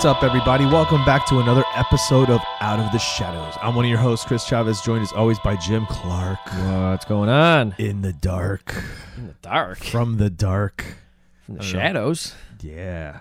What's 0.00 0.16
up, 0.16 0.22
everybody? 0.22 0.64
Welcome 0.64 1.04
back 1.04 1.26
to 1.26 1.40
another 1.40 1.62
episode 1.74 2.30
of 2.30 2.40
Out 2.62 2.80
of 2.80 2.90
the 2.90 2.96
Shadows. 2.96 3.52
I'm 3.60 3.74
one 3.74 3.84
of 3.84 3.90
your 3.90 3.98
hosts, 3.98 4.24
Chris 4.24 4.46
Chavez, 4.46 4.80
joined 4.80 5.02
as 5.02 5.12
always 5.12 5.38
by 5.40 5.56
Jim 5.56 5.84
Clark. 5.90 6.38
What's 6.42 7.04
going 7.04 7.28
on? 7.28 7.74
In 7.76 8.00
the 8.00 8.14
dark. 8.14 8.82
In 9.18 9.26
the 9.26 9.34
dark. 9.42 9.76
From 9.76 10.16
the 10.16 10.30
dark. 10.30 10.96
From 11.44 11.56
the 11.56 11.62
shadows. 11.62 12.34
Yeah. 12.62 13.20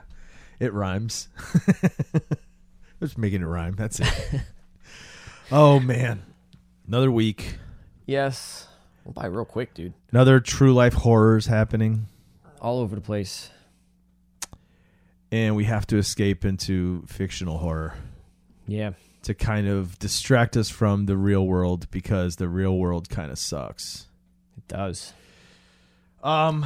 It 0.61 0.71
rhymes. 0.71 1.27
Just 3.01 3.17
making 3.17 3.41
it 3.41 3.45
rhyme. 3.45 3.75
That's 3.75 3.99
it. 3.99 4.41
oh, 5.51 5.81
man. 5.81 6.23
Another 6.87 7.11
week. 7.11 7.57
Yes. 8.05 8.69
Went 9.03 9.15
by 9.15 9.25
real 9.25 9.43
quick, 9.43 9.73
dude. 9.73 9.95
Another 10.13 10.39
true 10.39 10.73
life 10.73 10.93
horrors 10.93 11.47
happening. 11.47 12.07
All 12.61 12.79
over 12.79 12.95
the 12.95 13.01
place. 13.01 13.49
And 15.31 15.55
we 15.55 15.65
have 15.65 15.85
to 15.87 15.97
escape 15.97 16.43
into 16.45 17.03
fictional 17.07 17.59
horror. 17.59 17.93
Yeah. 18.67 18.91
To 19.23 19.33
kind 19.33 19.67
of 19.67 19.99
distract 19.99 20.57
us 20.57 20.69
from 20.69 21.05
the 21.05 21.17
real 21.17 21.45
world 21.45 21.89
because 21.91 22.37
the 22.37 22.47
real 22.47 22.77
world 22.77 23.09
kind 23.09 23.31
of 23.31 23.37
sucks. 23.37 24.07
It 24.57 24.67
does. 24.67 25.13
Um 26.23 26.65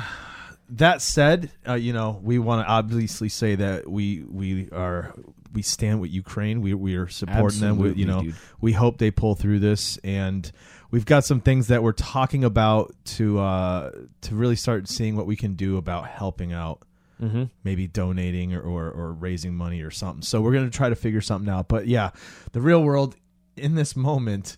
that 0.70 1.02
said, 1.02 1.52
uh, 1.67 1.73
you 1.73 1.94
know, 1.94 2.20
we 2.23 2.39
want 2.39 2.66
to 2.66 2.72
obviously 2.72 3.30
say 3.30 3.55
that 3.55 3.89
we 3.89 4.23
we 4.23 4.70
are 4.72 5.14
we 5.53 5.61
stand 5.61 6.02
with 6.02 6.11
Ukraine. 6.11 6.61
We 6.61 6.73
we 6.73 6.95
are 6.95 7.08
supporting 7.08 7.59
them. 7.59 7.77
We, 7.77 7.94
you 7.94 8.05
know, 8.05 8.23
dude. 8.23 8.36
we 8.59 8.72
hope 8.72 8.98
they 8.98 9.11
pull 9.11 9.36
through 9.36 9.59
this, 9.59 9.98
and 10.03 10.52
we've 10.92 11.05
got 11.05 11.25
some 11.25 11.42
things 11.42 11.67
that 11.67 11.83
we're 11.83 11.92
talking 11.92 12.44
about 12.44 12.94
to 13.05 13.39
uh, 13.39 13.92
to 14.22 14.36
really 14.36 14.55
start 14.55 14.88
seeing 14.88 15.16
what 15.16 15.27
we 15.27 15.36
can 15.36 15.53
do 15.53 15.77
about 15.77 16.08
helping 16.08 16.53
out. 16.53 16.81
Mm-hmm. 17.23 17.43
Maybe 17.63 17.88
donating 17.88 18.53
or, 18.53 18.61
or 18.61 18.89
or 18.91 19.13
raising 19.13 19.55
money 19.55 19.81
or 19.81 19.91
something. 19.91 20.21
So 20.23 20.41
we're 20.41 20.53
gonna 20.53 20.69
try 20.69 20.89
to 20.89 20.95
figure 20.95 21.21
something 21.21 21.49
out. 21.52 21.67
But 21.67 21.88
yeah, 21.88 22.09
the 22.52 22.59
real 22.61 22.83
world 22.83 23.15
in 23.55 23.75
this 23.75 23.95
moment 23.95 24.57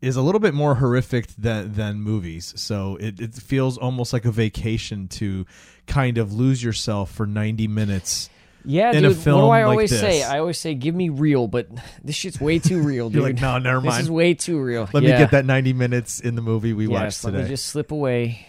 is 0.00 0.16
a 0.16 0.22
little 0.22 0.40
bit 0.40 0.54
more 0.54 0.76
horrific 0.76 1.28
than 1.36 1.72
than 1.74 2.00
movies. 2.00 2.52
So 2.56 2.96
it, 2.96 3.20
it 3.20 3.34
feels 3.34 3.78
almost 3.78 4.12
like 4.12 4.24
a 4.24 4.30
vacation 4.30 5.08
to 5.08 5.46
kind 5.86 6.18
of 6.18 6.32
lose 6.32 6.62
yourself 6.62 7.10
for 7.10 7.26
90 7.26 7.68
minutes. 7.68 8.30
Yeah, 8.64 8.90
In 8.90 9.04
a 9.04 9.08
dude. 9.14 9.16
what 9.18 9.24
do 9.24 9.30
I 9.48 9.64
like 9.64 9.64
always 9.66 9.90
this. 9.90 10.00
say? 10.00 10.22
I 10.22 10.40
always 10.40 10.58
say, 10.58 10.74
"Give 10.74 10.94
me 10.94 11.08
real," 11.08 11.46
but 11.46 11.68
this 12.04 12.16
shit's 12.16 12.40
way 12.40 12.58
too 12.58 12.82
real, 12.82 13.08
dude. 13.08 13.14
You're 13.22 13.22
like, 13.32 13.40
no, 13.40 13.58
never 13.58 13.80
mind. 13.80 13.94
This 13.94 14.02
is 14.02 14.10
way 14.10 14.34
too 14.34 14.60
real. 14.60 14.88
Let 14.92 15.04
yeah. 15.04 15.12
me 15.12 15.18
get 15.18 15.30
that 15.30 15.46
90 15.46 15.72
minutes 15.72 16.20
in 16.20 16.34
the 16.34 16.42
movie 16.42 16.72
we 16.72 16.86
watched 16.88 17.04
Yes, 17.04 17.24
let 17.24 17.30
today. 17.30 17.44
me 17.44 17.48
just 17.50 17.66
slip 17.66 17.92
away 17.92 18.46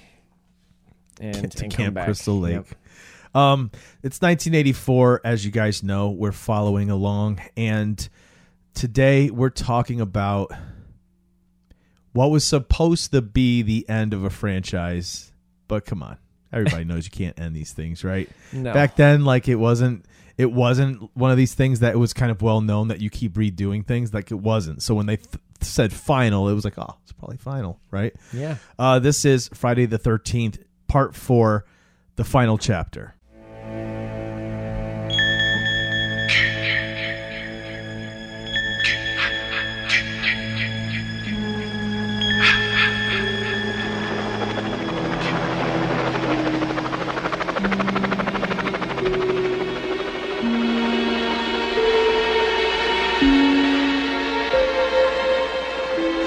and, 1.21 1.51
to 1.51 1.63
and 1.63 1.71
Camp 1.71 1.73
come 1.73 1.93
back. 1.93 2.05
Crystal 2.05 2.39
Lake. 2.39 2.53
Yep. 2.55 2.65
Um, 3.35 3.71
it's 4.03 4.21
1984, 4.21 5.21
as 5.23 5.45
you 5.45 5.51
guys 5.51 5.83
know. 5.83 6.09
We're 6.09 6.31
following 6.31 6.89
along, 6.89 7.41
and 7.55 8.07
today 8.73 9.29
we're 9.29 9.49
talking 9.49 10.01
about 10.01 10.51
what 12.13 12.31
was 12.31 12.43
supposed 12.43 13.11
to 13.11 13.21
be 13.21 13.61
the 13.61 13.87
end 13.87 14.13
of 14.13 14.23
a 14.23 14.29
franchise. 14.29 15.31
But 15.67 15.85
come 15.85 16.01
on, 16.01 16.17
everybody 16.51 16.83
knows 16.83 17.05
you 17.05 17.11
can't 17.11 17.39
end 17.39 17.55
these 17.55 17.71
things, 17.71 18.03
right? 18.03 18.29
No. 18.51 18.73
Back 18.73 18.95
then, 18.95 19.25
like 19.25 19.47
it 19.47 19.55
wasn't. 19.55 20.05
It 20.37 20.53
wasn't 20.53 21.15
one 21.17 21.31
of 21.31 21.37
these 21.37 21.53
things 21.53 21.81
that 21.81 21.93
it 21.93 21.97
was 21.97 22.13
kind 22.13 22.31
of 22.31 22.41
well 22.41 22.61
known 22.61 22.87
that 22.87 23.01
you 23.01 23.09
keep 23.09 23.33
redoing 23.33 23.85
things. 23.85 24.13
Like 24.13 24.31
it 24.31 24.39
wasn't. 24.39 24.81
So 24.81 24.95
when 24.95 25.05
they 25.05 25.17
th- 25.17 25.35
said 25.59 25.91
final, 25.91 26.47
it 26.47 26.53
was 26.53 26.63
like, 26.63 26.77
oh, 26.79 26.95
it's 27.03 27.11
probably 27.11 27.35
final, 27.35 27.77
right? 27.91 28.15
Yeah. 28.31 28.55
Uh, 28.79 28.99
this 28.99 29.25
is 29.25 29.49
Friday 29.53 29.85
the 29.85 29.99
13th, 29.99 30.63
part 30.87 31.13
four, 31.13 31.65
the 32.15 32.23
final 32.23 32.57
chapter. 32.57 33.15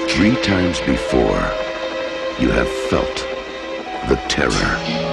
Three 0.09 0.35
times 0.41 0.79
before, 0.81 1.41
you 2.39 2.49
have 2.51 2.69
felt 2.89 3.15
the 4.07 4.15
terror, 4.29 5.12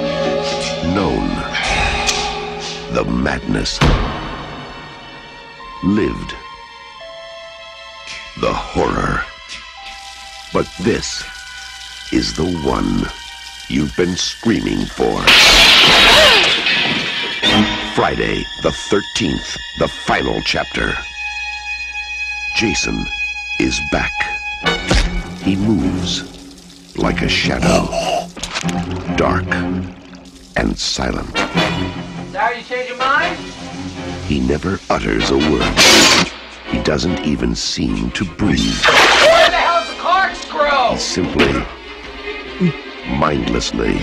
the 2.93 3.05
madness, 3.05 3.79
lived 5.85 6.35
the 8.41 8.53
horror. 8.53 9.23
But 10.53 10.69
this 10.83 11.25
is 12.13 12.35
the 12.35 12.51
one 12.67 13.03
you've 13.69 13.97
been 13.97 14.17
screaming 14.17 14.85
for. 14.87 15.23
Friday 17.95 18.43
the 18.63 18.71
13th, 18.71 19.57
the 19.79 19.89
final 19.89 20.41
chapter. 20.45 20.93
Jason 22.57 23.07
is 23.61 23.81
back. 23.93 24.13
He 25.43 25.55
moves 25.55 26.25
like 26.97 27.23
a 27.23 27.29
shadow, 27.29 27.87
dark 29.17 29.47
and 30.57 30.77
silent. 30.77 31.31
Sorry 32.33 32.59
you 32.59 32.63
changed 32.63 32.91
your 32.91 32.99
mind? 32.99 33.37
He 34.27 34.39
never 34.39 34.79
utters 34.89 35.31
a 35.33 35.37
word. 35.37 36.31
He 36.69 36.81
doesn't 36.85 37.25
even 37.25 37.57
seem 37.57 38.13
to 38.13 38.25
breathe. 38.25 38.85
Where 38.85 39.51
the 39.51 39.57
hell's 39.57 39.89
the 39.89 39.97
corkscrew? 40.01 40.93
He 40.93 40.99
simply, 40.99 41.53
mindlessly, 43.19 43.95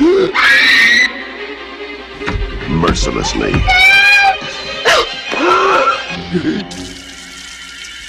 mercilessly 2.70 3.54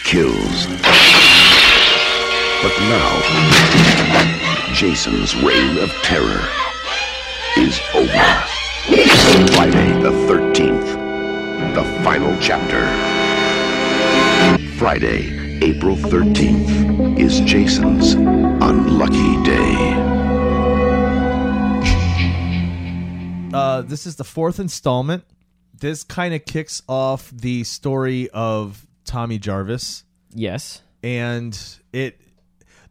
kills. 0.02 0.66
But 2.60 2.74
now, 2.90 4.72
Jason's 4.74 5.36
reign 5.36 5.78
of 5.78 5.90
terror 6.02 6.48
is 7.56 7.80
over. 7.94 8.57
Friday 8.86 9.92
the 10.02 10.10
13th, 10.28 11.74
the 11.74 11.84
final 12.04 12.36
chapter. 12.40 12.86
Friday, 14.78 15.58
April 15.62 15.96
13th, 15.96 17.18
is 17.18 17.40
Jason's 17.40 18.12
unlucky 18.14 19.42
day. 19.42 19.94
Uh, 23.52 23.82
this 23.82 24.06
is 24.06 24.16
the 24.16 24.24
fourth 24.24 24.60
installment. 24.60 25.24
This 25.74 26.04
kind 26.04 26.32
of 26.32 26.44
kicks 26.44 26.80
off 26.88 27.30
the 27.30 27.64
story 27.64 28.30
of 28.30 28.86
Tommy 29.04 29.38
Jarvis, 29.38 30.04
Yes. 30.32 30.82
and 31.02 31.58
it. 31.92 32.20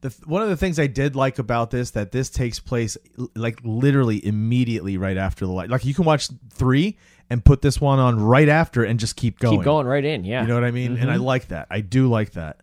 The, 0.01 0.09
one 0.25 0.41
of 0.44 0.49
the 0.49 0.57
things 0.57 0.77
I 0.79 0.88
did 0.88 1.15
like 1.15 1.39
about 1.39 1.71
this 1.71 1.91
that 1.91 2.11
this 2.11 2.29
takes 2.29 2.59
place 2.59 2.97
like 3.35 3.59
literally 3.63 4.23
immediately 4.25 4.97
right 4.97 5.17
after 5.17 5.45
the 5.45 5.51
light. 5.51 5.69
Like 5.69 5.85
you 5.85 5.94
can 5.94 6.05
watch 6.05 6.29
three 6.51 6.97
and 7.29 7.44
put 7.44 7.61
this 7.61 7.81
one 7.81 7.97
on 7.99 8.19
right 8.21 8.47
after 8.47 8.83
and 8.83 8.99
just 8.99 9.15
keep 9.15 9.39
going. 9.39 9.57
Keep 9.57 9.65
going 9.65 9.88
right 9.88 10.05
in. 10.05 10.23
Yeah. 10.23 10.41
You 10.44 10.47
know 10.47 10.53
what 10.53 10.63
I 10.63 10.71
mean? 10.71 10.97
And 10.97 11.09
I 11.09 11.15
like 11.15 11.47
that. 11.47 11.67
I 11.71 11.81
do 11.81 12.07
like 12.09 12.31
that. 12.33 12.61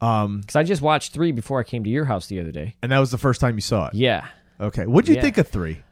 Um, 0.00 0.40
Because 0.40 0.56
I 0.56 0.62
just 0.62 0.80
watched 0.80 1.12
three 1.12 1.32
before 1.32 1.60
I 1.60 1.64
came 1.64 1.84
to 1.84 1.90
your 1.90 2.04
house 2.06 2.26
the 2.28 2.40
other 2.40 2.52
day. 2.52 2.76
and 2.82 2.90
that 2.92 2.98
was 3.00 3.10
the 3.10 3.18
first 3.18 3.40
time 3.40 3.56
you 3.56 3.60
saw 3.60 3.86
it. 3.88 3.94
Yeah. 3.94 4.26
Okay. 4.60 4.86
What'd 4.86 5.08
you 5.08 5.16
Yeah. 5.16 5.22
think 5.22 5.38
of 5.38 5.48
three? 5.48 5.82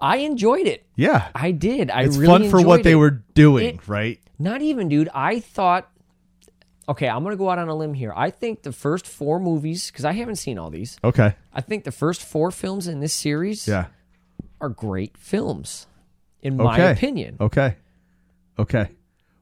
I 0.00 0.18
enjoyed 0.18 0.66
it. 0.66 0.84
Yeah. 0.96 1.28
I 1.34 1.50
did. 1.52 1.90
I 1.90 2.02
it's 2.04 2.16
really 2.16 2.48
fun 2.48 2.50
for 2.50 2.56
what 2.66 2.80
enjoyed 2.80 2.84
they 2.84 2.94
were 2.94 3.10
doing, 3.34 3.66
It- 3.76 3.88
right? 3.88 4.18
Not 4.38 4.62
even, 4.62 4.88
dude. 4.88 5.08
I 5.14 5.40
thought. 5.40 5.88
Okay, 6.92 7.08
I'm 7.08 7.22
gonna 7.24 7.36
go 7.36 7.50
out 7.50 7.58
on 7.58 7.68
a 7.68 7.74
limb 7.74 7.94
here. 7.94 8.12
I 8.16 8.30
think 8.30 8.62
the 8.62 8.72
first 8.72 9.06
four 9.06 9.38
movies, 9.40 9.90
because 9.90 10.04
I 10.04 10.12
haven't 10.12 10.36
seen 10.36 10.58
all 10.58 10.70
these, 10.70 10.98
Okay. 11.02 11.34
I 11.52 11.60
think 11.60 11.84
the 11.84 11.92
first 11.92 12.22
four 12.22 12.50
films 12.50 12.86
in 12.86 13.00
this 13.00 13.12
series 13.12 13.66
Yeah. 13.68 13.86
are 14.60 14.68
great 14.68 15.16
films, 15.18 15.86
in 16.42 16.56
my 16.56 16.74
Okay. 16.74 16.92
opinion. 16.92 17.36
Okay. 17.40 17.76
Okay. 18.58 18.88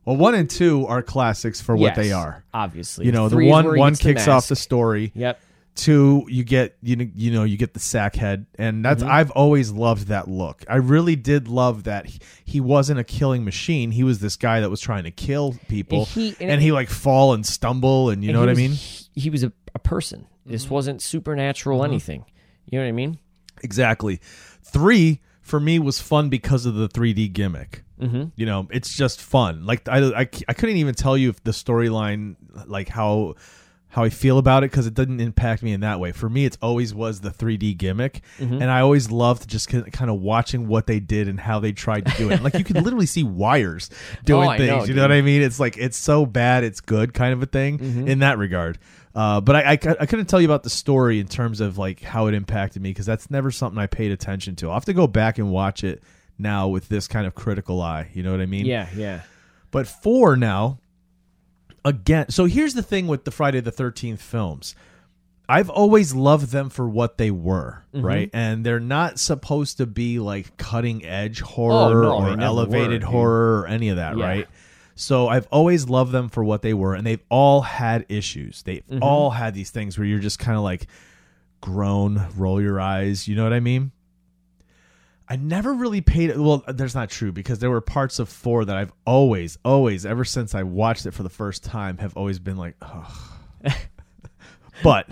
Well, 0.04 0.16
one 0.16 0.34
and 0.34 0.48
two 0.48 0.86
are 0.86 1.02
classics 1.02 1.60
for 1.60 1.76
what 1.76 1.94
they 1.94 2.08
Yes, 2.08 2.16
are. 2.16 2.44
Obviously, 2.54 3.04
You 3.06 3.12
know, 3.12 3.28
the 3.28 3.36
Three 3.36 3.48
is 3.48 3.50
one 3.52 3.64
where 3.66 3.74
he 3.74 3.80
one 3.80 3.92
gets 3.92 4.02
kicks 4.02 4.28
off 4.28 4.48
the 4.48 4.54
mask. 4.54 4.62
story. 4.62 5.12
Yep. 5.14 5.38
Two, 5.80 6.26
you 6.28 6.44
get 6.44 6.76
you 6.82 6.96
know 6.96 7.06
you 7.14 7.30
know 7.30 7.44
you 7.44 7.56
get 7.56 7.72
the 7.72 7.80
sack 7.80 8.14
head, 8.16 8.46
and 8.56 8.84
that's 8.84 9.02
Mm-hmm. 9.02 9.10
I've 9.12 9.30
always 9.30 9.70
loved 9.70 10.08
that 10.08 10.28
look. 10.28 10.62
I 10.68 10.76
really 10.76 11.16
did 11.16 11.48
love 11.48 11.84
that 11.84 12.04
he, 12.06 12.18
he 12.44 12.60
wasn't 12.60 13.00
a 13.00 13.04
killing 13.04 13.44
machine. 13.44 13.90
He 13.90 14.04
was 14.04 14.18
this 14.18 14.36
guy 14.36 14.60
that 14.60 14.68
was 14.68 14.80
trying 14.80 15.04
to 15.04 15.10
kill 15.10 15.54
people, 15.68 16.00
And 16.00 16.08
he- 16.08 16.36
and, 16.40 16.50
and- 16.50 16.62
he 16.62 16.70
like 16.72 16.90
fall 16.90 17.32
and 17.32 17.46
stumble, 17.46 18.10
and 18.10 18.22
you 18.22 18.30
And 18.30 18.34
know 18.34 18.40
what 18.40 18.50
I 18.50 18.54
mean. 18.54 18.72
He, 18.72 19.06
he 19.22 19.30
was 19.30 19.42
a, 19.42 19.52
a 19.74 19.78
person. 19.78 20.26
This 20.44 20.64
Mm-hmm. 20.64 20.74
wasn't 20.74 21.02
supernatural 21.02 21.82
anything. 21.84 22.24
You 22.66 22.78
know 22.78 22.84
what 22.84 22.88
I 22.90 22.92
mean? 22.92 23.18
Exactly. 23.62 24.20
Three 24.62 25.20
for 25.40 25.60
me 25.60 25.78
was 25.78 26.00
fun 26.00 26.28
because 26.28 26.66
of 26.66 26.74
the 26.74 26.88
3D 26.88 27.32
gimmick. 27.32 27.84
Mm-hmm. 28.00 28.24
You 28.36 28.46
know, 28.46 28.68
it's 28.70 28.94
just 28.96 29.20
fun. 29.20 29.64
Like 29.66 29.88
I, 29.88 29.98
I, 29.98 30.20
I 30.48 30.52
couldn't 30.54 30.76
even 30.76 30.94
tell 30.94 31.16
you 31.16 31.28
if 31.30 31.42
the 31.44 31.50
storyline, 31.52 32.36
like 32.66 32.88
how 32.88 33.34
how 33.90 34.04
I 34.04 34.08
feel 34.08 34.38
about 34.38 34.62
it, 34.64 34.70
because 34.70 34.86
it 34.86 34.94
didn't 34.94 35.20
impact 35.20 35.62
me 35.62 35.72
in 35.72 35.80
that 35.80 35.98
way. 36.00 36.12
For 36.12 36.28
me, 36.28 36.44
it's 36.44 36.56
always 36.62 36.94
was 36.94 37.20
the 37.20 37.30
3D 37.30 37.76
gimmick, 37.76 38.22
Mm-hmm. 38.38 38.62
and 38.62 38.70
I 38.70 38.80
always 38.80 39.10
loved 39.10 39.48
just 39.48 39.68
kind 39.68 40.10
of 40.10 40.20
watching 40.20 40.68
what 40.68 40.86
they 40.86 41.00
did 41.00 41.26
and 41.28 41.38
how 41.40 41.58
they 41.60 41.72
tried 41.72 42.06
to 42.06 42.16
do 42.16 42.30
it. 42.30 42.42
like 42.42 42.54
you 42.54 42.64
could 42.64 42.76
literally 42.82 43.06
see 43.06 43.24
wires 43.24 43.90
doing 44.24 44.48
Oh, 44.48 44.56
things. 44.56 44.68
know, 44.68 44.84
you 44.84 44.94
know 44.94 45.02
what. 45.02 45.12
I 45.12 45.22
mean? 45.22 45.42
It's 45.42 45.58
like 45.60 45.76
it's 45.76 45.96
so 45.96 46.24
bad, 46.24 46.64
it's 46.64 46.80
good 46.80 47.12
kind 47.14 47.32
of 47.32 47.42
a 47.42 47.46
thing 47.46 47.78
Mm-hmm. 47.78 48.08
in 48.08 48.18
that 48.20 48.38
regard. 48.38 48.78
Uh, 49.12 49.40
but 49.40 49.56
I, 49.56 49.72
I, 49.72 49.72
I 49.72 50.06
couldn't 50.06 50.26
tell 50.26 50.40
you 50.40 50.46
about 50.46 50.62
the 50.62 50.70
story 50.70 51.18
in 51.18 51.26
terms 51.26 51.60
of 51.60 51.76
like 51.78 52.00
how 52.00 52.26
it 52.28 52.34
impacted 52.34 52.80
me 52.80 52.90
because 52.90 53.06
that's 53.06 53.28
never 53.28 53.50
something 53.50 53.76
I 53.78 53.88
paid 53.88 54.12
attention 54.12 54.54
to. 54.56 54.68
I'll 54.68 54.74
have 54.74 54.84
to 54.84 54.92
go 54.92 55.08
back 55.08 55.38
and 55.38 55.50
watch 55.50 55.82
it 55.82 56.00
now 56.38 56.68
with 56.68 56.88
this 56.88 57.08
kind 57.08 57.26
of 57.26 57.34
critical 57.34 57.82
eye. 57.82 58.08
You 58.14 58.22
know 58.22 58.30
what 58.30 58.40
I 58.40 58.46
mean? 58.46 58.66
Yeah, 58.66 58.88
yeah. 58.94 59.22
But 59.72 59.88
four 59.88 60.36
now, 60.36 60.78
again. 61.84 62.30
So 62.30 62.44
here's 62.46 62.74
the 62.74 62.82
thing 62.82 63.06
with 63.06 63.24
the 63.24 63.30
Friday 63.30 63.60
the 63.60 63.72
Thirteenth 63.72 64.20
films. 64.22 64.74
I've 65.48 65.68
always 65.70 66.14
loved 66.14 66.52
them 66.52 66.70
for 66.70 66.88
what 66.88 67.18
they 67.18 67.30
were, 67.32 67.84
Mm-hmm. 67.92 68.06
right? 68.06 68.30
And 68.32 68.64
they're 68.64 68.78
not 68.78 69.18
supposed 69.18 69.78
to 69.78 69.86
be 69.86 70.20
like 70.20 70.56
cutting 70.56 71.04
edge 71.04 71.40
horror 71.40 72.04
Oh, 72.04 72.34
no, 72.34 72.34
or 72.36 72.40
elevated 72.40 73.02
were, 73.02 73.08
horror 73.10 73.60
or 73.62 73.66
any 73.66 73.88
of 73.88 73.96
that, 73.96 74.16
Yeah. 74.16 74.24
right? 74.24 74.48
So 74.94 75.26
I've 75.28 75.48
always 75.50 75.88
loved 75.88 76.12
them 76.12 76.28
for 76.28 76.44
what 76.44 76.62
they 76.62 76.72
were, 76.74 76.94
and 76.94 77.04
they've 77.06 77.24
all 77.30 77.62
had 77.62 78.06
issues. 78.08 78.62
They've 78.62 78.86
Mm-hmm. 78.86 79.02
all 79.02 79.30
had 79.30 79.54
these 79.54 79.70
things 79.70 79.98
where 79.98 80.06
you're 80.06 80.20
just 80.20 80.38
kind 80.38 80.56
of 80.56 80.62
like 80.62 80.86
groan, 81.60 82.26
roll 82.36 82.60
your 82.62 82.80
eyes. 82.80 83.26
You 83.26 83.34
know 83.34 83.42
what 83.44 83.52
I 83.52 83.60
mean? 83.60 83.90
I 85.30 85.36
never 85.36 85.72
really 85.72 86.00
paid. 86.00 86.36
Well, 86.36 86.64
that's 86.66 86.94
not 86.96 87.08
true 87.08 87.30
because 87.30 87.60
there 87.60 87.70
were 87.70 87.80
parts 87.80 88.18
of 88.18 88.28
four 88.28 88.64
that 88.64 88.76
I've 88.76 88.92
always, 89.06 89.58
always, 89.64 90.04
ever 90.04 90.24
since 90.24 90.56
I 90.56 90.64
watched 90.64 91.06
it 91.06 91.12
for 91.12 91.22
the 91.22 91.30
first 91.30 91.62
time, 91.62 91.98
have 91.98 92.16
always 92.16 92.40
been 92.40 92.56
like, 92.56 92.74
Ugh. 92.82 93.12
but, 94.82 95.08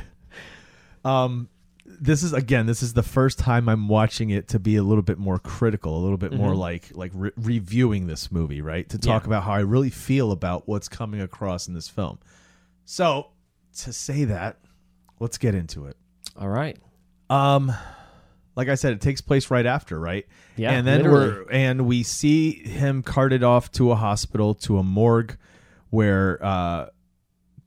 um, 1.04 1.48
this 1.86 2.22
is 2.22 2.32
again, 2.32 2.66
this 2.66 2.82
is 2.82 2.92
the 2.94 3.02
first 3.02 3.38
time 3.38 3.68
I'm 3.68 3.86
watching 3.88 4.30
it 4.30 4.48
to 4.48 4.58
be 4.58 4.76
a 4.76 4.82
little 4.82 5.02
bit 5.02 5.18
more 5.18 5.38
critical, 5.38 5.96
a 5.96 6.02
little 6.02 6.18
bit 6.18 6.32
more 6.32 6.54
like 6.54 6.90
like 6.94 7.12
re- 7.14 7.30
reviewing 7.36 8.06
this 8.08 8.30
movie, 8.30 8.60
right? 8.60 8.88
To 8.90 8.98
talk 8.98 9.22
Mm-hmm. 9.22 9.30
Yeah. 9.32 9.38
about 9.38 9.46
how 9.46 9.52
I 9.52 9.60
really 9.60 9.90
feel 9.90 10.32
about 10.32 10.66
what's 10.68 10.88
coming 10.88 11.20
across 11.20 11.66
in 11.68 11.74
this 11.74 11.88
film. 11.88 12.18
So, 12.84 13.28
to 13.82 13.92
say 13.92 14.24
that, 14.24 14.58
let's 15.20 15.38
get 15.38 15.54
into 15.54 15.86
it. 15.86 15.96
All 16.36 16.48
right. 16.48 16.76
Um, 17.30 17.72
like 18.58 18.68
I 18.68 18.74
said, 18.74 18.92
it 18.92 19.00
takes 19.00 19.20
place 19.20 19.52
right 19.52 19.64
after, 19.64 20.00
right? 20.00 20.26
Yeah, 20.56 20.72
and 20.72 20.84
then 20.84 21.04
literally. 21.04 21.44
we're 21.44 21.50
and 21.52 21.86
we 21.86 22.02
see 22.02 22.50
him 22.50 23.04
carted 23.04 23.44
off 23.44 23.70
to 23.72 23.92
a 23.92 23.94
hospital 23.94 24.52
to 24.56 24.78
a 24.78 24.82
morgue, 24.82 25.38
where 25.90 26.44
uh, 26.44 26.88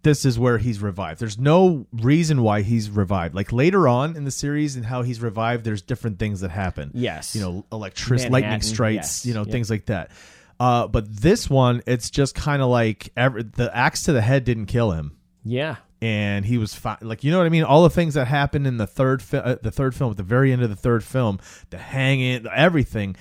this 0.03 0.25
is 0.25 0.38
where 0.38 0.57
he's 0.57 0.81
revived. 0.81 1.21
There's 1.21 1.39
no 1.39 1.88
reason 1.93 2.41
why 2.41 2.61
he's 2.61 2.89
revived. 2.89 3.33
Like 3.33 3.53
later 3.53 3.88
on 3.88 4.17
in 4.17 4.25
the 4.25 4.31
series 4.31 4.75
and 4.75 4.85
how 4.85 5.01
he's 5.01 5.21
revived, 5.21 5.63
there's 5.63 5.81
different 5.81 6.19
things 6.19 6.41
that 6.41 6.51
happen. 6.51 6.91
Yes. 6.94 7.35
you 7.37 7.41
know, 7.41 7.65
electric 7.71 8.29
lightning 8.29 8.61
strikes, 8.61 8.95
yes, 8.95 9.25
you 9.25 9.33
know, 9.33 9.44
yep. 9.44 9.49
things 9.51 9.69
like 9.69 9.85
that. 9.85 10.11
Uh, 10.59 10.87
but 10.87 11.15
this 11.15 11.49
one, 11.49 11.81
it's 11.87 12.09
just 12.09 12.35
kind 12.35 12.61
of 12.61 12.67
like 12.67 13.13
every, 13.15 13.44
the 13.44 13.75
axe 13.75 14.03
to 14.03 14.11
the 14.11 14.21
head 14.21 14.44
didn't 14.44 14.65
kill 14.65 14.91
him 14.91 15.17
Yeah. 15.45 15.77
And 16.01 16.45
he 16.45 16.57
was 16.57 16.74
fine. 16.74 16.98
Like 17.01 17.24
you 17.24 17.31
know 17.31 17.38
what 17.38 17.45
I 17.45 17.50
mean? 17.50 17.63
All 17.63 17.83
the 17.83 17.89
things 17.89 18.13
that 18.15 18.25
happened 18.27 18.65
in 18.68 18.77
the 18.77 18.88
third 18.88 19.21
fi- 19.21 19.38
uh, 19.38 19.56
the 19.62 19.71
third 19.71 19.95
film 19.95 20.12
at 20.12 20.18
the 20.18 20.24
very 20.24 20.51
end 20.51 20.62
of 20.63 20.69
the 20.69 20.75
third 20.75 21.03
film, 21.03 21.39
the 21.69 21.77
hanging, 21.77 22.45
everything 22.48 23.15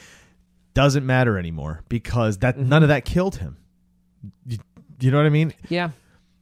doesn't 0.75 1.05
matter 1.05 1.39
anymore 1.39 1.83
because 1.89 2.39
that 2.39 2.57
Mm-hmm. 2.57 2.69
none 2.69 2.83
of 2.83 2.89
that 2.89 3.05
killed 3.05 3.37
him. 3.37 3.57
You, 4.47 4.59
you 5.01 5.11
know 5.11 5.17
what 5.17 5.27
I 5.27 5.31
mean? 5.31 5.53
Yeah. 5.69 5.91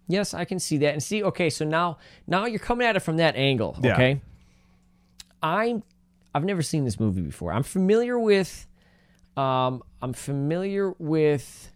Yes, 0.08 0.32
I 0.34 0.44
can 0.44 0.58
see 0.58 0.78
that. 0.78 0.92
And 0.94 1.02
see, 1.02 1.22
okay, 1.22 1.50
so 1.50 1.64
now 1.64 1.98
now 2.26 2.46
you're 2.46 2.58
coming 2.58 2.86
at 2.86 2.96
it 2.96 3.00
from 3.00 3.18
that 3.18 3.36
angle. 3.36 3.76
Yeah. 3.82 3.92
Okay. 3.94 4.20
I'm 5.42 5.82
I've 6.34 6.44
never 6.44 6.62
seen 6.62 6.84
this 6.84 6.98
movie 7.00 7.22
before. 7.22 7.52
I'm 7.52 7.62
familiar 7.62 8.18
with 8.18 8.66
um 9.36 9.82
I'm 10.02 10.12
familiar 10.12 10.92
with 10.98 11.70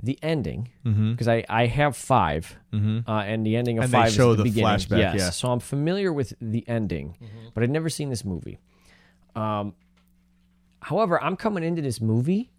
the 0.00 0.18
ending 0.22 0.68
because 0.84 1.26
I, 1.28 1.44
I 1.48 1.66
have 1.66 1.96
5 1.96 2.56
uh, 2.72 2.76
and 3.10 3.44
the 3.44 3.56
ending 3.56 3.78
of 3.78 3.84
And 3.84 3.92
they 3.92 3.98
five 3.98 4.12
show 4.12 4.30
is 4.30 4.36
the, 4.36 4.44
the 4.44 4.50
beginning. 4.50 4.76
flashback, 4.78 4.98
Yes, 4.98 5.14
yeah. 5.18 5.30
so 5.30 5.50
I'm 5.50 5.58
familiar 5.60 6.12
with 6.12 6.32
the 6.40 6.66
ending, 6.68 7.16
but 7.54 7.62
I'd 7.64 7.70
never 7.70 7.88
seen 7.88 8.08
this 8.08 8.24
movie. 8.24 8.58
Um, 9.34 9.74
however, 10.80 11.20
I'm 11.22 11.36
coming 11.36 11.64
into 11.64 11.82
this 11.82 12.00
movie 12.00 12.50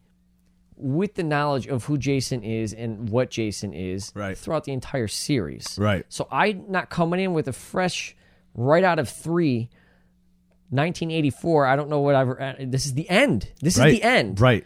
with 0.76 1.16
the 1.16 1.24
knowledge 1.24 1.68
of 1.68 1.86
who 1.86 1.98
Jason 1.98 2.44
is 2.44 2.74
and 2.74 3.10
what 3.10 3.30
Jason 3.30 3.74
is 3.74 4.12
Right. 4.16 4.38
throughout 4.38 4.64
the 4.66 4.72
entire 4.74 5.08
series. 5.08 5.78
Right. 5.80 6.06
So 6.10 6.28
I'm 6.32 6.66
not 6.70 6.90
coming 6.90 7.20
in 7.20 7.34
with 7.34 7.48
a 7.48 7.54
fresh, 7.54 8.16
right 8.54 8.84
out 8.84 8.98
of 9.00 9.10
three, 9.10 9.70
1984. 10.70 11.66
I 11.66 11.76
don't 11.76 11.90
know 11.90 12.00
what 12.00 12.16
I've. 12.16 12.30
uh, 12.30 12.54
This 12.60 12.86
is 12.86 12.94
the 12.94 13.10
end. 13.10 13.52
This 13.62 13.78
right. 13.78 13.88
is 13.94 14.00
the 14.00 14.04
end. 14.04 14.40
Right. 14.40 14.66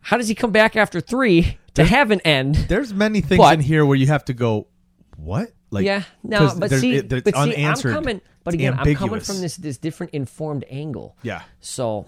How 0.00 0.16
does 0.16 0.28
he 0.28 0.34
come 0.34 0.50
back 0.50 0.76
after 0.76 1.00
three 1.00 1.58
to 1.74 1.84
have 1.84 2.10
an 2.10 2.20
end? 2.20 2.54
There's 2.54 2.92
many 2.94 3.20
things 3.20 3.38
But- 3.38 3.54
in 3.54 3.60
here 3.60 3.84
where 3.86 3.96
you 3.96 4.06
have 4.08 4.24
to 4.26 4.34
go, 4.34 4.68
what? 5.16 5.52
Like 5.70 5.84
yeah, 5.86 6.02
no, 6.22 6.38
'cause 6.40 6.58
but 6.58 6.68
there's- 6.70 6.80
see, 6.82 6.96
it- 6.96 7.10
it's 7.12 7.22
but 7.24 7.34
see, 7.34 7.40
I'm 7.40 7.48
unanswered. 7.50 7.94
coming. 7.94 8.20
But 8.44 8.54
It's 8.54 8.60
again, 8.60 8.72
I'm 8.74 8.78
coming 8.78 8.96
ambiguous. 8.96 9.26
from 9.26 9.40
this 9.40 9.56
this 9.56 9.78
different 9.78 10.12
informed 10.12 10.64
angle. 10.68 11.16
Yeah. 11.22 11.42
So, 11.60 12.06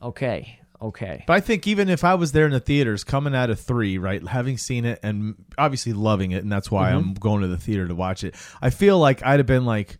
okay, 0.00 0.58
okay. 0.80 1.24
But 1.26 1.34
I 1.34 1.40
think 1.40 1.66
even 1.66 1.88
if 1.90 2.02
I 2.04 2.14
was 2.14 2.32
there 2.32 2.46
in 2.46 2.52
the 2.52 2.60
theaters 2.60 3.04
coming 3.04 3.34
out 3.34 3.50
of 3.50 3.60
three, 3.60 3.98
right, 3.98 4.26
having 4.26 4.56
seen 4.56 4.84
it 4.86 5.00
and 5.02 5.34
obviously 5.58 5.92
loving 5.92 6.30
it, 6.32 6.42
and 6.42 6.50
that's 6.50 6.70
why 6.70 6.90
Mm-hmm. 6.92 6.96
I'm 7.10 7.14
going 7.14 7.42
to 7.42 7.48
the 7.48 7.58
theater 7.58 7.86
to 7.88 7.94
watch 7.94 8.24
it, 8.24 8.34
I 8.62 8.70
feel 8.70 8.98
like 8.98 9.22
I'd 9.24 9.38
have 9.40 9.46
been 9.46 9.64
like, 9.66 9.98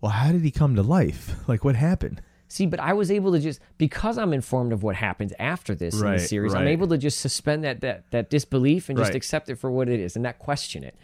well, 0.00 0.12
how 0.12 0.30
did 0.32 0.42
he 0.42 0.50
come 0.52 0.76
to 0.76 0.82
life? 0.82 1.34
Like, 1.48 1.64
what 1.64 1.74
happened? 1.76 2.20
See, 2.52 2.66
but 2.66 2.80
I 2.80 2.94
was 2.94 3.12
able 3.12 3.30
to 3.32 3.38
just 3.38 3.60
because 3.78 4.18
I'm 4.18 4.32
informed 4.32 4.72
of 4.72 4.82
what 4.82 4.96
happens 4.96 5.32
after 5.38 5.72
this 5.74 5.94
in 5.94 6.00
the 6.10 6.18
series. 6.18 6.52
I'm 6.52 6.66
able 6.66 6.88
to 6.88 6.98
just 6.98 7.20
suspend 7.20 7.62
that 7.62 7.80
that 7.82 8.10
that 8.10 8.28
disbelief 8.28 8.88
and 8.88 8.98
just 8.98 9.10
Right. 9.10 9.14
accept 9.16 9.48
it 9.48 9.54
for 9.56 9.70
what 9.70 9.88
it 9.88 10.00
is 10.00 10.16
and 10.16 10.22
not 10.24 10.38
question 10.40 10.82
it. 10.82 10.96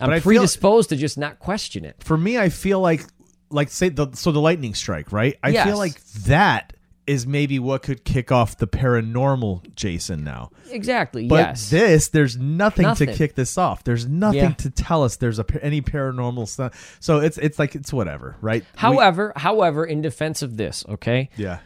I'm 0.00 0.08
But 0.08 0.14
I 0.14 0.20
feel- 0.20 0.24
predisposed 0.40 0.88
to 0.88 0.96
just 0.96 1.18
not 1.18 1.38
question 1.38 1.84
it. 1.84 1.96
For 2.02 2.16
me, 2.16 2.38
I 2.38 2.48
feel 2.48 2.80
like, 2.80 3.04
like 3.50 3.68
say 3.70 3.90
the 3.90 4.08
so 4.14 4.32
the 4.32 4.40
lightning 4.40 4.74
strike, 4.74 5.12
right? 5.12 5.36
I 5.42 5.50
Yes. 5.50 5.66
feel 5.66 5.76
like 5.76 6.02
that 6.24 6.72
is 7.06 7.26
maybe 7.26 7.58
what 7.58 7.82
could 7.82 8.04
kick 8.04 8.32
off 8.32 8.56
the 8.56 8.66
paranormal 8.66 9.74
Jason 9.74 10.24
now. 10.24 10.50
Exactly. 10.70 11.28
But 11.28 11.36
yes. 11.48 11.70
this, 11.70 12.08
there's 12.08 12.36
nothing, 12.38 12.84
Nothing. 12.84 13.08
to 13.08 13.14
kick 13.14 13.34
this 13.34 13.58
off. 13.58 13.84
There's 13.84 14.06
nothing 14.06 14.38
Yeah. 14.40 14.50
to 14.54 14.70
tell 14.70 15.02
us 15.04 15.16
there's 15.16 15.38
a 15.38 15.44
any 15.62 15.82
paranormal 15.82 16.48
stuff. 16.48 16.96
So 17.00 17.18
it's 17.18 17.36
it's 17.38 17.58
like 17.58 17.74
it's 17.74 17.92
whatever, 17.92 18.36
right? 18.40 18.62
We- 18.62 18.66
however, 18.78 19.32
however, 19.36 19.84
in 19.84 20.00
defense 20.02 20.40
of 20.42 20.56
this, 20.56 20.84
okay, 20.88 21.28
yeah. 21.36 21.58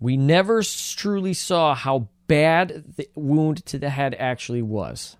we 0.00 0.16
never 0.16 0.62
truly 0.62 1.34
saw 1.34 1.74
how 1.74 2.08
bad 2.26 2.84
the 2.96 3.08
wound 3.14 3.64
to 3.66 3.78
the 3.78 3.90
head 3.90 4.14
actually 4.18 4.62
was. 4.62 5.16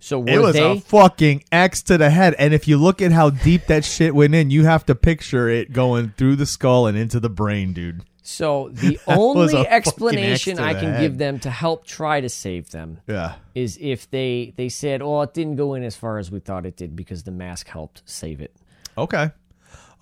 So 0.00 0.22
It 0.24 0.38
was 0.38 0.54
they? 0.54 0.76
a 0.76 0.80
fucking 0.80 1.42
X 1.50 1.82
to 1.84 1.98
the 1.98 2.10
head. 2.10 2.34
And 2.38 2.54
if 2.54 2.68
you 2.68 2.76
look 2.76 3.02
at 3.02 3.10
how 3.10 3.30
deep 3.30 3.66
that 3.66 3.84
shit 3.84 4.14
went 4.14 4.32
in, 4.34 4.48
you 4.50 4.64
have 4.64 4.86
to 4.86 4.94
picture 4.94 5.48
it 5.48 5.72
going 5.72 6.14
through 6.16 6.36
the 6.36 6.46
skull 6.46 6.86
and 6.86 6.96
into 6.96 7.18
the 7.18 7.28
brain, 7.28 7.72
dude. 7.72 8.02
So 8.30 8.68
the 8.72 9.00
only 9.06 9.56
explanation 9.66 10.58
I 10.58 10.74
can 10.74 11.00
give 11.00 11.16
them 11.16 11.38
to 11.40 11.50
help 11.50 11.86
try 11.86 12.20
to 12.20 12.28
save 12.28 12.70
them 12.72 12.98
Yeah. 13.06 13.36
is 13.54 13.78
if 13.80 14.10
they 14.10 14.52
they 14.56 14.68
said, 14.68 15.00
"Oh, 15.00 15.22
it 15.22 15.32
didn't 15.32 15.56
go 15.56 15.72
in 15.72 15.82
as 15.82 15.96
far 15.96 16.18
as 16.18 16.30
we 16.30 16.38
thought 16.38 16.66
it 16.66 16.76
did 16.76 16.94
because 16.94 17.22
the 17.22 17.30
mask 17.30 17.68
helped 17.68 18.02
save 18.04 18.42
it." 18.42 18.54
Okay. 18.98 19.30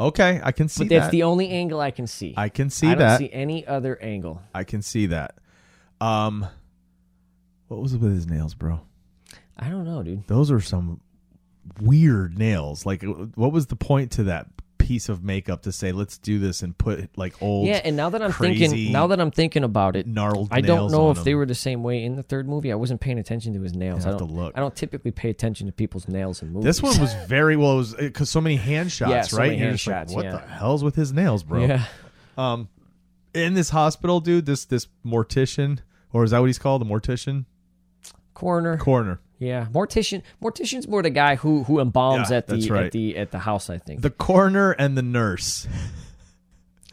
Okay. 0.01 0.41
I 0.43 0.51
can 0.51 0.69
see 0.69 0.85
But 0.85 0.89
that's 0.91 1.05
that. 1.07 1.11
the 1.13 1.23
only 1.23 1.51
angle 1.51 1.81
I 1.81 1.93
can 1.93 2.09
see. 2.09 2.35
I 2.37 2.49
can 2.49 2.69
see 2.69 2.89
that. 2.89 2.97
I 2.97 2.99
don't 2.99 3.09
that. 3.09 3.19
see 3.21 3.33
any 3.33 3.65
other 3.65 3.97
angle. 4.03 4.43
I 4.53 4.65
can 4.65 4.83
see 4.83 5.07
that. 5.07 5.37
Um, 6.01 6.47
what 7.69 7.81
was 7.81 7.95
it 7.95 8.01
with 8.01 8.13
his 8.13 8.27
nails, 8.27 8.55
bro? 8.55 8.81
I 9.57 9.69
don't 9.69 9.85
know, 9.85 10.03
dude. 10.03 10.27
Those 10.27 10.51
are 10.51 10.61
some 10.61 11.01
weird 11.81 12.37
nails. 12.39 12.85
Like, 12.85 13.03
what 13.05 13.53
was 13.53 13.67
the 13.69 13.77
point 13.77 14.11
to 14.13 14.25
that 14.25 14.56
piece 14.87 15.09
of 15.09 15.25
makeup 15.25 15.63
to 15.63 15.73
say, 15.73 15.91
let's 15.91 16.17
do 16.17 16.39
this 16.39 16.63
and 16.63 16.77
put 16.79 17.11
like 17.19 17.35
old, 17.43 17.67
Yeah, 17.67 17.81
and 17.85 17.97
now 17.97 18.09
that 18.11 18.23
I'm 18.23 18.31
thinking, 18.33 18.93
now 18.93 19.09
that 19.09 19.21
I'm 19.21 19.31
thinking 19.33 19.65
about 19.65 19.97
it, 19.97 20.07
gnarled 20.07 20.49
I 20.53 20.61
don't 20.61 20.93
know 20.93 21.11
if 21.11 21.25
they 21.25 21.35
were 21.35 21.45
the 21.45 21.55
same 21.57 21.83
way 21.83 22.05
in 22.05 22.15
the 22.15 22.23
third 22.23 22.49
movie. 22.49 22.71
I 22.71 22.77
wasn't 22.77 23.01
paying 23.01 23.19
attention 23.19 23.53
to 23.55 23.61
his 23.63 23.75
nails. 23.75 24.07
I 24.07 24.11
have 24.11 24.19
don't 24.19 24.29
to 24.29 24.35
look. 24.35 24.53
I 24.57 24.61
don't 24.61 24.77
typically 24.77 25.11
pay 25.11 25.29
attention 25.31 25.67
to 25.67 25.73
people's 25.73 26.07
nails 26.07 26.41
in 26.43 26.51
movies. 26.53 26.65
This 26.65 26.83
one 26.83 27.01
was 27.01 27.13
very 27.27 27.57
well, 27.57 27.73
it 27.73 27.77
was 27.77 27.95
because 27.95 28.31
so 28.31 28.41
many 28.41 28.57
hand 28.57 28.93
shots, 28.93 29.11
Yeah, 29.11 29.23
so 29.23 29.39
right? 29.39 29.51
you're 29.51 29.59
hand 29.59 29.73
just 29.79 29.87
like, 29.89 29.97
shots, 29.97 30.15
what 30.15 30.25
yeah. 30.25 30.31
the 30.33 30.39
hell's 30.47 30.85
with 30.85 30.95
his 30.95 31.13
nails, 31.13 31.43
bro? 31.43 31.65
yeah, 31.65 31.85
Um, 32.39 32.69
in 33.35 33.55
this 33.55 33.71
hospital, 33.71 34.21
dude, 34.21 34.47
this 34.47 34.65
this 34.67 34.87
mortician, 35.05 35.81
or 36.13 36.23
is 36.23 36.31
that 36.31 36.39
what 36.39 36.47
he's 36.47 36.59
called, 36.59 36.81
the 36.81 36.87
mortician? 36.87 37.45
coroner. 38.35 38.77
Coroner. 38.77 39.19
Yeah, 39.39 39.67
mortician. 39.73 40.23
Mortician's 40.43 40.89
more 40.89 41.03
the 41.03 41.11
guy 41.11 41.37
who 41.37 41.65
who 41.65 41.75
embalms 41.77 42.31
Yeah, 42.31 42.37
at 42.39 42.47
the 42.47 42.69
right. 42.71 42.87
at 42.87 42.93
the 42.93 43.17
at 43.19 43.31
the 43.33 43.39
house. 43.41 43.69
I 43.69 43.79
think. 43.79 44.01
The 44.01 44.11
coroner 44.11 44.73
and 44.73 44.97
the 44.97 45.03
nurse. 45.03 45.67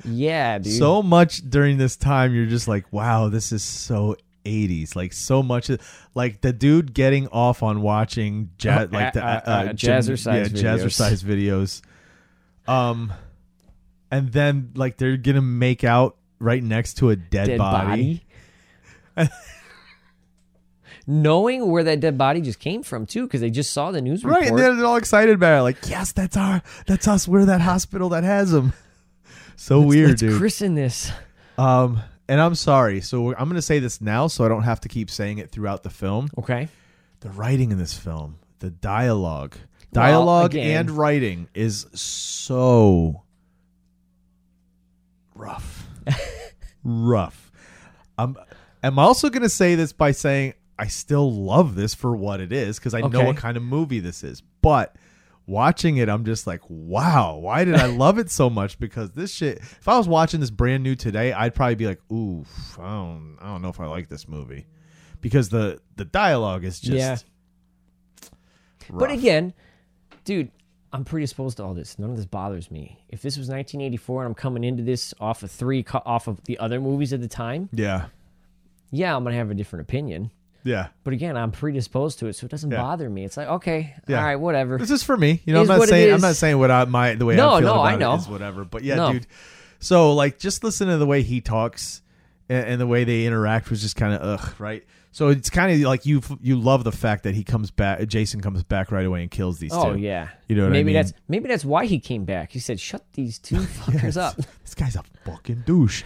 yeah, 0.03 0.57
dude. 0.59 0.73
So 0.73 1.01
much 1.01 1.37
during 1.49 1.77
this 1.77 1.95
time, 1.95 2.33
you're 2.35 2.45
just 2.45 2.67
like, 2.67 2.91
wow, 2.91 3.29
this 3.29 3.51
is 3.53 3.63
so 3.63 4.17
80s. 4.43 4.93
Like 4.95 5.13
so 5.13 5.41
much, 5.41 5.71
like 6.15 6.41
the 6.41 6.51
dude 6.51 6.93
getting 6.93 7.27
off 7.29 7.63
on 7.63 7.81
watching 7.81 8.49
jazz, 8.57 8.89
Oh, 8.91 8.95
like 8.95 9.13
the 9.13 9.25
uh, 9.25 9.41
uh, 9.45 9.49
uh, 9.49 9.73
gym- 9.73 9.91
jazzercise 9.93 10.53
yeah, 10.61 10.75
jazzercise 10.75 11.23
videos. 11.23 11.81
Um, 12.69 13.13
and 14.11 14.33
then 14.33 14.71
like 14.75 14.97
they're 14.97 15.15
gonna 15.17 15.41
make 15.41 15.83
out 15.85 16.17
right 16.39 16.61
next 16.61 16.95
to 16.95 17.09
a 17.09 17.15
dead, 17.15 17.47
dead 17.47 17.57
body. 17.57 18.21
body. 19.15 19.29
Knowing 21.05 21.69
where 21.69 21.83
that 21.83 21.99
dead 21.99 22.17
body 22.17 22.39
just 22.39 22.59
came 22.59 22.81
from 22.81 23.05
too, 23.05 23.23
because 23.27 23.41
they 23.41 23.49
just 23.49 23.73
saw 23.73 23.91
the 23.91 24.01
news 24.01 24.23
report. 24.23 24.41
Right, 24.41 24.49
and 24.49 24.57
then 24.57 24.77
they're 24.77 24.85
all 24.85 24.95
excited 24.95 25.35
about 25.35 25.59
it, 25.59 25.63
like, 25.63 25.77
yes, 25.89 26.13
that's 26.13 26.37
our, 26.37 26.61
that's 26.87 27.07
us. 27.07 27.27
We're 27.27 27.45
that 27.45 27.59
hospital 27.61 28.09
that 28.09 28.23
has 28.23 28.53
him. 28.53 28.73
So 29.55 29.79
weird, 29.81 30.09
Let's 30.09 30.19
dude. 30.21 30.37
christen 30.39 30.73
this. 30.73 31.11
Um, 31.59 31.99
and 32.27 32.41
I'm 32.41 32.55
sorry. 32.55 33.01
So 33.01 33.29
I'm 33.35 33.45
going 33.45 33.55
to 33.55 33.61
say 33.61 33.77
this 33.79 34.01
now, 34.01 34.25
so 34.27 34.43
I 34.43 34.47
don't 34.47 34.63
have 34.63 34.81
to 34.81 34.89
keep 34.89 35.09
saying 35.11 35.37
it 35.37 35.51
throughout 35.51 35.83
the 35.83 35.91
film. 35.91 36.29
Okay. 36.39 36.67
The 37.19 37.29
writing 37.29 37.71
in 37.71 37.77
this 37.77 37.93
film, 37.93 38.39
the 38.59 38.71
dialogue, 38.71 39.55
dialogue 39.93 40.55
again- 40.55 40.79
and 40.87 40.91
writing 40.91 41.47
is 41.53 41.85
so 41.93 43.21
rough, 45.35 45.87
rough. 46.83 47.51
I'm. 48.17 48.35
I'm 48.85 48.99
also 48.99 49.29
going 49.29 49.43
to 49.43 49.49
say 49.49 49.75
this 49.75 49.93
by 49.93 50.11
saying 50.11 50.55
I 50.83 50.87
still 50.87 51.31
love 51.31 51.75
this 51.75 51.93
for 51.93 52.15
what 52.15 52.41
it 52.41 52.51
is 52.51 52.77
because 52.77 52.93
I 52.93 52.99
know 53.01 53.23
what 53.23 53.37
kind 53.37 53.55
of 53.57 53.63
movie 53.63 53.99
this 53.99 54.23
is, 54.23 54.41
but. 54.61 54.95
Watching 55.45 55.97
it, 55.97 56.07
I'm 56.07 56.23
just 56.23 56.47
like, 56.47 56.61
wow, 56.69 57.35
why 57.35 57.65
did 57.65 57.75
I 57.75 57.87
love 57.87 58.17
it 58.17 58.31
so 58.31 58.49
much? 58.49 58.79
Because 58.79 59.11
this 59.11 59.29
shit, 59.29 59.57
if 59.57 59.89
I 59.89 59.97
was 59.97 60.07
watching 60.07 60.39
this 60.39 60.49
brand 60.49 60.83
new 60.83 60.95
today, 60.95 61.33
I'd 61.33 61.53
probably 61.53 61.75
be 61.75 61.85
like, 61.85 61.99
ooh, 62.09 62.45
I 62.79 62.83
don't, 62.83 63.37
I 63.41 63.47
don't 63.47 63.61
know 63.61 63.67
if 63.67 63.77
I 63.81 63.85
like 63.87 64.07
this 64.07 64.25
movie. 64.29 64.65
Because 65.19 65.49
the 65.49 65.81
the 65.97 66.05
dialogue 66.05 66.63
is 66.63 66.79
just 66.79 66.95
Yeah. 66.95 68.29
But 68.89 69.11
again, 69.11 69.53
dude, 70.23 70.49
I'm 70.93 71.03
predisposed 71.03 71.57
to 71.57 71.63
all 71.65 71.73
this. 71.73 71.99
None 71.99 72.11
of 72.11 72.15
this 72.15 72.25
bothers 72.25 72.71
me. 72.71 73.03
If 73.09 73.21
this 73.21 73.37
was 73.37 73.49
1984 73.49 74.21
and 74.23 74.27
I'm 74.29 74.35
coming 74.35 74.63
into 74.63 74.81
this 74.83 75.13
off 75.19 75.43
of 75.43 75.51
three, 75.51 75.85
off 76.05 76.27
of 76.27 76.41
the 76.45 76.57
other 76.59 76.79
movies 76.79 77.11
at 77.11 77.19
the 77.19 77.27
time, 77.27 77.67
Yeah. 77.73 78.05
yeah, 78.91 79.13
I'm 79.13 79.25
gonna 79.25 79.35
have 79.35 79.51
a 79.51 79.55
different 79.55 79.81
opinion. 79.81 80.31
Yeah. 80.63 80.87
But 81.03 81.13
again, 81.13 81.35
I'm 81.37 81.51
predisposed 81.51 82.19
to 82.19 82.27
it, 82.27 82.33
so 82.33 82.45
it 82.45 82.49
doesn't 82.51 82.71
Yeah. 82.71 82.77
bother 82.81 83.09
me. 83.09 83.25
It's 83.25 83.35
like, 83.37 83.47
okay, 83.47 83.93
Yeah. 84.07 84.19
all 84.19 84.25
right, 84.25 84.35
whatever. 84.37 84.77
This 84.77 84.91
is 84.91 85.03
for 85.03 85.17
me. 85.17 85.41
You 85.45 85.53
know, 85.53 85.61
I'm 85.61 85.67
not 85.67 85.81
it 85.83 85.89
saying 85.89 86.09
I'm 86.09 86.15
is. 86.17 86.21
not 86.21 86.35
saying 86.35 86.57
what 86.57 86.71
I 86.71 86.85
my 86.85 87.15
the 87.15 87.25
way 87.25 87.35
No, 87.35 87.51
I 87.55 87.59
feel 87.59 87.67
no, 87.67 87.73
about 87.75 87.85
I 87.85 87.95
know. 87.97 88.13
it 88.13 88.17
is 88.19 88.27
whatever. 88.29 88.63
But 88.63 88.83
yeah, 88.83 88.95
No. 88.95 89.13
dude. 89.13 89.27
So 89.79 90.13
like 90.13 90.39
just 90.39 90.63
listen 90.63 90.87
to 90.87 90.97
the 90.97 91.05
way 91.05 91.21
he 91.23 91.41
talks 91.41 92.01
and, 92.49 92.65
and 92.67 92.81
the 92.81 92.87
way 92.87 93.03
they 93.03 93.25
interact 93.25 93.69
was 93.69 93.81
just 93.81 93.95
kind 93.95 94.13
of 94.13 94.21
ugh, 94.21 94.53
right? 94.59 94.83
So 95.11 95.27
it's 95.27 95.49
kind 95.51 95.71
of 95.71 95.79
like 95.87 96.05
you 96.07 96.21
you 96.41 96.57
love 96.59 96.83
the 96.85 96.91
fact 96.91 97.23
that 97.23 97.35
he 97.35 97.43
comes 97.43 97.69
back 97.69 98.07
Jason 98.07 98.41
comes 98.41 98.63
back 98.63 98.91
right 98.91 99.05
away 99.05 99.21
and 99.21 99.29
kills 99.29 99.59
these 99.59 99.71
Oh 99.73 99.93
two. 99.93 99.99
yeah, 99.99 100.29
You 100.47 100.55
know 100.55 100.63
what 100.63 100.69
I 100.69 100.71
maybe 100.71 100.85
mean? 100.87 100.93
that's 100.95 101.13
maybe 101.27 101.49
that's 101.49 101.65
why 101.65 101.85
he 101.85 101.99
came 101.99 102.25
back. 102.25 102.51
He 102.51 102.59
said, 102.59 102.79
"Shut 102.79 103.03
these 103.13 103.37
two 103.37 103.55
fuckers 103.57 104.17
up." 104.17 104.37
This 104.63 104.73
guy's 104.73 104.95
a 104.95 105.03
fucking 105.25 105.63
douche. 105.67 106.03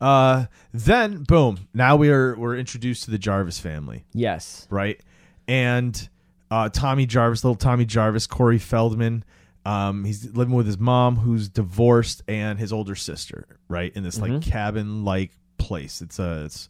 Uh 0.00 0.46
then 0.72 1.24
boom, 1.24 1.68
now 1.74 1.96
we 1.96 2.10
are 2.10 2.36
we're 2.36 2.56
introduced 2.56 3.04
to 3.04 3.10
the 3.10 3.18
Jarvis 3.18 3.58
family. 3.58 4.04
Yes, 4.12 4.66
right? 4.70 5.00
And 5.46 6.08
uh, 6.50 6.68
Tommy 6.68 7.06
Jarvis, 7.06 7.44
little 7.44 7.54
Tommy 7.54 7.84
Jarvis, 7.84 8.26
Corey 8.26 8.58
Feldman. 8.58 9.24
Um, 9.64 10.04
he's 10.04 10.34
living 10.34 10.54
with 10.54 10.66
his 10.66 10.78
mom, 10.78 11.16
who's 11.16 11.48
divorced, 11.48 12.22
and 12.26 12.58
his 12.58 12.72
older 12.72 12.94
sister, 12.94 13.46
right? 13.68 13.94
In 13.94 14.02
this 14.02 14.18
like 14.18 14.40
cabin 14.42 15.04
like 15.04 15.32
place. 15.58 16.00
It's 16.00 16.18
a, 16.18 16.44
it's, 16.46 16.68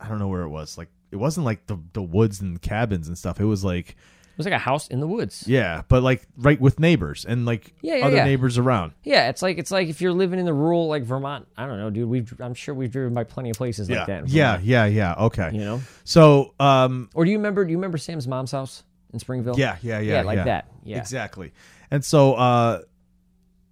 I 0.00 0.08
don't 0.08 0.18
know 0.18 0.28
where 0.28 0.42
it 0.42 0.48
was. 0.48 0.78
Like 0.78 0.88
it 1.10 1.16
wasn't 1.16 1.46
like 1.46 1.66
the 1.66 1.78
the 1.92 2.02
woods 2.02 2.40
and 2.40 2.60
cabins 2.60 3.06
and 3.06 3.16
stuff. 3.18 3.38
It 3.38 3.44
was 3.44 3.62
like 3.62 3.96
it 4.32 4.38
was 4.38 4.46
like 4.46 4.54
a 4.54 4.58
house 4.58 4.88
in 4.88 5.00
the 5.00 5.06
woods. 5.06 5.44
yeah, 5.46 5.82
but 5.88 6.02
like 6.02 6.22
right 6.38 6.60
with 6.60 6.80
neighbors 6.80 7.24
and 7.24 7.44
like 7.44 7.74
Yeah, 7.82 7.96
yeah, 7.96 8.06
other 8.06 8.16
yeah. 8.16 8.24
neighbors 8.24 8.56
around. 8.58 8.92
Yeah, 9.04 9.28
it's 9.28 9.42
like 9.42 9.58
it's 9.58 9.70
like 9.70 9.88
if 9.88 10.00
you're 10.00 10.12
living 10.12 10.38
in 10.38 10.46
the 10.46 10.54
rural 10.54 10.88
like 10.88 11.02
Vermont. 11.04 11.46
I 11.56 11.66
don't 11.66 11.78
know, 11.78 11.90
dude. 11.90 12.08
We've 12.08 12.32
I'm 12.40 12.54
sure 12.54 12.74
we've 12.74 12.90
driven 12.90 13.12
by 13.14 13.24
plenty 13.24 13.50
of 13.50 13.56
places 13.56 13.90
like 13.90 14.06
that. 14.06 14.28
yeah, 14.28 14.58
yeah, 14.62 14.86
yeah. 14.86 15.14
Okay, 15.18 15.50
you 15.52 15.60
know. 15.60 15.80
so 16.04 16.54
um, 16.58 17.10
Or 17.14 17.24
do 17.24 17.30
you 17.30 17.36
remember? 17.36 17.64
Do 17.64 17.70
you 17.70 17.76
remember 17.76 17.98
Sam's 17.98 18.26
mom's 18.26 18.52
house 18.52 18.82
in 19.12 19.18
Springville? 19.18 19.54
Yeah, 19.58 19.76
yeah, 19.82 19.98
yeah, 20.00 20.12
yeah, 20.14 20.22
like 20.22 20.44
that. 20.44 20.68
Yeah, 20.84 20.98
Exactly. 20.98 21.52
And 21.90 22.02
so 22.04 22.34
uh 22.34 22.80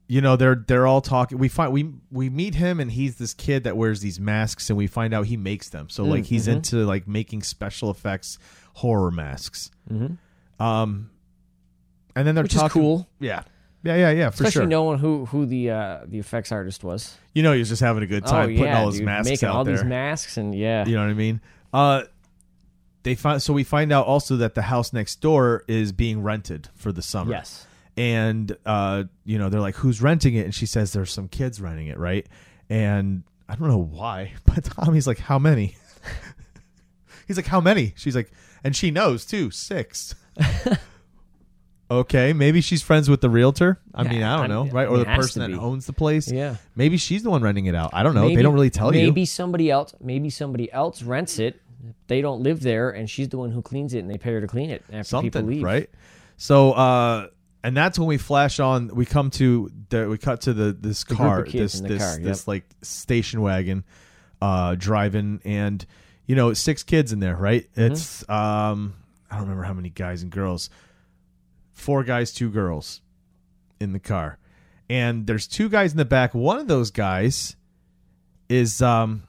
you 0.08 0.20
know 0.20 0.34
they're 0.36 0.56
they're 0.66 0.86
all 0.88 1.00
talking 1.00 1.38
we 1.38 1.48
find 1.48 1.72
we 1.72 1.88
we 2.10 2.28
meet 2.28 2.56
him 2.56 2.80
and 2.80 2.90
he's 2.90 3.14
this 3.16 3.32
kid 3.32 3.62
that 3.64 3.76
wears 3.76 4.00
these 4.00 4.18
masks 4.18 4.68
and 4.68 4.76
we 4.76 4.88
find 4.88 5.14
out 5.14 5.24
he 5.26 5.36
makes 5.36 5.68
them. 5.68 5.88
So 5.88 6.04
like 6.04 6.24
he's 6.26 6.48
Mm-hmm. 6.48 6.56
into 6.56 6.84
like 6.84 7.06
making 7.08 7.42
special 7.44 7.90
effects 7.90 8.36
horror 8.74 9.10
masks. 9.12 9.70
Um 10.60 11.10
and 12.16 12.26
then 12.26 12.34
they're. 12.34 12.44
Which 12.44 12.54
is 12.54 12.60
talking 12.60 12.82
cool. 12.82 13.08
Yeah. 13.18 13.42
Yeah, 13.82 13.96
yeah, 13.96 14.10
yeah, 14.10 14.28
for 14.28 14.34
especially 14.44 14.60
sure. 14.60 14.66
knowing 14.66 14.98
who 14.98 15.24
who 15.24 15.46
the 15.46 15.70
uh, 15.70 16.00
the 16.06 16.18
effects 16.18 16.52
artist 16.52 16.84
was. 16.84 17.16
you 17.32 17.42
know 17.42 17.52
he 17.54 17.60
was 17.60 17.70
just 17.70 17.80
having 17.80 18.02
a 18.02 18.06
good 18.06 18.26
time 18.26 18.42
oh 18.50 18.52
putting 18.52 18.62
yeah, 18.64 18.78
all 18.80 18.88
his 18.88 18.96
dude, 18.96 19.06
masks 19.06 19.30
making 19.30 19.48
out 19.48 19.54
all 19.54 19.64
there. 19.64 19.76
these 19.76 19.84
masks 19.84 20.36
and 20.36 20.54
yeah, 20.54 20.84
You 20.86 20.96
know 20.96 21.00
what 21.04 21.10
I 21.10 21.14
mean? 21.14 21.40
Uh 21.72 22.02
they 23.04 23.14
find 23.14 23.40
so 23.40 23.54
we 23.54 23.64
find 23.64 23.90
out 23.90 24.06
also 24.06 24.36
that 24.36 24.54
the 24.54 24.60
house 24.60 24.92
next 24.92 25.22
door 25.22 25.64
is 25.66 25.92
being 25.92 26.22
rented 26.22 26.68
for 26.74 26.92
the 26.92 27.00
summer. 27.00 27.30
yes, 27.30 27.66
and 27.96 28.54
uh 28.66 29.04
you 29.24 29.38
know 29.38 29.48
they're 29.48 29.62
like 29.62 29.76
who's 29.76 30.02
renting 30.02 30.34
it 30.34 30.44
and 30.44 30.54
she 30.54 30.66
says 30.66 30.92
there's 30.92 31.10
some 31.10 31.28
kids 31.28 31.58
renting 31.58 31.86
it 31.86 31.96
right 31.98 32.26
and 32.68 33.22
i 33.48 33.54
don't 33.54 33.68
know 33.68 33.78
why 33.78 34.34
but 34.44 34.62
tommy's 34.62 35.06
like 35.06 35.20
how 35.20 35.38
many 35.38 35.74
he's 37.26 37.36
like 37.38 37.46
how 37.46 37.62
many 37.62 37.94
she's 37.96 38.14
like 38.14 38.30
and 38.62 38.76
she 38.76 38.90
knows 38.90 39.24
too 39.24 39.50
six 39.50 40.14
okay 41.90 42.32
maybe 42.32 42.60
she's 42.60 42.82
friends 42.82 43.10
with 43.10 43.20
the 43.20 43.28
realtor 43.28 43.80
i 43.94 44.02
mean 44.04 44.22
i 44.22 44.36
don't 44.36 44.48
know 44.48 44.64
mean, 44.64 44.72
right 44.72 44.86
or 44.88 44.96
it 45.00 45.04
the 45.04 45.10
has 45.10 45.16
person 45.18 45.40
that 45.42 45.48
be. 45.48 45.54
owns 45.54 45.86
the 45.86 45.92
place 45.92 46.30
yeah. 46.30 46.54
maybe 46.76 46.96
she's 46.96 47.22
the 47.24 47.30
one 47.30 47.42
renting 47.42 47.66
it 47.66 47.74
out 47.74 47.90
i 47.92 48.02
don't 48.04 48.14
know 48.14 48.28
they 48.28 48.42
don't 48.42 48.54
really 48.54 48.70
tell 48.70 48.94
you 48.94 49.02
Maybe 49.06 49.24
somebody 49.24 49.70
else, 49.70 49.94
maybe 50.00 50.30
somebody 50.30 50.70
else 50.72 51.02
rents 51.02 51.38
it. 51.38 51.60
They 52.08 52.20
don't 52.20 52.42
live 52.42 52.60
there, 52.60 52.90
and 52.90 53.08
she's 53.08 53.30
the 53.30 53.38
one 53.38 53.50
who 53.50 53.62
cleans 53.62 53.94
it, 53.94 54.00
and 54.00 54.10
they 54.10 54.18
pay 54.18 54.32
her 54.34 54.40
to 54.42 54.46
clean 54.46 54.68
it 54.70 54.82
after 54.92 55.20
people 55.22 55.40
something 55.40 55.46
leave. 55.46 55.62
right 55.62 55.90
so 56.36 56.72
uh 56.72 57.26
and 57.64 57.76
that's 57.76 57.98
when 57.98 58.06
we 58.06 58.18
flash 58.18 58.60
on 58.60 58.88
we 58.94 59.04
come 59.04 59.30
to 59.30 59.70
the 59.88 60.08
we 60.08 60.16
cut 60.18 60.42
to 60.42 60.52
the 60.52 60.72
this 60.72 61.02
group 61.04 61.18
car 61.18 61.40
of 61.40 61.46
kids 61.48 61.72
this 61.72 61.80
in 61.80 61.82
the 61.88 61.94
this 61.94 62.02
car, 62.02 62.12
yep. 62.14 62.22
this 62.22 62.46
like 62.48 62.64
station 62.82 63.40
wagon 63.40 63.82
uh 64.40 64.74
driving 64.76 65.40
and 65.44 65.84
you 66.26 66.36
know 66.36 66.52
six 66.52 66.82
kids 66.84 67.12
in 67.12 67.18
there 67.18 67.34
right 67.36 67.68
Mm-hmm. 67.74 67.92
it's 67.92 68.28
um 68.28 68.94
i 69.30 69.34
don't 69.34 69.42
remember 69.44 69.62
how 69.64 69.72
many 69.72 69.88
guys 69.90 70.22
and 70.22 70.30
girls 70.30 70.70
four 71.72 72.04
guys 72.04 72.32
two 72.32 72.50
girls 72.50 73.00
in 73.80 73.92
the 73.92 73.98
car 74.00 74.38
and 74.88 75.26
there's 75.26 75.46
two 75.46 75.68
guys 75.68 75.92
in 75.92 75.98
the 75.98 76.04
back 76.04 76.34
one 76.34 76.58
of 76.58 76.66
those 76.68 76.90
guys 76.90 77.56
is 78.48 78.82
um 78.82 79.22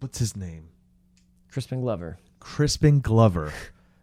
what's 0.00 0.18
his 0.18 0.36
name 0.36 0.68
Crispin 1.50 1.80
Glover 1.80 2.18
crispin 2.40 3.00
glover 3.00 3.52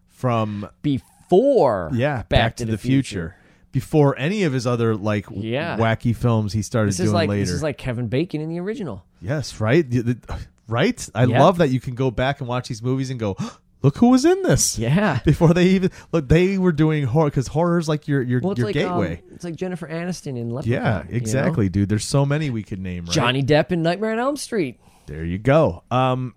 from 0.08 0.70
before 0.82 1.90
yeah, 1.94 2.24
Back, 2.30 2.56
to, 2.58 2.66
the, 2.66 2.78
future. 2.78 3.36
Before 3.72 4.18
any 4.18 4.44
of 4.44 4.54
his 4.54 4.66
other 4.66 4.96
like 4.96 5.26
Yeah. 5.32 5.78
wacky 5.78 6.16
films 6.16 6.54
he 6.54 6.62
started 6.62 6.90
This 6.90 6.98
doing 6.98 7.08
is 7.08 7.14
like 7.14 7.30
later. 7.30 7.42
this 7.42 7.52
is 7.52 7.62
like 7.64 7.78
Kevin 7.78 8.08
Bacon 8.08 8.42
in 8.42 8.50
the 8.50 8.60
original. 8.60 9.04
yes, 9.22 9.60
right? 9.60 9.88
The- 9.90 10.02
the- 10.02 10.40
right? 10.68 11.10
I 11.14 11.26
Yeah. 11.26 11.42
love 11.44 11.58
that 11.60 11.70
you 11.70 11.80
can 11.80 11.96
go 11.96 12.10
back 12.12 12.40
and 12.40 12.48
watch 12.48 12.68
these 12.70 12.82
movies 12.82 13.10
and 13.10 13.20
go, 13.20 13.36
"Look 13.82 13.98
who 13.98 14.10
was 14.10 14.26
in 14.26 14.42
this." 14.44 14.78
Yeah. 14.78 15.20
Before 15.26 15.54
they 15.54 15.68
even 15.68 15.92
look, 16.12 16.28
they 16.28 16.58
were 16.58 16.72
doing 16.72 17.06
horror 17.06 17.32
cuz 17.32 17.48
horror 17.48 17.78
is 17.78 17.88
like 17.88 18.08
your 18.08 18.22
your, 18.22 18.42
Well, 18.42 18.52
it's 18.52 18.60
your 18.60 18.68
like 18.68 18.74
gateway. 18.74 19.18
Um, 19.18 19.34
it's 19.34 19.44
like 19.44 19.56
Jennifer 19.56 19.88
Aniston 19.88 20.38
in 20.38 20.50
Leprechaun. 20.50 20.72
yeah, 20.84 21.04
you 21.04 21.12
know? 21.12 21.18
exactly, 21.18 21.70
dude. 21.70 21.90
There's 21.90 22.06
so 22.06 22.26
many 22.26 22.50
we 22.50 22.64
could 22.64 22.80
name, 22.80 23.06
right? 23.06 23.14
Johnny 23.14 23.44
Depp 23.44 23.72
in 23.72 23.82
Nightmare 23.82 24.12
on 24.12 24.20
Elm 24.20 24.38
Street. 24.38 24.80
There 25.08 25.26
you 25.26 25.38
go. 25.38 25.84
Um, 25.90 26.36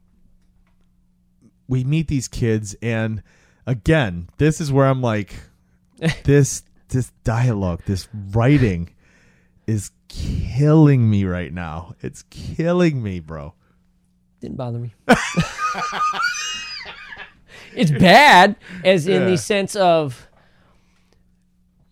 we 1.68 1.84
meet 1.84 2.08
these 2.08 2.28
kids, 2.28 2.75
and 2.82 3.22
again, 3.66 4.28
this 4.38 4.61
is 4.61 4.72
where 4.72 4.87
I'm 4.87 5.02
like, 5.02 5.34
this 6.25 6.62
this 6.88 7.12
dialogue, 7.25 7.82
this 7.87 8.08
writing 8.32 8.90
is 9.66 9.90
killing 10.08 11.08
me 11.08 11.25
right 11.25 11.52
now. 11.52 11.94
It's 12.00 12.22
killing 12.30 13.02
me, 13.02 13.20
bro. 13.20 13.54
Didn't 14.40 14.56
bother 14.56 14.78
me. 14.78 14.92
it's 17.75 17.91
bad, 17.91 18.57
as 18.85 19.07
in 19.07 19.23
Yeah. 19.23 19.29
the 19.29 19.38
sense 19.38 19.75
of 19.76 20.29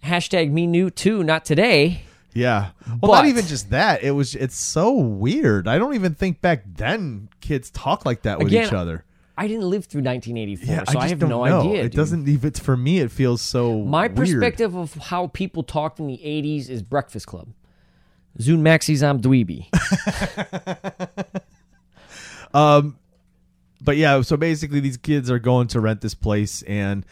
hashtag 0.05 0.51
me 0.51 0.67
new 0.67 0.91
too, 0.91 1.23
not 1.23 1.45
today. 1.45 2.03
Yeah. 2.33 2.71
Well, 3.03 3.13
not 3.13 3.27
even 3.27 3.45
just 3.47 3.71
that. 3.71 4.03
It 4.03 4.13
was 4.13 4.35
it's 4.35 4.57
so 4.57 4.93
weird. 4.93 5.67
I 5.67 5.79
don't 5.79 5.95
even 5.95 6.15
think 6.15 6.41
back 6.41 6.63
then 6.67 7.29
kids 7.41 7.71
talk 7.71 8.07
like 8.07 8.23
that 8.23 8.39
with 8.39 8.49
Again, 8.49 8.67
each 8.67 8.73
other. 8.73 9.05
I 9.37 9.49
didn't 9.49 9.69
live 9.71 9.87
through 9.87 10.03
1984, 10.03 10.67
Yeah, 10.75 10.85
so 10.85 10.91
I, 10.99 11.03
just 11.09 11.11
have 11.21 11.21
no 11.29 11.45
know. 11.45 11.61
idea. 11.63 11.81
It 11.81 11.83
dude. 11.85 11.93
doesn't 11.93 12.29
even 12.29 12.53
for 12.53 12.77
me 12.77 13.01
it 13.01 13.11
feels 13.11 13.41
so 13.41 13.83
My 13.85 14.03
weird. 14.07 14.17
perspective 14.17 14.77
of 14.77 14.95
how 14.95 15.29
people 15.29 15.63
talked 15.63 15.99
in 15.99 16.07
the 16.07 16.19
80s 16.23 16.69
is 16.69 16.83
Breakfast 16.83 17.27
Club. 17.27 17.49
Zune 18.39 18.61
Maxis 18.61 19.03
am 19.03 19.21
dweeby. 19.21 19.67
Um, 22.53 22.97
But 23.91 23.97
yeah, 23.97 24.21
so 24.21 24.37
basically 24.37 24.79
these 24.79 24.97
kids 24.97 25.33
are 25.33 25.41
going 25.41 25.67
to 25.67 25.81
rent 25.81 26.01
this 26.01 26.15
place 26.15 26.63
and 26.63 27.05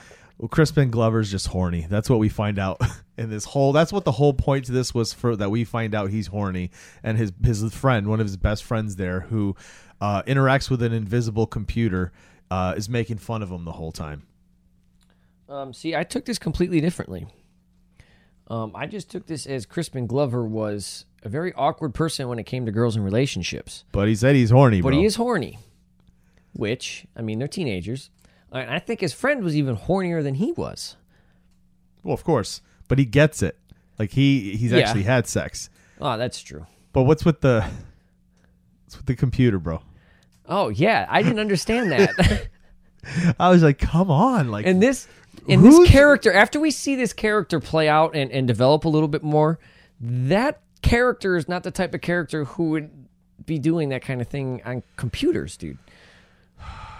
Crispin 0.49 0.93
Glover's 0.93 1.29
just 1.29 1.49
horny. 1.49 1.89
That's 1.91 2.09
what 2.09 2.21
we 2.21 2.29
find 2.29 2.57
out 2.57 2.81
in 3.19 3.31
this 3.31 3.47
whole. 3.47 3.73
That's 3.73 3.93
what 3.93 4.05
the 4.05 4.13
whole 4.13 4.33
point 4.33 4.67
to 4.67 4.71
this 4.71 4.95
was 4.95 5.13
for 5.13 5.35
that 5.35 5.51
we 5.51 5.65
find 5.65 5.93
out 5.93 6.11
he's 6.11 6.29
horny 6.29 6.71
and 7.03 7.19
his 7.19 7.33
his 7.43 7.75
friend, 7.75 8.07
one 8.07 8.21
of 8.21 8.27
his 8.27 8.37
best 8.37 8.63
friends 8.63 8.95
there, 8.95 9.23
who 9.23 9.57
uh, 10.01 10.23
interacts 10.23 10.71
with 10.71 10.81
an 10.85 10.93
invisible 10.93 11.49
computer, 11.49 12.13
uh, 12.49 12.75
is 12.77 12.89
making 12.89 13.19
fun 13.19 13.43
of 13.43 13.51
him 13.51 13.65
the 13.65 13.73
whole 13.73 13.91
time. 13.91 14.23
Um, 15.49 15.75
see, 15.75 15.97
I 15.97 16.05
took 16.05 16.27
this 16.27 16.39
completely 16.39 16.81
differently. 16.81 17.27
Um, 18.47 18.71
I 18.77 18.87
just 18.87 19.11
took 19.11 19.27
this 19.27 19.47
as 19.47 19.67
Crispin 19.67 20.07
Glover 20.07 20.47
was 20.47 21.07
a 21.25 21.29
very 21.29 21.53
awkward 21.55 21.93
person 21.93 22.29
when 22.29 22.39
it 22.39 22.45
came 22.45 22.67
to 22.67 22.71
girls 22.71 22.95
and 22.95 23.05
relationships. 23.05 23.83
But 23.91 24.07
he 24.07 24.15
said 24.15 24.37
he's 24.37 24.51
horny. 24.51 24.81
But 24.81 24.91
bro. 24.91 24.99
he 25.01 25.05
is 25.05 25.17
horny, 25.17 25.59
which, 26.55 27.07
I 27.17 27.23
mean, 27.23 27.39
they're 27.39 27.49
teenagers. 27.49 28.11
And 28.53 28.71
I 28.71 28.79
think 28.79 29.01
his 29.01 29.13
friend 29.13 29.43
was 29.45 29.57
even 29.57 29.77
hornier 29.77 30.23
than 30.23 30.35
he 30.35 30.53
was. 30.53 30.97
Well, 32.03 32.15
of 32.15 32.25
course, 32.25 32.63
but 32.89 32.99
he 32.99 33.05
gets 33.05 33.43
it. 33.43 33.59
Like 33.99 34.13
he 34.13 34.57
he's 34.57 34.73
Yeah. 34.73 34.79
actually 34.79 35.03
had 35.03 35.27
sex. 35.27 35.69
Oh, 36.01 36.17
that's 36.17 36.41
true. 36.41 36.67
But 36.93 37.03
what's 37.03 37.25
with 37.25 37.41
the 37.41 37.69
what's 38.85 38.97
with 38.97 39.07
the 39.07 39.17
computer, 39.17 39.59
bro? 39.59 39.83
Oh, 40.47 40.71
yeah. 40.71 41.07
I 41.11 41.23
didn't 41.23 41.41
understand 41.41 41.93
that. 41.93 42.49
I 43.39 43.51
was 43.51 43.63
like, 43.63 43.79
come 43.79 44.11
on, 44.11 44.51
like 44.51 44.67
and 44.67 44.83
this 44.83 45.07
and 45.49 45.65
this 45.65 45.89
character 45.89 46.33
after 46.33 46.59
we 46.59 46.71
see 46.71 46.97
this 46.97 47.13
character 47.13 47.61
play 47.61 47.89
out 47.89 48.15
and, 48.17 48.31
and 48.33 48.47
develop 48.47 48.85
a 48.85 48.89
little 48.89 49.09
bit 49.09 49.23
more 49.23 49.59
that 50.01 50.61
character 50.83 51.37
is 51.37 51.49
not 51.49 51.63
the 51.63 51.71
type 51.71 51.95
of 51.95 52.01
character 52.01 52.45
who 52.45 52.71
would 52.71 52.91
be 53.47 53.59
doing 53.59 53.89
that 53.91 54.03
kind 54.03 54.21
of 54.21 54.29
thing 54.29 54.61
on 54.65 54.83
computers 54.97 55.57
dude 55.57 55.79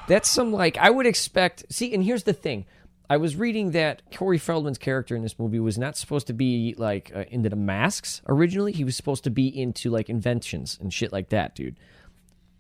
that's 0.09 0.29
some 0.29 0.53
like 0.53 0.77
i 0.79 0.91
would 0.91 1.07
expect 1.07 1.65
see 1.71 1.95
and 1.95 2.03
here's 2.03 2.25
the 2.25 2.33
thing 2.33 2.67
i 3.09 3.17
was 3.17 3.37
reading 3.37 3.71
that 3.71 4.03
corey 4.15 4.39
feldman's 4.39 4.79
character 4.79 5.15
in 5.15 5.23
this 5.23 5.39
movie 5.39 5.61
was 5.61 5.79
not 5.79 5.97
supposed 5.97 6.27
to 6.27 6.33
be 6.33 6.75
like 6.77 7.13
uh, 7.15 7.25
into 7.31 7.49
the 7.49 7.57
masks 7.57 8.21
originally 8.29 8.73
he 8.73 8.83
was 8.85 8.97
supposed 8.97 9.23
to 9.23 9.31
be 9.31 9.47
into 9.47 9.91
like 9.91 10.09
inventions 10.09 10.77
and 10.81 10.93
shit 10.93 11.13
like 11.13 11.29
that 11.29 11.55
dude 11.55 11.77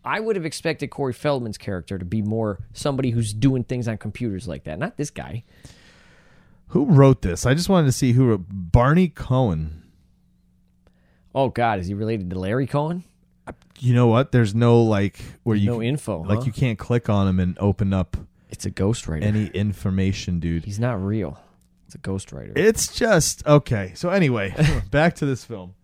I 0.04 0.20
would 0.20 0.36
have 0.36 0.46
expected 0.46 0.86
Corey 0.88 1.12
Feldman's 1.12 1.58
character 1.58 1.98
to 1.98 2.04
be 2.04 2.22
more 2.22 2.60
somebody 2.72 3.10
who's 3.10 3.34
doing 3.34 3.62
things 3.64 3.86
on 3.88 3.98
computers 3.98 4.48
like 4.48 4.64
that, 4.64 4.78
not 4.78 4.96
this 4.96 5.10
guy. 5.10 5.44
who 6.68 6.86
wrote 6.86 7.20
this? 7.20 7.44
I 7.44 7.52
just 7.52 7.68
wanted 7.68 7.86
to 7.86 7.92
see 7.92 8.12
who 8.12 8.26
wrote 8.26 8.44
Barney 8.48 9.08
Cohen. 9.08 9.82
Oh 11.34 11.48
God, 11.50 11.78
is 11.80 11.88
he 11.88 11.94
related 11.94 12.30
to 12.30 12.38
Larry 12.38 12.66
Cohen? 12.66 13.04
You 13.80 13.94
know 13.94 14.06
what? 14.06 14.32
There's 14.32 14.54
no 14.54 14.82
like 14.82 15.18
where 15.44 15.56
you 15.56 15.66
No 15.70 15.82
info, 15.82 16.22
Like 16.22 16.38
huh? 16.40 16.44
you 16.46 16.52
can't 16.52 16.78
click 16.78 17.08
on 17.08 17.28
him 17.28 17.38
and 17.40 17.56
open 17.58 17.92
up 17.92 18.16
It's 18.50 18.66
a 18.66 18.70
ghostwriter. 18.70 19.22
any 19.22 19.46
information, 19.48 20.40
dude. 20.40 20.64
He's 20.64 20.80
not 20.80 21.02
real. 21.02 21.38
It's 21.86 21.94
a 21.94 21.98
ghostwriter. 21.98 22.52
It's 22.56 22.94
just 22.94 23.46
okay. 23.46 23.92
So 23.94 24.10
anyway, 24.10 24.54
back 24.90 25.14
to 25.16 25.26
this 25.26 25.44
film. 25.44 25.74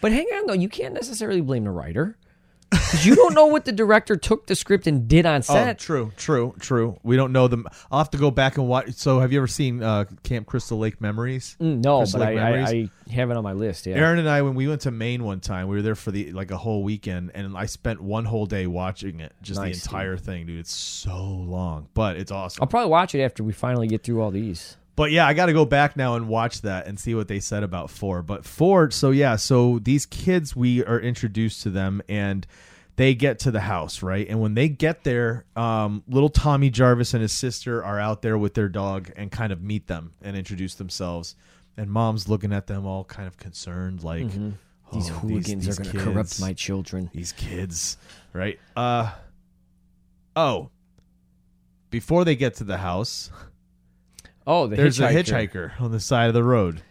But 0.00 0.12
hang 0.12 0.26
on 0.34 0.46
though, 0.46 0.52
you 0.52 0.68
can't 0.68 0.94
necessarily 0.94 1.40
blame 1.40 1.64
the 1.64 1.70
writer. 1.70 2.16
Because 2.72 3.06
you 3.06 3.14
don't 3.14 3.34
know 3.34 3.46
what 3.46 3.64
the 3.66 3.72
director 3.72 4.16
took 4.16 4.46
the 4.46 4.54
script 4.56 4.86
and 4.86 5.06
did 5.06 5.26
on 5.26 5.40
Oh, 5.40 5.40
set. 5.42 5.78
true, 5.78 6.10
true, 6.16 6.54
true. 6.58 6.96
We 7.02 7.16
don't 7.16 7.30
know 7.32 7.46
them. 7.46 7.66
I'll 7.90 7.98
have 7.98 8.10
to 8.10 8.18
go 8.18 8.30
back 8.30 8.56
and 8.56 8.66
watch. 8.66 8.92
So, 8.94 9.20
have 9.20 9.30
you 9.32 9.38
ever 9.38 9.46
seen 9.46 9.82
uh, 9.82 10.06
Camp 10.22 10.46
Crystal 10.46 10.78
Lake 10.78 11.00
Memories? 11.00 11.56
Mm, 11.60 11.84
no, 11.84 11.98
Crystal 11.98 12.20
but 12.20 12.28
I, 12.36 12.60
I? 12.60 12.68
I 12.70 12.88
have 13.12 13.30
it 13.30 13.36
on 13.36 13.44
my 13.44 13.52
list. 13.52 13.86
Yeah. 13.86 13.96
Aaron 13.96 14.18
and 14.18 14.28
I, 14.28 14.42
when 14.42 14.54
we 14.54 14.68
went 14.68 14.80
to 14.82 14.90
Maine 14.90 15.22
one 15.24 15.40
time, 15.40 15.68
we 15.68 15.76
were 15.76 15.82
there 15.82 15.94
for 15.94 16.10
the 16.10 16.32
like 16.32 16.50
a 16.50 16.56
whole 16.56 16.82
weekend, 16.82 17.30
and 17.34 17.56
I 17.56 17.66
spent 17.66 18.00
one 18.00 18.24
whole 18.24 18.46
day 18.46 18.66
watching 18.66 19.20
it, 19.20 19.32
just 19.42 19.60
Nice, 19.60 19.82
the 19.84 19.88
entire 19.88 20.16
thing, 20.16 20.46
dude. 20.46 20.58
It's 20.60 20.74
so 20.74 21.16
long, 21.24 21.88
but 21.94 22.16
it's 22.16 22.32
awesome. 22.32 22.62
I'll 22.62 22.68
probably 22.68 22.90
watch 22.90 23.14
it 23.14 23.22
after 23.22 23.44
we 23.44 23.52
finally 23.52 23.86
get 23.86 24.02
through 24.02 24.22
all 24.22 24.30
these. 24.30 24.76
But 24.94 25.10
yeah, 25.10 25.26
I 25.26 25.32
got 25.32 25.46
to 25.46 25.52
go 25.52 25.64
back 25.64 25.96
now 25.96 26.16
and 26.16 26.28
watch 26.28 26.62
that 26.62 26.86
and 26.86 27.00
see 27.00 27.14
what 27.14 27.26
they 27.28 27.40
said 27.40 27.62
about 27.62 27.90
four. 27.90 28.22
But 28.22 28.44
four, 28.44 28.90
so 28.90 29.10
yeah, 29.10 29.36
so 29.36 29.78
these 29.78 30.04
kids, 30.04 30.54
we 30.54 30.84
are 30.84 31.00
introduced 31.00 31.62
to 31.62 31.70
them 31.70 32.02
and 32.08 32.46
they 32.96 33.14
get 33.14 33.38
to 33.40 33.50
the 33.50 33.60
house, 33.60 34.02
right? 34.02 34.28
And 34.28 34.40
when 34.42 34.52
they 34.52 34.68
get 34.68 35.02
there, 35.02 35.46
um, 35.56 36.02
little 36.06 36.28
Tommy 36.28 36.68
Jarvis 36.68 37.14
and 37.14 37.22
his 37.22 37.32
sister 37.32 37.82
are 37.82 37.98
out 37.98 38.20
there 38.20 38.36
with 38.36 38.52
their 38.52 38.68
dog 38.68 39.10
and 39.16 39.32
kind 39.32 39.50
of 39.50 39.62
meet 39.62 39.86
them 39.86 40.12
and 40.20 40.36
introduce 40.36 40.74
themselves. 40.74 41.36
And 41.78 41.90
mom's 41.90 42.28
looking 42.28 42.52
at 42.52 42.66
them 42.66 42.84
all 42.84 43.04
kind 43.04 43.26
of 43.26 43.38
concerned, 43.38 44.04
like, 44.04 44.30
These 44.92 45.08
"Oh, 45.10 45.14
hooligans 45.14 45.64
these 45.64 45.80
are 45.80 45.82
going 45.82 45.96
to 45.96 46.04
corrupt 46.04 46.38
my 46.38 46.52
children. 46.52 47.08
these 47.14 47.32
kids, 47.32 47.96
right? 48.34 48.60
Uh 48.76 49.10
oh. 50.36 50.68
Before 51.88 52.26
they 52.26 52.36
get 52.36 52.56
to 52.56 52.64
the 52.64 52.76
house, 52.76 53.30
Oh, 54.46 54.66
the 54.66 54.76
there's 54.76 54.98
hitchhiker. 54.98 55.10
a 55.10 55.22
hitchhiker 55.48 55.80
on 55.80 55.92
the 55.92 56.00
side 56.00 56.28
of 56.28 56.34
the 56.34 56.42
road. 56.44 56.82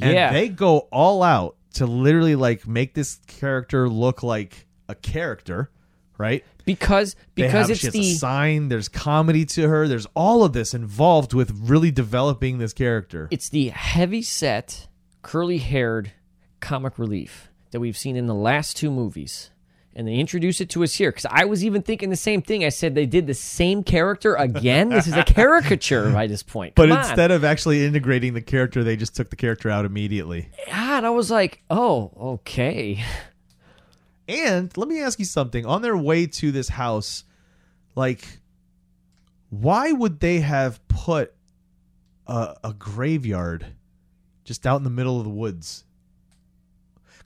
And 0.00 0.12
Yeah. 0.12 0.32
they 0.32 0.48
go 0.48 0.88
all 0.90 1.22
out 1.22 1.56
to 1.74 1.86
literally 1.86 2.34
like 2.36 2.66
make 2.66 2.94
this 2.94 3.18
character 3.26 3.88
look 3.88 4.22
like 4.22 4.66
a 4.88 4.94
character, 4.94 5.70
right? 6.18 6.44
because 6.64 7.14
because 7.34 7.68
have, 7.68 7.70
it's 7.70 7.90
the 7.90 8.00
a 8.00 8.14
sign, 8.14 8.68
there's 8.68 8.88
comedy 8.88 9.44
to 9.44 9.68
her, 9.68 9.86
there's 9.86 10.06
all 10.14 10.42
of 10.44 10.52
this 10.54 10.72
involved 10.72 11.34
with 11.34 11.50
really 11.62 11.90
developing 11.90 12.56
this 12.58 12.72
character. 12.72 13.28
it's 13.30 13.50
the 13.50 13.68
heavy 13.68 14.22
set, 14.22 14.88
curly 15.22 15.58
haired 15.58 16.12
comic 16.60 16.98
relief 16.98 17.48
that 17.70 17.80
we've 17.80 17.96
seen 17.98 18.16
in 18.16 18.26
the 18.26 18.34
last 18.34 18.76
two 18.78 18.90
movies. 18.90 19.50
And 19.96 20.08
they 20.08 20.14
introduce 20.16 20.60
it 20.60 20.68
to 20.70 20.82
us 20.82 20.94
here 20.94 21.10
because 21.12 21.26
I 21.30 21.44
was 21.44 21.64
even 21.64 21.82
thinking 21.82 22.10
the 22.10 22.16
same 22.16 22.42
thing. 22.42 22.64
I 22.64 22.68
said 22.70 22.96
they 22.96 23.06
did 23.06 23.28
the 23.28 23.34
same 23.34 23.84
character 23.84 24.34
again. 24.34 24.88
this 24.88 25.06
is 25.06 25.14
a 25.14 25.22
caricature 25.22 26.10
by 26.10 26.26
this 26.26 26.42
point. 26.42 26.74
but 26.74 26.88
Come 26.88 26.98
on. 26.98 27.04
instead 27.04 27.30
of 27.30 27.44
actually 27.44 27.84
integrating 27.84 28.34
the 28.34 28.40
character, 28.40 28.82
they 28.82 28.96
just 28.96 29.14
took 29.14 29.30
the 29.30 29.36
character 29.36 29.70
out 29.70 29.84
immediately. 29.84 30.48
and 30.72 31.06
I 31.06 31.10
was 31.10 31.30
like, 31.30 31.62
oh, 31.70 32.10
okay. 32.40 33.04
And 34.26 34.74
let 34.76 34.88
me 34.88 35.00
ask 35.00 35.18
you 35.18 35.24
something. 35.26 35.64
On 35.66 35.82
their 35.82 35.96
way 35.96 36.26
to 36.26 36.50
this 36.50 36.70
house, 36.70 37.24
like, 37.94 38.26
why 39.50 39.92
would 39.92 40.18
they 40.18 40.40
have 40.40 40.80
put 40.88 41.34
a, 42.26 42.56
a 42.64 42.72
graveyard 42.72 43.66
just 44.44 44.66
out 44.66 44.78
in 44.78 44.82
the 44.84 44.90
middle 44.90 45.18
of 45.18 45.24
the 45.24 45.30
woods? 45.30 45.84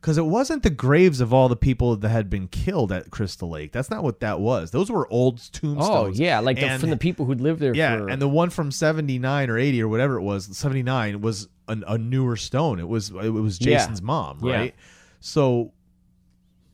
Because 0.00 0.16
it 0.16 0.26
wasn't 0.26 0.62
the 0.62 0.70
graves 0.70 1.20
of 1.20 1.34
all 1.34 1.48
the 1.48 1.56
people 1.56 1.96
that 1.96 2.08
had 2.08 2.30
been 2.30 2.46
killed 2.46 2.92
at 2.92 3.10
Crystal 3.10 3.50
Lake. 3.50 3.72
That's 3.72 3.90
not 3.90 4.04
what 4.04 4.20
that 4.20 4.38
was. 4.38 4.70
Those 4.70 4.90
were 4.92 5.12
old 5.12 5.38
tombstones. 5.52 5.78
Oh 5.80 6.06
yeah, 6.22 6.38
like 6.38 6.56
the, 6.56 6.66
And- 6.66 6.80
from 6.80 6.90
the 6.90 6.96
people 6.96 7.24
who'd 7.26 7.40
lived 7.40 7.58
there. 7.58 7.74
yeah, 7.74 7.96
for, 7.96 8.08
and 8.08 8.22
the 8.22 8.28
one 8.28 8.50
from 8.50 8.70
seventy 8.70 9.18
nine 9.18 9.50
or 9.50 9.58
eighty 9.58 9.82
or 9.82 9.88
whatever 9.88 10.14
it 10.16 10.22
was, 10.22 10.56
seventy 10.56 10.84
nine 10.84 11.20
was 11.20 11.48
an, 11.66 11.82
a 11.88 11.98
newer 11.98 12.36
stone. 12.36 12.78
It 12.78 12.86
was 12.88 13.10
it 13.10 13.30
was 13.30 13.60
Yeah. 13.60 13.78
Jason's 13.78 14.00
mom, 14.00 14.38
Yeah. 14.42 14.52
right? 14.54 14.74
So, 15.20 15.72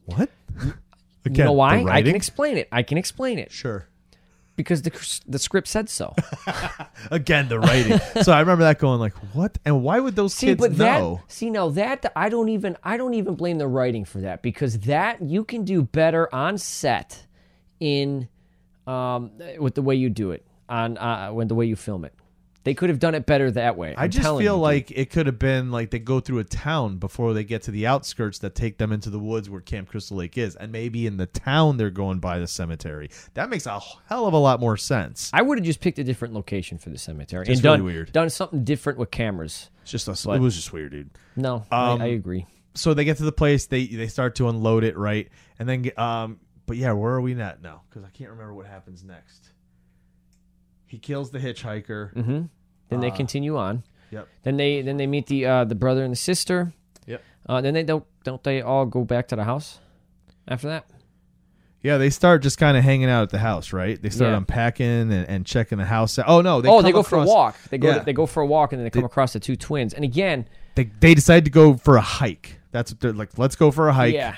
what? 0.04 0.28
Again, 1.24 1.34
you 1.34 1.44
know 1.44 1.52
why? 1.52 1.82
I 1.88 2.02
can 2.02 2.14
explain 2.16 2.58
it. 2.58 2.68
I 2.70 2.82
can 2.82 2.98
explain 2.98 3.38
it 3.38 3.50
Sure. 3.50 3.88
Because 4.56 4.82
the 4.82 5.20
the 5.26 5.38
script 5.38 5.68
said 5.68 5.88
so. 5.88 6.14
Again, 7.10 7.48
the 7.48 7.58
writing. 7.58 7.98
so 8.22 8.32
I 8.32 8.40
remember 8.40 8.64
that 8.64 8.78
going 8.78 9.00
like, 9.00 9.14
what? 9.34 9.58
And 9.64 9.82
why 9.82 10.00
would 10.00 10.16
those 10.16 10.34
See, 10.34 10.48
kids 10.48 10.60
but 10.60 10.72
know? 10.72 11.20
that 11.24 11.32
see 11.32 11.50
now 11.50 11.68
that 11.70 12.12
I 12.16 12.28
don't 12.28 12.48
even 12.48 12.76
I 12.84 12.96
don't 12.96 13.14
even 13.14 13.34
blame 13.34 13.58
the 13.58 13.68
writing 13.68 14.04
for 14.04 14.18
that 14.20 14.42
because 14.42 14.80
that 14.80 15.22
you 15.22 15.44
can 15.44 15.64
do 15.64 15.82
better 15.82 16.32
on 16.34 16.58
set 16.58 17.26
in 17.80 18.28
um 18.86 19.32
with 19.58 19.74
the 19.74 19.82
way 19.82 19.94
you 19.94 20.10
do 20.10 20.30
it 20.30 20.44
on 20.68 20.96
uh 20.98 21.30
when 21.30 21.48
the 21.48 21.54
way 21.54 21.66
you 21.66 21.76
film 21.76 22.04
it. 22.04 22.14
They 22.64 22.74
could 22.74 22.88
have 22.88 22.98
done 22.98 23.14
it 23.14 23.26
better 23.26 23.50
that 23.50 23.76
way. 23.76 23.94
I 23.94 24.04
I'm 24.04 24.10
just 24.10 24.22
telling 24.22 24.42
feel 24.44 24.54
you, 24.54 24.58
dude. 24.58 24.62
like 24.62 24.90
it 24.90 25.10
could 25.10 25.26
have 25.26 25.38
been 25.38 25.70
like 25.70 25.90
they 25.90 25.98
go 25.98 26.18
through 26.20 26.38
a 26.38 26.44
town 26.44 26.96
before 26.96 27.34
they 27.34 27.44
get 27.44 27.62
to 27.62 27.70
the 27.70 27.86
outskirts 27.86 28.38
that 28.38 28.54
take 28.54 28.78
them 28.78 28.90
into 28.90 29.10
the 29.10 29.18
woods 29.18 29.50
where 29.50 29.60
Camp 29.60 29.88
Crystal 29.90 30.16
Lake 30.16 30.36
is, 30.38 30.56
and 30.56 30.72
maybe 30.72 31.06
in 31.06 31.18
the 31.18 31.26
town 31.26 31.76
they're 31.76 31.90
going 31.90 32.20
by 32.20 32.38
the 32.38 32.46
cemetery. 32.46 33.10
That 33.34 33.50
makes 33.50 33.66
a 33.66 33.78
hell 34.08 34.26
of 34.26 34.32
a 34.32 34.38
lot 34.38 34.60
more 34.60 34.76
sense. 34.78 35.30
I 35.34 35.42
would 35.42 35.58
have 35.58 35.64
just 35.64 35.80
picked 35.80 35.98
a 35.98 36.04
different 36.04 36.32
location 36.34 36.78
for 36.78 36.90
the 36.90 36.98
cemetery 36.98 37.44
Just 37.44 37.58
and 37.58 37.62
done 37.62 37.84
weird. 37.84 38.12
done 38.12 38.30
something 38.30 38.64
different 38.64 38.98
with 38.98 39.10
cameras. 39.10 39.70
It's 39.82 39.90
just 39.90 40.08
a, 40.08 40.32
it 40.32 40.40
was 40.40 40.56
just 40.56 40.72
weird, 40.72 40.92
dude. 40.92 41.10
No, 41.36 41.56
Um, 41.70 42.00
I, 42.00 42.04
I 42.04 42.06
agree. 42.08 42.46
So 42.74 42.94
they 42.94 43.04
get 43.04 43.18
to 43.18 43.24
the 43.24 43.32
place, 43.32 43.66
they 43.66 43.86
they 43.86 44.08
start 44.08 44.34
to 44.36 44.48
unload 44.48 44.84
it, 44.84 44.96
right, 44.96 45.28
and 45.58 45.68
then 45.68 45.90
um, 45.96 46.40
but 46.66 46.76
yeah, 46.76 46.92
where 46.92 47.12
are 47.12 47.20
we 47.20 47.38
at 47.40 47.62
now? 47.62 47.82
Because 47.88 48.04
I 48.04 48.10
can't 48.10 48.30
remember 48.30 48.54
what 48.54 48.66
happens 48.66 49.04
next. 49.04 49.50
He 50.94 50.98
kills 51.00 51.32
the 51.32 51.40
hitchhiker. 51.40 52.12
hmm 52.12 52.42
Then 52.88 53.00
they 53.00 53.10
uh, 53.10 53.16
continue 53.16 53.56
on. 53.56 53.82
Yep. 54.12 54.28
Then 54.44 54.56
they 54.56 54.80
then 54.80 54.96
they 54.96 55.08
meet 55.08 55.26
the 55.26 55.44
uh, 55.44 55.64
the 55.64 55.74
brother 55.74 56.04
and 56.04 56.12
the 56.12 56.16
sister. 56.16 56.72
Yep. 57.06 57.20
Uh, 57.48 57.60
then 57.60 57.74
they 57.74 57.82
don't 57.82 58.04
don't 58.22 58.40
they 58.44 58.62
all 58.62 58.86
go 58.86 59.02
back 59.02 59.26
to 59.28 59.36
the 59.36 59.42
house 59.42 59.80
after 60.46 60.68
that? 60.68 60.86
Yeah, 61.82 61.98
they 61.98 62.10
start 62.10 62.42
just 62.42 62.58
kind 62.58 62.76
of 62.76 62.84
hanging 62.84 63.10
out 63.10 63.24
at 63.24 63.30
the 63.30 63.40
house, 63.40 63.72
right? 63.72 64.00
They 64.00 64.08
start 64.08 64.30
Yeah. 64.30 64.36
unpacking 64.36 64.86
and, 64.86 65.28
and 65.28 65.44
checking 65.44 65.78
the 65.78 65.84
house 65.84 66.16
out. 66.16 66.26
Oh 66.28 66.40
no, 66.42 66.60
they 66.60 66.68
oh, 66.68 66.76
come 66.76 66.84
they 66.84 66.92
go 66.92 67.00
across, 67.00 67.08
for 67.26 67.30
a 67.30 67.34
walk. 67.34 67.56
They 67.70 67.78
go 67.78 67.88
Yeah. 67.88 67.98
they 67.98 68.12
go 68.12 68.26
for 68.26 68.40
a 68.40 68.46
walk 68.46 68.72
and 68.72 68.78
then 68.78 68.84
they 68.84 68.90
come 68.90 69.02
They- 69.02 69.06
across 69.06 69.32
the 69.32 69.40
two 69.40 69.56
twins. 69.56 69.94
And 69.94 70.04
again, 70.04 70.46
They 70.76 70.84
they 71.00 71.14
decide 71.14 71.44
to 71.46 71.50
go 71.50 71.74
for 71.76 71.96
a 71.96 72.00
hike. 72.20 72.60
That's 72.70 72.92
what 72.92 73.00
they're 73.00 73.12
like. 73.12 73.36
Let's 73.36 73.56
go 73.56 73.72
for 73.72 73.88
a 73.88 73.92
hike. 73.92 74.14
yeah, 74.14 74.36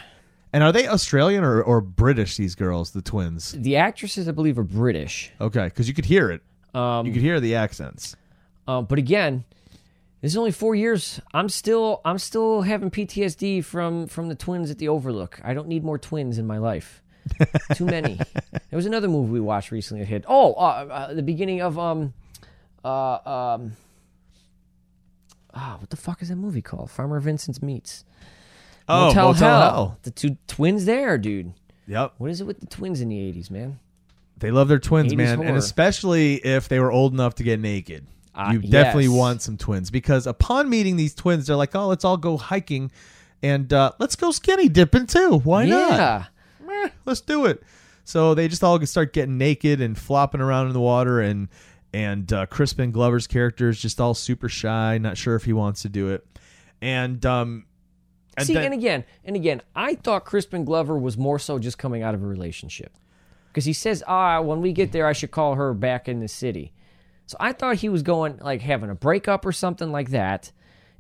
And 0.57 0.65
are 0.65 0.73
they 0.73 0.89
Australian 0.89 1.45
or, 1.45 1.63
or 1.63 1.83
British? 1.83 2.39
These 2.39 2.55
girls, 2.55 2.93
the 2.93 3.03
twins. 3.03 3.53
the 3.53 3.77
actresses 3.77 4.27
I 4.27 4.33
believe 4.33 4.59
are 4.59 4.63
British. 4.63 5.31
Okay, 5.39 5.65
because 5.65 5.87
you 5.87 5.93
could 5.93 6.07
hear 6.07 6.31
it. 6.31 6.41
Um, 6.75 7.05
You 7.05 7.13
could 7.13 7.21
hear 7.21 7.39
the 7.41 7.57
accents. 7.57 8.17
Uh, 8.67 8.81
but 8.81 8.99
again, 8.99 9.45
this 10.23 10.33
is 10.33 10.37
only 10.39 10.53
four 10.53 10.75
years. 10.75 11.21
I'm 11.35 11.51
still 11.51 12.01
I'm 12.07 12.17
still 12.17 12.63
having 12.63 12.91
PTSD 12.91 13.63
from 13.67 14.07
from 14.07 14.29
the 14.29 14.35
twins 14.35 14.71
at 14.71 14.79
the 14.79 14.89
Overlook. 14.89 15.39
I 15.45 15.53
don't 15.53 15.69
need 15.69 15.85
more 15.85 15.99
twins 15.99 16.39
in 16.39 16.47
my 16.47 16.57
life. 16.57 17.03
Too 17.75 17.85
many. 17.85 18.19
There 18.51 18.79
was 18.79 18.87
another 18.87 19.09
movie 19.09 19.33
we 19.33 19.41
watched 19.41 19.71
recently 19.71 20.05
that 20.05 20.09
hit. 20.09 20.25
Oh, 20.27 20.55
uh, 20.55 20.87
uh, 20.91 21.13
the 21.13 21.23
beginning 21.23 21.61
of 21.61 21.79
um, 21.79 22.15
uh, 22.83 23.19
um, 23.29 23.73
ah, 25.53 25.77
what 25.81 25.91
the 25.91 25.99
fuck 25.99 26.23
is 26.23 26.31
that 26.31 26.37
movie 26.37 26.63
called? 26.63 26.91
Farmer 26.91 27.21
Vincent's 27.21 27.61
Meats. 27.61 28.07
Oh, 28.89 29.09
Motel, 29.09 29.33
Motel 29.33 29.49
Hell. 29.49 29.61
Hell. 29.61 29.99
The 30.03 30.11
two 30.11 30.37
twins 30.47 30.85
there, 30.85 31.19
dude. 31.19 31.53
Yep. 31.87 32.15
What 32.19 32.31
is 32.31 32.41
it 32.41 32.47
with 32.47 32.61
the 32.61 32.67
twins 32.67 33.01
in 33.01 33.09
the 33.09 33.17
'80s, 33.17 33.51
man? 33.51 33.79
They 34.39 34.51
love 34.51 34.69
their 34.69 34.79
twins, 34.79 35.13
80s 35.13 35.17
man, 35.17 35.43
and 35.43 35.57
especially 35.57 36.35
if 36.35 36.69
they 36.69 36.79
were 36.79 36.93
old 36.93 37.15
enough 37.15 37.37
to 37.37 37.43
get 37.43 37.59
naked. 37.59 38.07
Ah, 38.35 38.53
you 38.53 38.59
definitely 38.59 39.05
yes. 39.05 39.15
want 39.15 39.43
some 39.43 39.57
twins 39.57 39.91
because 39.91 40.27
upon 40.27 40.69
meeting 40.69 40.97
these 40.97 41.15
twins, 41.15 41.47
they're 41.47 41.57
like, 41.57 41.75
"Oh, 41.75 41.87
let's 41.87 42.05
all 42.05 42.19
go 42.19 42.37
hiking, 42.37 42.91
and 43.43 43.73
uh, 43.73 43.93
let's 43.99 44.15
go 44.15 44.31
skinny 44.31 44.69
dipping 44.69 45.07
too. 45.07 45.39
Why 45.39 45.65
not? 45.65 45.91
yeah. 46.69 46.89
Let's 47.07 47.23
do 47.23 47.47
it." 47.47 47.63
So 48.05 48.35
they 48.35 48.47
just 48.47 48.63
all 48.63 48.85
start 48.85 49.13
getting 49.13 49.39
naked 49.39 49.81
and 49.81 49.97
flopping 49.97 50.41
around 50.41 50.67
in 50.67 50.75
the 50.75 50.81
water, 50.81 51.21
and 51.21 51.49
and 51.95 52.31
uh, 52.31 52.45
Crispin 52.47 52.93
Glover's 52.93 53.27
character 53.27 53.71
is 53.71 53.81
just 53.81 54.01
all 54.01 54.13
super 54.13 54.51
shy, 54.51 54.99
not 54.99 55.17
sure 55.17 55.35
if 55.35 55.45
he 55.45 55.55
wants 55.55 55.83
to 55.83 55.89
do 55.89 56.11
it, 56.11 56.27
and 56.83 57.25
um, 57.25 57.65
and 58.37 58.47
See, 58.47 58.55
then- 58.55 58.65
and 58.67 58.75
again, 58.75 59.05
and 59.25 59.37
again, 59.37 59.63
I 59.75 59.95
thought 59.95 60.25
Crispin 60.25 60.65
Glover 60.65 60.99
was 60.99 61.17
more 61.17 61.39
so 61.39 61.59
just 61.59 61.79
coming 61.79 62.03
out 62.03 62.15
of 62.15 62.23
a 62.23 62.27
relationship. 62.27 62.93
Because 63.49 63.65
he 63.65 63.73
says, 63.73 64.05
ah, 64.07 64.41
when 64.43 64.61
we 64.61 64.73
get 64.73 64.93
there, 64.93 65.07
I 65.07 65.13
should 65.15 65.31
call 65.31 65.55
her 65.55 65.73
back 65.73 66.09
in 66.09 66.21
the 66.21 66.29
city. 66.29 66.73
So 67.27 67.37
I 67.41 67.53
thought 67.53 67.77
he 67.77 67.89
was 67.89 68.03
going, 68.03 68.39
like, 68.39 68.61
having 68.61 68.91
a 68.91 68.95
breakup 68.95 69.47
or 69.47 69.53
something 69.53 69.91
like 69.91 70.11
that. 70.11 70.53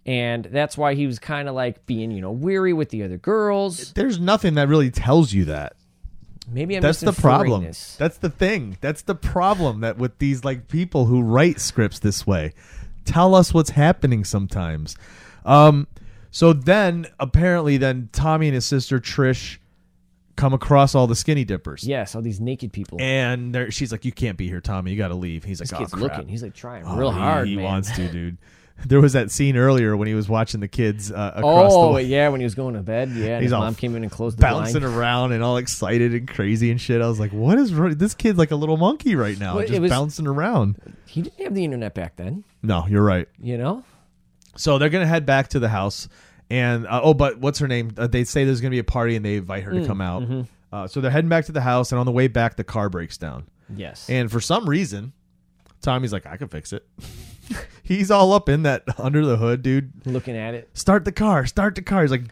And 0.06 0.44
that's 0.46 0.78
why 0.78 0.94
he 0.94 1.06
was 1.06 1.18
kind 1.18 1.48
of 1.48 1.54
like 1.54 1.84
being, 1.84 2.10
you 2.12 2.20
know, 2.20 2.30
weary 2.30 2.72
with 2.72 2.88
the 2.90 3.02
other 3.02 3.18
girls. 3.18 3.92
there's 3.92 4.18
nothing 4.18 4.54
that 4.54 4.68
really 4.68 4.90
tells 4.90 5.32
you 5.32 5.44
that. 5.46 5.74
Maybe 6.48 6.76
I'm 6.76 6.82
That's 6.82 7.00
the 7.00 7.12
problem. 7.12 7.46
inferring 7.64 7.66
this. 7.68 7.96
That's 7.96 8.18
the 8.18 8.30
thing. 8.30 8.78
That's 8.80 9.02
the 9.02 9.16
problem 9.16 9.80
that 9.80 9.98
with 9.98 10.18
these 10.18 10.44
like 10.44 10.68
people 10.68 11.06
who 11.06 11.20
write 11.22 11.60
scripts 11.60 11.98
this 11.98 12.24
way. 12.24 12.54
Tell 13.04 13.34
us 13.34 13.52
what's 13.52 13.70
happening 13.70 14.24
sometimes. 14.24 14.96
Um 15.44 15.88
so 16.36 16.52
then 16.52 17.06
apparently 17.18 17.78
then 17.78 18.10
Tommy 18.12 18.48
and 18.48 18.54
his 18.54 18.66
sister 18.66 18.98
Trish 19.00 19.56
come 20.36 20.52
across 20.52 20.94
all 20.94 21.06
the 21.06 21.14
skinny 21.16 21.44
dippers. 21.46 21.82
Yes, 21.84 22.14
all 22.14 22.20
these 22.20 22.40
naked 22.40 22.70
people. 22.74 22.98
And 23.00 23.54
they're- 23.54 23.70
she's 23.70 23.90
like, 23.90 24.04
You 24.04 24.12
can't 24.12 24.36
be 24.36 24.46
here, 24.46 24.60
Tommy. 24.60 24.90
You 24.90 24.98
gotta 24.98 25.14
leave. 25.14 25.44
He's 25.44 25.60
like, 25.60 25.70
this 25.70 25.76
Oh 25.76 25.78
kid's 25.80 25.92
crap. 25.92 26.02
looking. 26.02 26.28
He's 26.28 26.42
like 26.42 26.52
trying 26.54 26.84
Oh, 26.86 26.94
real 26.94 27.10
he- 27.10 27.18
hard, 27.18 27.48
He 27.48 27.56
man. 27.56 27.64
wants 27.64 27.90
to, 27.96 28.08
dude. 28.12 28.36
There 28.84 29.00
was 29.00 29.14
that 29.14 29.30
scene 29.30 29.56
earlier 29.56 29.96
when 29.96 30.06
he 30.06 30.12
was 30.12 30.28
watching 30.28 30.60
the 30.60 30.68
kids 30.68 31.10
uh, 31.10 31.32
across 31.36 31.72
the 31.72 31.78
oh, 31.78 31.94
the 31.94 32.02
yeah, 32.02 32.28
when 32.28 32.40
he 32.42 32.44
was 32.44 32.54
going 32.54 32.74
to 32.74 32.82
bed. 32.82 33.08
Yeah, 33.08 33.28
and 33.28 33.34
He's 33.36 33.44
his 33.44 33.52
all 33.54 33.62
mom 33.62 33.74
came 33.74 33.96
in 33.96 34.02
and 34.02 34.12
closed 34.12 34.36
the 34.36 34.42
door. 34.42 34.50
bouncing 34.60 34.80
blind. 34.80 34.94
around 34.94 35.32
and 35.32 35.42
all 35.42 35.56
excited 35.56 36.12
and 36.12 36.28
crazy 36.28 36.70
and 36.70 36.78
shit. 36.78 37.00
I 37.00 37.08
was 37.08 37.18
like, 37.18 37.30
"What 37.32 37.56
is 37.58 37.72
wrong? 37.72 37.94
this 37.96 38.12
kid's 38.12 38.36
like 38.36 38.50
a 38.50 38.54
little 38.56 38.76
monkey 38.76 39.16
right 39.16 39.40
now, 39.40 39.54
Well, 39.54 39.64
it 39.64 39.68
just 39.68 39.80
was- 39.80 39.88
bouncing 39.90 40.26
around." 40.26 40.76
He 41.06 41.22
didn't 41.22 41.42
have 41.42 41.54
the 41.54 41.64
internet 41.64 41.94
back 41.94 42.16
then, 42.16 42.44
No, 42.62 42.86
you're 42.86 43.02
right. 43.02 43.26
you 43.40 43.56
know? 43.56 43.82
So 44.58 44.76
they're 44.76 44.90
gonna 44.90 45.06
head 45.06 45.24
back 45.24 45.48
to 45.48 45.58
the 45.58 45.70
house, 45.70 46.06
and 46.50 46.86
uh, 46.86 47.00
oh, 47.02 47.14
but 47.14 47.38
what's 47.38 47.58
her 47.58 47.68
name? 47.68 47.92
Uh, 47.96 48.06
they 48.06 48.24
say 48.24 48.44
there's 48.44 48.60
gonna 48.60 48.70
be 48.70 48.78
a 48.78 48.84
party, 48.84 49.16
and 49.16 49.24
they 49.24 49.36
invite 49.36 49.64
her 49.64 49.72
Mm, 49.72 49.82
to 49.82 49.86
come 49.86 50.00
out. 50.00 50.22
mm-hmm. 50.22 50.42
Uh, 50.72 50.86
so 50.88 51.00
they're 51.00 51.10
heading 51.10 51.28
back 51.30 51.44
to 51.46 51.52
the 51.52 51.60
house, 51.60 51.92
and 51.92 51.98
on 51.98 52.06
the 52.06 52.12
way 52.12 52.28
back, 52.28 52.56
the 52.56 52.64
car 52.64 52.88
breaks 52.90 53.16
down, 53.16 53.46
Yes. 53.74 54.08
and 54.10 54.30
for 54.30 54.40
some 54.40 54.68
reason, 54.68 55.12
Tommy's 55.80 56.12
like, 56.12 56.26
"I 56.26 56.36
can 56.36 56.48
fix 56.48 56.72
it." 56.72 56.86
He's 57.82 58.10
all 58.10 58.32
up 58.32 58.48
in 58.48 58.62
that 58.64 58.82
under 58.98 59.24
the 59.24 59.36
hood, 59.36 59.62
dude. 59.62 59.92
Looking 60.06 60.36
at 60.36 60.54
it. 60.54 60.68
Start 60.74 61.04
the 61.04 61.12
car, 61.12 61.46
start 61.46 61.74
the 61.76 61.82
car. 61.82 62.02
He's 62.02 62.10
like, 62.10 62.24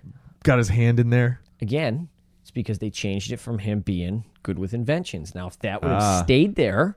got 0.43 0.59
his 0.59 0.69
hand 0.69 0.99
in 1.01 1.11
there. 1.11 1.41
again, 1.63 2.09
it's 2.43 2.51
because 2.51 2.79
they 2.81 2.91
changed 2.91 3.33
it 3.33 3.39
from 3.39 3.59
him 3.61 3.81
being 3.81 4.25
good 4.43 4.59
with 4.59 4.75
inventions. 4.75 5.35
Now, 5.35 5.47
if 5.47 5.59
that 5.61 5.81
would 5.83 5.91
have 5.93 6.03
Ah. 6.03 6.23
stayed 6.25 6.57
there 6.57 6.97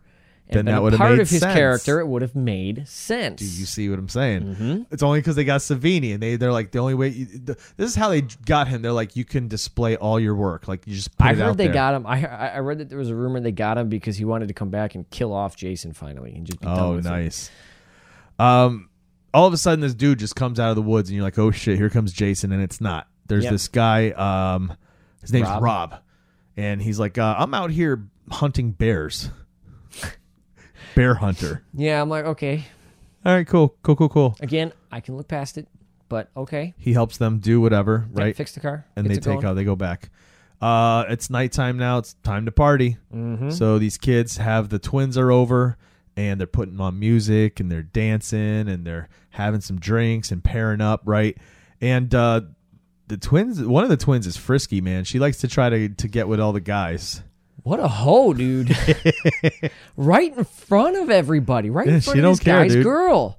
Then 0.49 0.65
that 0.65 0.81
would 0.81 0.93
have 0.93 0.97
part 0.99 1.11
made 1.11 1.19
of 1.19 1.29
his 1.29 1.41
sense. 1.41 1.53
character, 1.53 1.99
it 1.99 2.07
would 2.07 2.21
have 2.21 2.33
made 2.35 2.87
sense. 2.87 3.39
Do 3.39 3.45
you 3.45 3.65
see 3.65 3.89
what 3.89 3.99
I'm 3.99 4.07
saying? 4.07 4.43
Mm-hmm. 4.43 4.81
It's 4.91 5.03
only 5.03 5.19
because 5.19 5.35
they 5.35 5.43
got 5.43 5.59
Savini, 5.59 6.13
and 6.13 6.23
they 6.23 6.37
they're 6.37 6.53
like 6.53 6.71
the 6.71 6.79
only 6.79 6.93
way. 6.93 7.09
You, 7.09 7.25
the, 7.25 7.53
this 7.75 7.89
is 7.89 7.95
how 7.95 8.09
they 8.09 8.21
got 8.21 8.67
him. 8.69 8.81
They're 8.81 8.91
like, 8.93 9.15
you 9.17 9.25
can 9.25 9.47
display 9.49 9.97
all 9.97 10.19
your 10.19 10.35
work, 10.35 10.67
like 10.69 10.87
you 10.87 10.95
just. 10.95 11.09
I 11.19 11.33
heard 11.33 11.57
they 11.57 11.65
there. 11.65 11.73
got 11.73 11.95
him. 11.95 12.07
I 12.07 12.25
I 12.25 12.47
I 12.47 12.59
read 12.59 12.77
that 12.77 12.87
there 12.89 12.97
was 12.97 13.09
a 13.09 13.15
rumor 13.15 13.39
they 13.41 13.51
got 13.51 13.77
him 13.77 13.89
because 13.89 14.15
he 14.15 14.23
wanted 14.25 14.47
to 14.47 14.53
come 14.53 14.69
back 14.69 14.95
and 14.95 15.09
kill 15.09 15.33
off 15.33 15.55
Jason 15.57 15.91
finally 15.91 16.33
and 16.33 16.45
just 16.45 16.59
be 16.61 16.65
done 16.65 16.79
Oh, 16.79 16.99
nice. 16.99 17.51
Um, 18.39 18.89
all 19.33 19.47
of 19.47 19.53
a 19.53 19.57
sudden, 19.57 19.81
this 19.81 19.93
dude 19.93 20.19
just 20.19 20.35
comes 20.35 20.59
out 20.59 20.69
of 20.69 20.75
the 20.75 20.81
woods, 20.81 21.09
and 21.09 21.15
you're 21.15 21.25
like, 21.25 21.37
oh 21.37 21.51
shit, 21.51 21.77
here 21.77 21.89
comes 21.89 22.13
Jason, 22.13 22.51
and 22.51 22.61
it's 22.63 22.79
not. 22.79 23.07
There's 23.27 23.43
Yep. 23.43 23.51
this 23.51 23.67
guy. 23.67 24.11
Um, 24.11 24.73
his 25.21 25.33
name's 25.33 25.49
Rob, 25.49 25.63
Rob. 25.63 25.95
and 26.55 26.81
he's 26.81 26.99
like, 26.99 27.17
uh, 27.17 27.35
I'm 27.37 27.53
out 27.53 27.71
here 27.71 28.07
hunting 28.31 28.71
bears. 28.71 29.29
Bear 30.97 31.13
hunter. 31.13 31.63
Yeah, 31.73 32.01
I'm 32.01 32.09
like, 32.09 32.25
okay. 32.25 32.65
All 33.23 33.33
right, 33.35 33.45
cool, 33.47 33.75
cool, 33.83 33.95
cool, 33.95 34.09
cool. 34.09 34.35
Again, 34.39 34.73
I 34.91 34.99
can 34.99 35.15
look 35.15 35.27
past 35.27 35.57
it, 35.59 35.67
but 36.09 36.29
okay. 36.35 36.73
He 36.77 36.93
helps 36.93 37.17
them 37.17 37.37
do 37.39 37.61
whatever, 37.61 38.07
Yeah, 38.15 38.23
right? 38.23 38.35
fix 38.35 38.53
the 38.53 38.61
car. 38.61 38.85
and 38.95 39.07
gets 39.07 39.15
they 39.25 39.31
it 39.31 39.33
take 39.35 39.41
going. 39.41 39.45
out. 39.51 39.53
They 39.53 39.63
go 39.63 39.75
back. 39.75 40.09
Uh, 40.59 41.05
it's 41.09 41.29
nighttime 41.29 41.77
now. 41.77 41.99
It's 41.99 42.15
time 42.23 42.45
to 42.45 42.51
party. 42.51 42.97
Mhm. 43.13 43.53
So 43.53 43.77
these 43.77 43.97
kids 43.99 44.37
have 44.37 44.69
the 44.69 44.79
twins 44.79 45.17
are 45.19 45.31
over, 45.31 45.77
and 46.15 46.39
they're 46.39 46.47
putting 46.47 46.79
on 46.81 46.97
music 46.99 47.59
and 47.59 47.71
they're 47.71 47.83
dancing 47.83 48.67
and 48.67 48.83
they're 48.83 49.07
having 49.29 49.61
some 49.61 49.77
drinks 49.79 50.31
and 50.31 50.43
pairing 50.43 50.81
up, 50.81 51.03
right? 51.05 51.37
And 51.79 52.13
uh, 52.15 52.41
the 53.07 53.17
twins, 53.17 53.61
one 53.61 53.83
of 53.83 53.91
the 53.91 53.97
twins 53.97 54.25
is 54.25 54.35
frisky, 54.35 54.81
man. 54.81 55.03
She 55.03 55.19
likes 55.19 55.37
to 55.41 55.47
try 55.47 55.69
to 55.69 55.89
to 55.89 56.07
get 56.07 56.27
with 56.27 56.39
all 56.39 56.53
the 56.53 56.59
guys. 56.59 57.21
What 57.67 57.81
a 57.81 57.87
hoe, 57.89 58.33
dude! 58.33 58.73
right 59.97 60.37
in 60.37 60.45
front 60.45 60.95
of 60.95 61.09
everybody, 61.09 61.69
right 61.69 61.85
in 61.85 61.99
she 61.99 62.05
front 62.05 62.19
of 62.19 62.23
don't 62.23 62.31
this 62.31 62.39
care, 62.39 62.61
guy's 62.63 62.73
dude. 62.75 62.83
girl. 62.85 63.37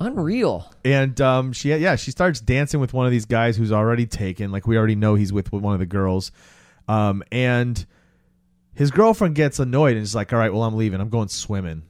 Unreal. 0.00 0.72
And 0.86 1.20
um, 1.20 1.52
she 1.52 1.74
yeah, 1.74 1.96
she 1.96 2.10
starts 2.10 2.40
dancing 2.40 2.80
with 2.80 2.94
one 2.94 3.04
of 3.04 3.12
these 3.12 3.26
guys 3.26 3.58
who's 3.58 3.70
already 3.70 4.06
taken. 4.06 4.50
Like 4.50 4.66
we 4.66 4.78
already 4.78 4.94
know 4.94 5.16
he's 5.16 5.34
with 5.34 5.52
one 5.52 5.74
of 5.74 5.80
the 5.80 5.86
girls. 5.86 6.32
Um, 6.88 7.22
and 7.30 7.84
his 8.72 8.90
girlfriend 8.90 9.34
gets 9.34 9.58
annoyed 9.58 9.96
and 9.96 10.02
is 10.02 10.14
like, 10.14 10.32
"All 10.32 10.38
right, 10.38 10.50
well, 10.50 10.62
I'm 10.62 10.74
leaving. 10.74 10.98
I'm 10.98 11.10
going 11.10 11.28
swimming." 11.28 11.82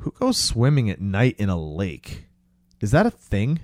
Who 0.00 0.10
goes 0.10 0.36
swimming 0.36 0.90
at 0.90 1.00
night 1.00 1.36
in 1.38 1.48
a 1.48 1.58
lake? 1.58 2.26
Is 2.82 2.90
that 2.90 3.06
a 3.06 3.10
thing? 3.10 3.60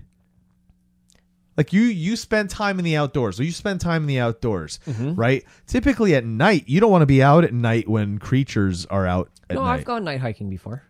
Like 1.61 1.75
you, 1.75 1.83
you 1.83 2.17
spend 2.17 2.49
time 2.49 2.79
in 2.79 2.87
the 2.87 2.97
outdoors. 2.97 3.37
So 3.37 3.43
you 3.43 3.53
spend 3.53 3.83
time 3.83 4.03
in 4.05 4.07
the 4.09 4.19
outdoors, 4.19 4.81
Mm-hmm. 4.87 5.15
right? 5.15 5.45
Typically 5.67 6.15
at 6.15 6.25
night, 6.25 6.65
you 6.67 6.81
don't 6.81 6.91
want 6.91 7.03
to 7.03 7.07
be 7.07 7.23
out 7.23 7.45
at 7.45 7.53
night 7.53 7.87
when 7.87 8.19
creatures 8.19 8.87
are 8.87 9.07
out 9.07 9.29
at 9.51 9.57
no, 9.57 9.63
night. 9.65 9.75
I've 9.81 9.85
gone 9.85 10.05
night 10.05 10.21
hiking 10.21 10.49
before. 10.49 10.83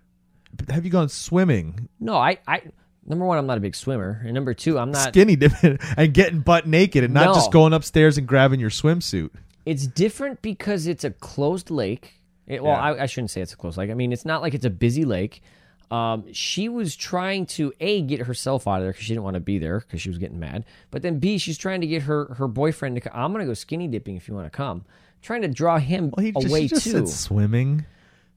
Have 0.69 0.85
you 0.85 0.91
gone 0.93 1.09
swimming? 1.09 1.89
No, 1.99 2.15
I, 2.17 2.39
I 2.47 2.63
number 3.05 3.25
one, 3.25 3.37
I'm 3.39 3.47
not 3.49 3.59
a 3.59 3.61
big 3.61 3.75
swimmer, 3.75 4.21
and 4.25 4.33
number 4.33 4.55
two, 4.55 4.79
I'm 4.79 4.93
not. 4.93 5.09
skinny 5.09 5.35
dipping 5.35 5.79
and 5.97 6.15
getting 6.15 6.41
butt 6.41 6.69
naked 6.69 7.03
and 7.03 7.13
not 7.15 7.27
No. 7.27 7.35
just 7.35 7.51
going 7.51 7.73
upstairs 7.73 8.17
and 8.17 8.29
grabbing 8.29 8.61
your 8.61 8.71
swimsuit. 8.71 9.31
It's 9.67 9.87
different 9.89 10.41
because 10.41 10.87
it's 10.87 11.03
a 11.03 11.11
closed 11.11 11.71
lake. 11.71 12.21
It, 12.47 12.63
well, 12.63 12.73
Yeah. 12.75 12.81
I, 12.81 13.03
I 13.03 13.07
shouldn't 13.07 13.31
say 13.31 13.41
it's 13.41 13.53
a 13.53 13.57
closed 13.57 13.77
lake. 13.77 13.91
I 13.91 13.95
mean, 13.95 14.13
it's 14.13 14.25
not 14.25 14.41
like 14.43 14.55
it's 14.55 14.65
a 14.65 14.71
busy 14.71 15.05
lake. 15.05 15.43
Um, 15.91 16.33
she 16.33 16.69
was 16.69 16.95
trying 16.95 17.47
to 17.47 17.73
a 17.81 18.03
get 18.03 18.21
herself 18.21 18.69
out 18.69 18.77
of 18.77 18.83
there 18.83 18.93
because 18.93 19.05
she 19.05 19.13
didn't 19.13 19.25
want 19.25 19.35
to 19.35 19.41
be 19.41 19.59
there 19.59 19.81
because 19.81 20.01
she 20.01 20.09
was 20.09 20.19
getting 20.19 20.39
mad. 20.39 20.65
But 20.91 21.03
then 21.03 21.19
b 21.19 21.37
she's 21.39 21.59
trying 21.59 21.81
to 21.81 21.87
get 21.87 22.03
her 22.03 22.27
her 22.35 22.47
boyfriend 22.47 23.01
to. 23.03 23.17
I'm 23.17 23.33
gonna 23.33 23.45
go 23.47 23.55
skinny 23.55 23.89
dipping 23.89 24.17
if 24.17 24.29
you 24.29 24.35
want 24.35 24.47
to 24.47 24.57
come. 24.57 24.85
Trying 25.23 25.43
to 25.43 25.49
draw 25.49 25.79
him 25.79 26.13
Well, 26.17 26.25
he 26.25 26.33
just, 26.33 26.47
away 26.47 26.63
he 26.63 26.69
just 26.69 26.85
too. 26.85 26.91
said 26.93 27.09
swimming. 27.09 27.85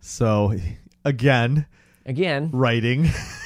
So 0.02 0.54
again, 1.06 1.66
Again, 2.06 2.50
writing. 2.52 3.10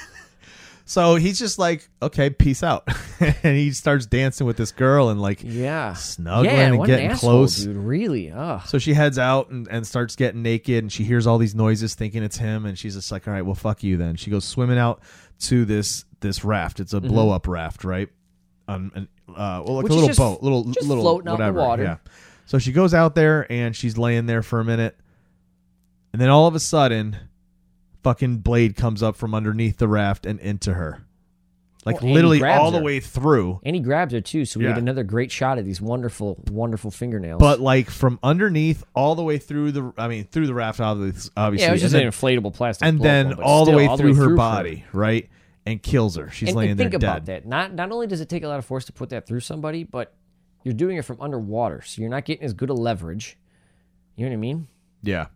so 0.89 1.15
he's 1.15 1.37
just 1.37 1.59
like, 1.59 1.87
okay, 2.01 2.29
peace 2.31 2.63
out, 2.63 2.87
and 3.19 3.55
he 3.57 3.71
starts 3.71 4.05
dancing 4.07 4.47
with 4.47 4.57
this 4.57 4.71
girl 4.71 5.09
and 5.09 5.21
like 5.21 5.41
yeah, 5.43 5.93
snuggling 5.93 6.55
yeah, 6.55 6.61
and 6.67 6.77
what 6.79 6.89
an 6.89 6.95
getting 6.95 7.11
asshole, 7.11 7.29
close. 7.31 7.57
dude. 7.57 7.75
Really, 7.77 8.31
ugh. 8.31 8.61
So 8.65 8.79
she 8.79 8.93
heads 8.93 9.19
out 9.19 9.49
and, 9.49 9.67
and 9.69 9.85
starts 9.85 10.15
getting 10.15 10.41
naked, 10.41 10.83
and 10.83 10.91
she 10.91 11.03
hears 11.03 11.27
all 11.27 11.37
these 11.37 11.53
noises, 11.53 11.93
thinking 11.93 12.23
it's 12.23 12.37
him, 12.37 12.65
and 12.65 12.79
she's 12.79 12.95
just 12.95 13.11
like, 13.11 13.27
"All 13.27 13.33
right, 13.33 13.43
well, 13.43 13.53
fuck 13.53 13.83
you." 13.83 13.97
Then 13.97 14.15
she 14.15 14.31
goes 14.31 14.45
swimming 14.45 14.77
out 14.79 15.01
to 15.41 15.65
this 15.65 16.05
this 16.21 16.43
raft. 16.43 16.79
It's 16.79 16.93
a 16.93 16.97
Mm-hmm. 16.99 17.09
blow 17.09 17.29
up 17.31 17.47
raft, 17.47 17.83
right? 17.83 18.09
Um, 18.69 18.91
and, 18.95 19.07
uh, 19.29 19.61
well, 19.65 19.75
like 19.75 19.83
Which 19.83 19.91
a 19.91 19.95
little 19.95 20.07
just- 20.07 20.19
boat, 20.19 20.41
little 20.41 20.63
just 20.65 20.87
little 20.87 21.03
floating 21.03 21.31
whatever. 21.31 21.59
water. 21.59 21.83
Yeah. 21.83 21.97
So 22.47 22.59
she 22.59 22.71
goes 22.71 22.93
out 22.93 23.13
there 23.13 23.45
and 23.51 23.75
she's 23.75 23.97
laying 23.97 24.25
there 24.25 24.41
for 24.41 24.59
a 24.61 24.65
minute, 24.65 24.97
and 26.13 26.21
then 26.21 26.29
all 26.29 26.47
of 26.47 26.55
a 26.55 26.59
sudden, 26.59 27.17
fucking 28.03 28.37
blade 28.39 28.75
comes 28.75 29.01
up 29.03 29.15
from 29.15 29.33
underneath 29.35 29.77
the 29.77 29.87
raft 29.87 30.25
and 30.25 30.39
into 30.39 30.73
her, 30.73 31.03
like 31.85 32.01
Well, 32.01 32.13
literally 32.13 32.43
all 32.43 32.71
the 32.71 32.81
way 32.81 32.99
through. 32.99 33.59
And 33.63 33.75
he 33.75 33.81
grabs 33.81 34.13
her 34.13 34.21
too, 34.21 34.45
so 34.45 34.59
we 34.59 34.65
Yeah. 34.65 34.71
get 34.73 34.79
another 34.79 35.03
great 35.03 35.31
shot 35.31 35.57
of 35.57 35.65
these 35.65 35.81
wonderful, 35.81 36.43
wonderful 36.51 36.91
fingernails. 36.91 37.39
But 37.39 37.59
like 37.59 37.89
from 37.89 38.19
underneath 38.23 38.83
all 38.93 39.15
the 39.15 39.23
way 39.23 39.37
through 39.37 39.71
the, 39.71 39.93
I 39.97 40.07
mean, 40.07 40.25
through 40.25 40.47
the 40.47 40.53
raft, 40.53 40.79
obviously. 40.79 41.31
obviously 41.37 41.63
yeah, 41.65 41.69
it 41.69 41.73
was 41.73 41.81
just 41.81 41.93
and 41.95 42.03
an 42.03 42.11
then- 42.11 42.41
inflatable 42.41 42.53
plastic, 42.53 42.87
and 42.87 43.01
then 43.01 43.27
up, 43.33 43.37
but 43.37 43.43
all 43.45 43.65
the 43.65 43.71
way 43.75 43.87
through 43.97 44.13
her 44.15 44.25
through 44.25 44.35
body, 44.37 44.85
right, 44.93 45.29
and 45.65 45.81
kills 45.81 46.15
her. 46.15 46.29
She's 46.29 46.49
And, 46.49 46.57
laying 46.57 46.71
and 46.71 46.79
there 46.79 46.85
think 46.89 47.01
about 47.03 47.25
dead. 47.25 47.43
that. 47.43 47.47
Not 47.49 47.73
not 47.73 47.91
only 47.91 48.07
does 48.07 48.21
it 48.21 48.29
take 48.29 48.43
a 48.43 48.47
lot 48.47 48.59
of 48.59 48.65
force 48.65 48.85
to 48.85 48.93
put 48.93 49.09
that 49.09 49.25
through 49.27 49.41
somebody, 49.41 49.83
but 49.83 50.13
you're 50.63 50.73
doing 50.73 50.97
it 50.97 51.03
from 51.05 51.17
underwater, 51.21 51.81
so 51.81 52.01
you're 52.01 52.09
not 52.11 52.25
getting 52.25 52.43
as 52.43 52.53
good 52.53 52.69
a 52.69 52.73
leverage. 52.73 53.37
You 54.15 54.25
know 54.25 54.31
what 54.31 54.33
I 54.33 54.37
mean? 54.37 54.67
Yeah. 55.03 55.27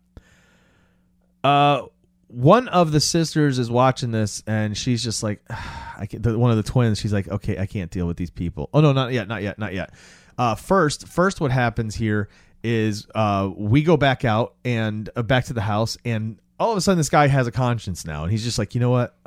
Uh, 1.43 1.83
one 2.31 2.67
of 2.67 2.91
the 2.91 2.99
sisters 2.99 3.59
is 3.59 3.69
watching 3.69 4.11
this, 4.11 4.43
and 4.47 4.77
she's 4.77 5.03
just 5.03 5.23
like, 5.23 5.41
I 5.49 6.07
can't, 6.07 6.23
the, 6.23 6.37
one 6.37 6.51
of 6.51 6.57
the 6.57 6.63
twins. 6.63 6.99
She's 6.99 7.13
like, 7.13 7.27
okay, 7.27 7.57
I 7.57 7.65
can't 7.65 7.91
deal 7.91 8.07
with 8.07 8.17
these 8.17 8.29
people. 8.29 8.69
Oh 8.73 8.81
no, 8.81 8.93
not 8.93 9.11
yet, 9.11 9.27
not 9.27 9.43
yet, 9.43 9.59
not 9.59 9.73
yet. 9.73 9.93
Uh, 10.37 10.55
first, 10.55 11.07
first, 11.07 11.41
what 11.41 11.51
happens 11.51 11.95
here 11.95 12.29
is 12.63 13.07
uh, 13.13 13.49
we 13.55 13.83
go 13.83 13.97
back 13.97 14.23
out 14.25 14.55
and 14.63 15.09
uh, 15.15 15.23
back 15.23 15.45
to 15.45 15.53
the 15.53 15.61
house, 15.61 15.97
and 16.05 16.39
all 16.59 16.71
of 16.71 16.77
a 16.77 16.81
sudden, 16.81 16.97
this 16.97 17.09
guy 17.09 17.27
has 17.27 17.47
a 17.47 17.51
conscience 17.51 18.05
now, 18.05 18.23
and 18.23 18.31
he's 18.31 18.43
just 18.43 18.57
like, 18.57 18.73
you 18.73 18.81
know 18.81 18.91
what? 18.91 19.15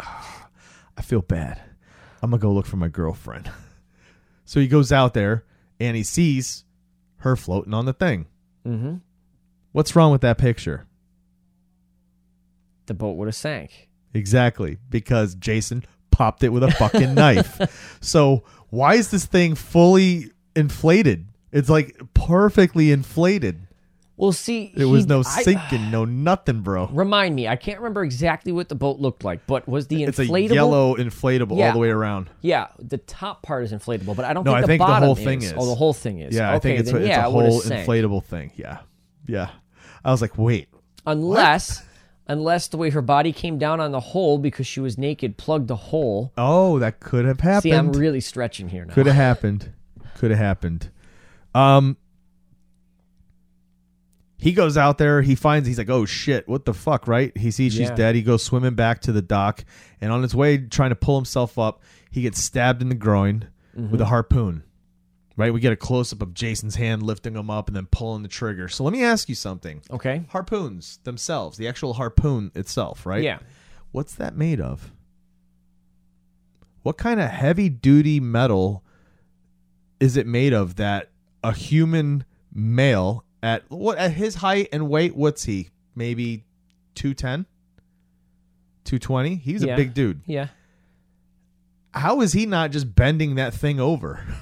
I 0.96 1.02
feel 1.02 1.22
bad. 1.22 1.60
I'm 2.22 2.30
gonna 2.30 2.40
go 2.40 2.52
look 2.52 2.66
for 2.66 2.76
my 2.76 2.88
girlfriend. 2.88 3.50
So 4.46 4.60
he 4.60 4.68
goes 4.68 4.92
out 4.92 5.14
there 5.14 5.44
and 5.80 5.96
he 5.96 6.02
sees 6.02 6.64
her 7.20 7.34
floating 7.34 7.72
on 7.72 7.86
the 7.86 7.94
thing. 7.94 8.26
Mm-hmm. 8.66 8.96
What's 9.72 9.96
wrong 9.96 10.12
with 10.12 10.20
that 10.20 10.36
picture? 10.38 10.86
The 12.86 12.94
boat 12.94 13.12
would 13.16 13.28
have 13.28 13.34
sank. 13.34 13.88
Exactly, 14.12 14.78
because 14.90 15.34
Jason 15.34 15.84
popped 16.10 16.42
it 16.44 16.50
with 16.50 16.62
a 16.62 16.70
fucking 16.72 17.14
knife. 17.20 17.96
So 18.00 18.44
why 18.70 18.94
is 18.94 19.10
this 19.10 19.26
thing 19.26 19.54
fully 19.54 20.30
inflated? 20.54 21.26
It's 21.52 21.68
like 21.68 21.96
perfectly 22.14 22.92
inflated. 22.92 23.66
Well, 24.16 24.30
see, 24.30 24.72
There 24.76 24.86
was 24.86 25.04
he- 25.04 25.08
no 25.08 25.20
I- 25.26 25.42
sinking, 25.42 25.90
no 25.90 26.04
nothing, 26.04 26.60
bro. 26.60 26.86
Remind 26.92 27.34
me, 27.34 27.48
I 27.48 27.56
can't 27.56 27.78
remember 27.80 28.04
exactly 28.04 28.52
what 28.52 28.68
the 28.68 28.76
boat 28.76 29.00
looked 29.00 29.24
like, 29.24 29.44
but 29.48 29.66
was 29.68 29.88
the 29.88 30.04
It's 30.04 30.20
a 30.20 30.24
inflatable? 30.26 30.54
yellow 30.54 30.94
inflatable 30.94 31.60
all 31.60 31.72
the 31.72 31.78
way 31.80 31.88
around. 31.90 32.30
Yeah, 32.40 32.68
the 32.78 32.98
top 32.98 33.42
part 33.42 33.64
is 33.64 33.72
inflatable, 33.72 34.14
but 34.14 34.24
I 34.24 34.32
don't 34.32 34.44
No, 34.44 34.52
think 34.52 34.58
I 34.58 34.60
the 34.60 34.66
think 34.68 34.80
the 34.86 34.94
whole 34.94 35.16
thing 35.16 35.42
is. 35.42 35.52
Oh, 35.56 35.66
the 35.66 35.74
whole 35.74 35.92
thing 35.92 36.20
is. 36.20 36.32
Yeah, 36.32 36.50
okay, 36.50 36.56
I 36.56 36.58
think 36.60 36.78
it's, 36.80 36.92
then, 36.92 37.00
a, 37.00 37.04
it's 37.04 37.08
yeah, 37.08 37.24
a 37.24 37.28
it 37.28 37.32
whole 37.32 37.60
sank. 37.60 37.88
inflatable 37.88 38.22
thing. 38.24 38.52
Yeah, 38.54 38.78
yeah. 39.26 39.50
I 40.04 40.12
was 40.12 40.20
like, 40.20 40.38
wait, 40.38 40.68
Unless, 41.06 41.84
unless 42.26 42.68
the 42.68 42.76
way 42.76 42.90
her 42.90 43.02
body 43.02 43.32
came 43.32 43.58
down 43.58 43.80
on 43.80 43.92
the 43.92 44.00
hole 44.00 44.38
because 44.38 44.66
she 44.66 44.80
was 44.80 44.96
naked 44.96 45.36
plugged 45.36 45.68
the 45.68 45.76
hole. 45.76 46.32
oh, 46.38 46.78
that 46.78 47.00
could 47.00 47.24
have 47.24 47.40
happened. 47.40 47.62
See, 47.62 47.72
I'm 47.74 47.92
really 47.92 48.20
stretching 48.20 48.68
here 48.68 48.84
now. 48.84 48.94
Could 48.94 49.06
have 49.06 49.16
happened. 49.16 49.72
Could 50.16 50.30
have 50.30 50.40
happened. 50.40 50.90
Um 51.54 51.96
he 54.36 54.52
goes 54.52 54.76
out 54.76 54.98
there, 54.98 55.22
he 55.22 55.34
finds 55.34 55.66
he's 55.66 55.78
like, 55.78 55.88
"Oh 55.88 56.04
shit, 56.04 56.46
what 56.48 56.64
the 56.66 56.74
fuck?" 56.74 57.08
right? 57.08 57.34
He 57.36 57.50
sees 57.50 57.72
she's 57.72 57.88
Yeah. 57.88 57.94
dead. 57.94 58.14
He 58.14 58.22
goes 58.22 58.42
swimming 58.42 58.74
back 58.74 59.00
to 59.02 59.12
the 59.12 59.22
dock 59.22 59.64
and 60.00 60.12
on 60.12 60.22
his 60.22 60.34
way 60.34 60.58
trying 60.58 60.90
to 60.90 60.96
pull 60.96 61.16
himself 61.16 61.58
up, 61.58 61.82
he 62.10 62.22
gets 62.22 62.42
stabbed 62.42 62.82
in 62.82 62.88
the 62.88 62.94
groin 62.94 63.48
Mm-hmm. 63.76 63.90
with 63.90 64.00
a 64.00 64.04
harpoon. 64.06 64.62
Right? 65.36 65.52
We 65.52 65.58
get 65.60 65.72
a 65.72 65.76
close 65.76 66.12
up 66.12 66.22
of 66.22 66.32
Jason's 66.32 66.76
hand 66.76 67.02
lifting 67.02 67.34
him 67.34 67.50
up 67.50 67.66
and 67.68 67.76
then 67.76 67.86
pulling 67.86 68.22
the 68.22 68.28
trigger. 68.28 68.68
So 68.68 68.84
let 68.84 68.92
me 68.92 69.02
ask 69.02 69.28
you 69.28 69.34
something. 69.34 69.82
Okay. 69.90 70.22
Harpoons 70.28 70.98
themselves, 71.02 71.58
the 71.58 71.66
actual 71.66 71.94
harpoon 71.94 72.52
itself, 72.54 73.04
right? 73.04 73.22
Yeah. 73.22 73.38
What's 73.90 74.14
that 74.14 74.36
made 74.36 74.60
of? 74.60 74.92
What 76.82 76.98
kind 76.98 77.18
of 77.20 77.30
heavy 77.30 77.68
duty 77.68 78.20
metal 78.20 78.84
is 79.98 80.16
it 80.16 80.26
made 80.26 80.52
of 80.52 80.76
that 80.76 81.10
a 81.42 81.52
human 81.52 82.24
male 82.52 83.24
at 83.42 83.64
what 83.70 83.98
at 83.98 84.12
his 84.12 84.36
height 84.36 84.68
and 84.72 84.88
weight 84.88 85.16
what's 85.16 85.44
he? 85.44 85.70
Maybe 85.96 86.44
210? 86.94 87.46
220? 88.84 89.34
He's 89.36 89.64
Yeah. 89.64 89.74
a 89.74 89.76
big 89.76 89.94
dude. 89.94 90.20
Yeah. 90.26 90.48
How 91.92 92.20
is 92.20 92.32
he 92.34 92.46
not 92.46 92.70
just 92.70 92.94
bending 92.94 93.34
that 93.36 93.52
thing 93.54 93.80
over? 93.80 94.24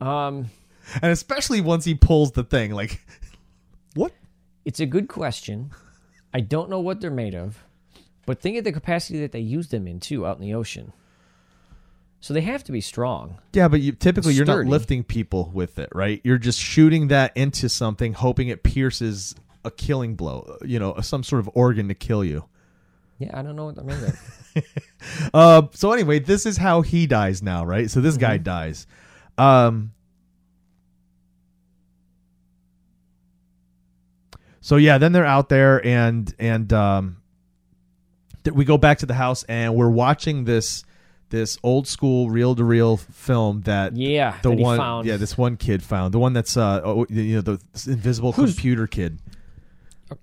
Um, 0.00 0.50
And 1.02 1.12
especially 1.12 1.60
once 1.60 1.84
he 1.84 1.94
pulls 1.94 2.32
the 2.32 2.42
thing 2.44 2.72
like 2.72 3.00
what? 3.94 4.12
it's 4.64 4.80
a 4.80 4.86
good 4.86 5.08
question. 5.08 5.70
I 6.34 6.40
don't 6.40 6.70
know 6.70 6.80
what 6.80 7.00
they're 7.00 7.10
made 7.10 7.34
of, 7.34 7.62
but 8.26 8.40
think 8.40 8.56
of 8.56 8.64
the 8.64 8.72
capacity 8.72 9.20
that 9.20 9.32
they 9.32 9.40
use 9.40 9.68
them 9.68 9.86
in 9.86 10.00
too 10.00 10.26
out 10.26 10.36
in 10.36 10.42
the 10.42 10.54
ocean. 10.54 10.92
So 12.22 12.34
they 12.34 12.42
have 12.42 12.62
to 12.64 12.72
be 12.72 12.80
strong. 12.82 13.38
Yeah, 13.54 13.68
but 13.68 13.80
you, 13.80 13.92
typically 13.92 14.34
you're 14.34 14.44
not 14.44 14.66
lifting 14.66 15.02
people 15.04 15.50
with 15.54 15.78
it, 15.78 15.88
right? 15.94 16.20
You're 16.22 16.38
just 16.38 16.58
shooting 16.60 17.08
that 17.08 17.34
into 17.36 17.68
something, 17.68 18.12
hoping 18.12 18.48
it 18.48 18.62
pierces 18.62 19.34
a 19.64 19.70
killing 19.70 20.16
blow, 20.16 20.58
you 20.62 20.78
know, 20.78 20.98
some 21.00 21.22
sort 21.22 21.40
of 21.40 21.48
organ 21.54 21.88
to 21.88 21.94
kill 21.94 22.22
you. 22.24 22.44
Yeah, 23.18 23.38
I 23.38 23.42
don't 23.42 23.56
know 23.56 23.64
what 23.66 23.76
they're 23.76 23.84
made 23.84 24.02
of. 24.02 24.18
Uh, 25.32 25.62
so 25.72 25.92
anyway, 25.92 26.18
this 26.18 26.44
is 26.44 26.56
how 26.58 26.82
he 26.82 27.06
dies 27.06 27.42
now, 27.42 27.64
right? 27.64 27.88
So 27.90 28.00
this 28.00 28.16
guy 28.18 28.34
Mm-hmm. 28.36 28.44
dies. 28.44 28.86
Um, 29.40 29.92
so 34.60 34.76
yeah, 34.76 34.98
then 34.98 35.12
they're 35.12 35.24
out 35.24 35.48
there 35.48 35.84
and 35.84 36.32
and 36.38 36.72
um, 36.72 37.16
th- 38.44 38.54
we 38.54 38.64
go 38.64 38.76
back 38.78 38.98
to 38.98 39.06
the 39.06 39.14
house 39.14 39.42
and 39.44 39.74
we're 39.74 39.88
watching 39.90 40.44
this 40.44 40.84
this 41.30 41.56
old 41.62 41.86
school 41.86 42.28
reel 42.28 42.54
to 42.56 42.64
reel 42.64 42.96
film 42.96 43.62
that 43.62 43.96
Yeah, 43.96 44.36
the 44.42 44.50
that 44.50 44.58
one 44.58 44.78
found. 44.78 45.06
yeah 45.06 45.16
this 45.16 45.38
one 45.38 45.56
kid 45.56 45.82
found 45.82 46.12
the 46.12 46.18
one 46.18 46.32
that's 46.32 46.56
uh 46.56 46.80
oh, 46.84 47.06
you 47.08 47.36
know 47.36 47.40
the 47.40 47.60
invisible 47.86 48.32
Who's- 48.32 48.52
computer 48.52 48.86
kid 48.86 49.18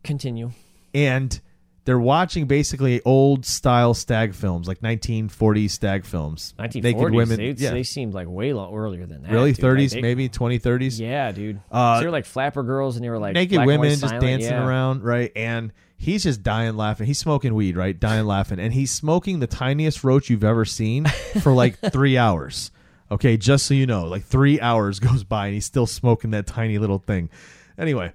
Continue. 0.04 0.52
and 0.94 1.40
they're 1.88 1.97
watching 1.97 2.47
basically 2.47 3.02
old 3.06 3.45
style 3.45 3.93
stag 3.93 4.36
films 4.36 4.67
like 4.67 4.82
1940s 4.82 5.71
stag 5.71 6.04
films. 6.04 6.54
1940s. 6.60 6.84
naked 6.84 7.12
women. 7.13 7.38
They, 7.38 7.52
yeah. 7.52 7.71
They 7.71 7.84
seemed 7.84 8.13
like 8.13 8.28
way 8.28 8.52
long, 8.52 8.76
earlier 8.76 9.06
than 9.06 9.23
that. 9.23 9.32
really? 9.32 9.54
dude. 9.54 9.63
Like, 9.63 9.71
30s 9.78 9.93
they- 9.93 10.02
maybe? 10.02 10.28
20 10.28 10.60
30s 10.60 11.00
Yeah, 11.00 11.32
dude. 11.32 11.62
Uh, 11.71 11.95
so 11.95 12.00
they 12.02 12.06
were 12.08 12.12
like 12.12 12.26
flapper 12.26 12.63
girls, 12.63 12.97
and 12.97 13.06
they 13.06 13.10
were 13.10 13.19
like 13.19 13.36
naked 13.36 13.65
women 13.65 13.91
just 13.91 14.02
silent, 14.02 14.21
dancing 14.21 14.52
yeah. 14.52 14.67
around 14.67 15.06
right? 15.06 15.32
And 15.34 15.71
he's 15.95 16.23
just 16.23 16.43
dying 16.43 16.76
laughing. 16.76 17.08
He's 17.08 17.19
smoking 17.19 17.56
weed 17.56 17.78
right? 17.78 17.97
Dying 17.97 18.26
laughing. 18.28 18.60
And 18.60 18.73
he's 18.73 18.91
smoking 18.91 19.39
the 19.39 19.47
tiniest 19.47 20.04
roach 20.04 20.30
you've 20.30 20.43
ever 20.43 20.65
seen 20.65 21.06
for 21.41 21.54
like 21.54 21.80
three 21.93 22.17
hours. 22.17 22.69
Okay 23.10 23.38
just 23.38 23.65
so 23.65 23.73
you 23.73 23.86
know 23.86 24.04
like 24.04 24.26
three 24.26 24.60
hours 24.60 25.00
goes 25.00 25.23
by 25.23 25.45
and 25.45 25.54
he's 25.54 25.65
still 25.65 25.88
smoking 25.88 26.32
that 26.32 26.47
tiny 26.47 26.80
little 26.80 27.00
thing. 27.00 27.30
Anyway 27.78 28.12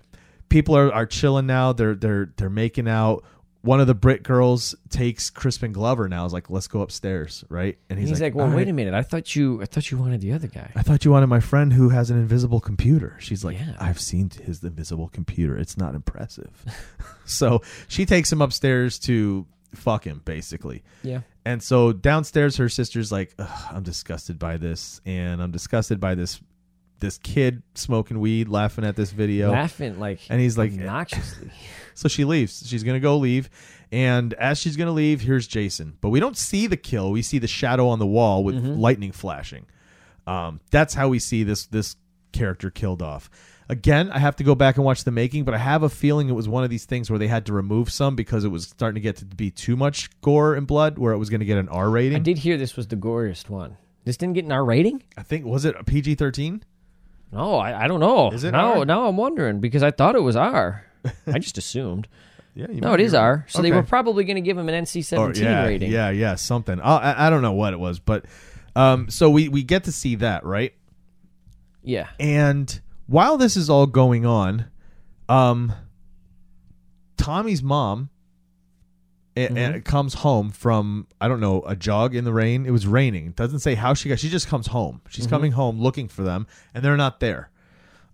people 0.51 0.77
are, 0.77 0.93
are 0.93 1.07
chilling 1.07 1.47
now. 1.47 1.73
They're 1.73 1.95
they're 1.95 2.31
they're 2.37 2.51
making 2.51 2.87
out 2.87 3.25
one 3.63 3.81
of 3.81 3.87
the 3.87 3.95
Brit 3.95 4.23
girls 4.23 4.75
takes 4.91 5.31
Crispin 5.31 5.73
Glover 5.73 6.09
now 6.09 6.27
is 6.27 6.33
like 6.33 6.51
let's 6.51 6.67
go 6.67 6.83
upstairs 6.83 7.45
right 7.49 7.79
and 7.89 7.99
he's, 7.99 8.09
he's, 8.11 8.21
like, 8.21 8.35
"Well, 8.35 8.49
wait 8.49 8.55
right." 8.55 8.69
a 8.69 8.73
minute. 8.73 8.95
I 8.95 9.03
thought 9.03 9.35
you, 9.35 9.63
I 9.63 9.67
thought 9.67 9.91
you 9.91 9.99
wanted 9.99 10.21
the 10.21 10.33
other 10.33 10.49
guy." 10.49 10.71
I 10.75 10.83
thought 10.83 11.05
you 11.05 11.13
wanted 11.13 11.29
my 11.29 11.41
friend 11.41 11.73
who 11.73 11.89
has 11.91 12.11
an 12.11 12.19
invisible 12.19 12.61
computer. 12.61 13.17
She's 13.21 13.45
like, 13.45 13.59
Yeah. 13.59 13.75
I've 13.79 14.01
seen 14.01 14.31
his 14.31 14.63
invisible 14.63 15.09
computer. 15.09 15.57
It's 15.57 15.77
not 15.77 15.95
impressive. 15.95 16.51
so 17.25 17.63
she 17.89 18.05
takes 18.05 18.33
him 18.33 18.43
upstairs 18.43 18.99
to 19.01 19.47
fuck 19.75 20.05
him, 20.05 20.23
basically. 20.25 20.83
Yeah. 21.03 21.21
And 21.45 21.63
so 21.63 21.93
downstairs, 21.93 22.57
her 22.57 22.69
sister's 22.69 23.11
like, 23.11 23.35
"Ugh, 23.39 23.67
I'm 23.73 23.83
disgusted 23.83 24.39
by 24.39 24.57
this, 24.57 25.01
and 25.05 25.43
I'm 25.43 25.51
disgusted 25.51 25.99
by 25.99 26.15
this 26.15 26.41
this 27.03 27.19
kid 27.19 27.63
smoking 27.75 28.19
weed, 28.19 28.49
laughing 28.49 28.85
at 28.87 28.97
this 28.97 29.11
video. 29.11 29.51
Laughing 29.53 30.01
like 30.01 30.21
And 30.31 30.41
he's 30.41 30.57
like- 30.57 30.73
obnoxiously. 30.73 31.51
So 31.95 32.09
she 32.09 32.25
leaves. 32.25 32.67
She's 32.67 32.83
gonna 32.85 33.01
go 33.01 33.19
leave, 33.19 33.51
and 33.93 34.33
as 34.35 34.57
she's 34.59 34.79
gonna 34.79 34.93
leave, 34.93 35.21
here's 35.21 35.47
Jason. 35.47 35.99
But 36.01 36.09
we 36.09 36.21
don't 36.21 36.39
see 36.39 36.67
the 36.67 36.79
kill. 36.79 37.11
We 37.13 37.21
see 37.21 37.37
the 37.39 37.47
shadow 37.47 37.87
on 37.89 37.99
the 37.99 38.07
wall 38.07 38.43
with 38.45 38.55
lightning 38.57 39.13
flashing. 39.13 39.67
Um, 40.27 40.61
that's 40.71 40.95
how 40.95 41.09
we 41.11 41.19
see 41.19 41.43
this 41.45 41.67
this 41.67 41.97
character 42.33 42.71
killed 42.71 43.03
off. 43.03 43.29
Again, 43.69 44.11
I 44.11 44.21
have 44.21 44.37
to 44.37 44.45
go 44.45 44.55
back 44.55 44.77
and 44.77 44.87
watch 44.87 45.05
the 45.05 45.11
making, 45.11 45.45
but 45.45 45.53
I 45.53 45.59
have 45.59 45.83
a 45.83 45.91
feeling 45.91 46.31
it 46.31 46.33
was 46.33 46.49
one 46.49 46.65
of 46.65 46.71
these 46.71 46.87
things 46.87 47.11
where 47.11 47.19
they 47.19 47.29
had 47.29 47.45
to 47.47 47.53
remove 47.53 47.93
some 47.93 48.17
because 48.17 48.43
it 48.45 48.49
was 48.49 48.65
starting 48.65 48.95
to 48.95 49.01
get 49.03 49.17
to 49.17 49.27
be 49.27 49.51
too 49.51 49.77
much 49.77 50.09
gore 50.23 50.55
and 50.55 50.67
blood, 50.67 50.97
where 50.97 51.13
it 51.13 51.19
was 51.19 51.29
going 51.29 51.41
to 51.41 51.47
get 51.47 51.59
an 51.59 51.69
R 51.69 51.91
rating. 51.91 52.17
I 52.17 52.21
did 52.21 52.39
hear 52.39 52.57
this 52.57 52.75
was 52.75 52.87
the 52.87 52.97
goriest 52.97 53.51
one. 53.51 53.77
This 54.05 54.17
didn't 54.17 54.35
get 54.35 54.47
an 54.47 54.53
R 54.53 54.65
rating? 54.65 55.03
I 55.19 55.23
think 55.23 55.45
was 55.45 55.67
it 55.67 55.75
a 55.79 55.85
PG 55.85 56.15
thirteen? 56.15 56.63
No, 57.33 57.55
I, 57.57 57.85
I 57.85 57.89
don't 57.89 58.01
know. 58.01 58.31
Is 58.31 58.45
it 58.45 58.53
now, 58.53 58.81
R? 58.81 58.85
now 58.85 59.07
I'm 59.07 59.17
wondering 59.17 59.61
because 59.61 59.83
I 59.83 59.91
thought 59.91 60.15
it 60.15 60.21
was 60.21 60.37
R. 60.37 60.85
I 61.27 61.39
just 61.39 61.59
assumed. 61.59 62.09
Yeah, 62.55 62.67
you 62.71 62.83
No, 62.83 62.93
it 62.93 63.01
is 63.01 63.15
right. 63.15 63.21
R. 63.21 63.47
So 63.49 63.63
they 63.63 63.73
were 63.73 63.83
probably 63.83 64.25
going 64.25 64.35
to 64.37 64.43
give 64.43 64.59
him 64.59 64.69
an 64.69 64.85
NC-17 64.85 65.19
Or, 65.19 65.33
yeah, 65.43 65.65
rating. 65.65 65.91
Yeah, 65.91 66.11
yeah, 66.11 66.35
something. 66.35 66.79
I, 66.83 66.97
I 66.99 67.27
I 67.27 67.31
don't 67.31 67.41
know 67.41 67.53
what 67.55 67.73
it 67.73 67.81
was, 67.81 67.99
but 67.99 68.27
um, 68.77 69.09
so 69.09 69.31
we 69.31 69.49
we 69.49 69.63
get 69.63 69.85
to 69.85 69.93
see 69.93 70.17
that 70.17 70.45
right. 70.45 70.75
Yeah. 71.83 72.09
And 72.21 72.79
while 73.07 73.39
this 73.39 73.57
is 73.57 73.71
all 73.71 73.87
going 73.87 74.27
on, 74.27 74.67
um, 75.31 75.73
Tommy's 77.17 77.63
mom 77.63 78.11
a- 79.37 79.49
Mm-hmm. 79.49 79.75
a- 79.77 79.81
comes 79.81 80.15
home 80.15 80.51
from 80.51 81.07
I 81.21 81.29
don't 81.29 81.41
know 81.41 81.63
a 81.67 81.75
jog 81.77 82.15
in 82.15 82.25
the 82.25 82.33
rain. 82.33 82.67
It 82.67 82.71
was 82.71 82.87
raining. 82.87 83.27
It 83.29 83.37
doesn't 83.37 83.61
say 83.61 83.75
how 83.75 83.95
she 83.95 84.09
got. 84.09 84.19
She 84.19 84.29
just 84.29 84.49
comes 84.49 84.67
home. 84.69 85.01
She's 85.09 85.25
Mm-hmm. 85.25 85.35
coming 85.35 85.53
home 85.53 85.81
looking 85.81 86.09
for 86.09 86.23
them, 86.23 86.47
and 86.75 86.85
they're 86.85 86.97
not 86.97 87.21
there. 87.21 87.51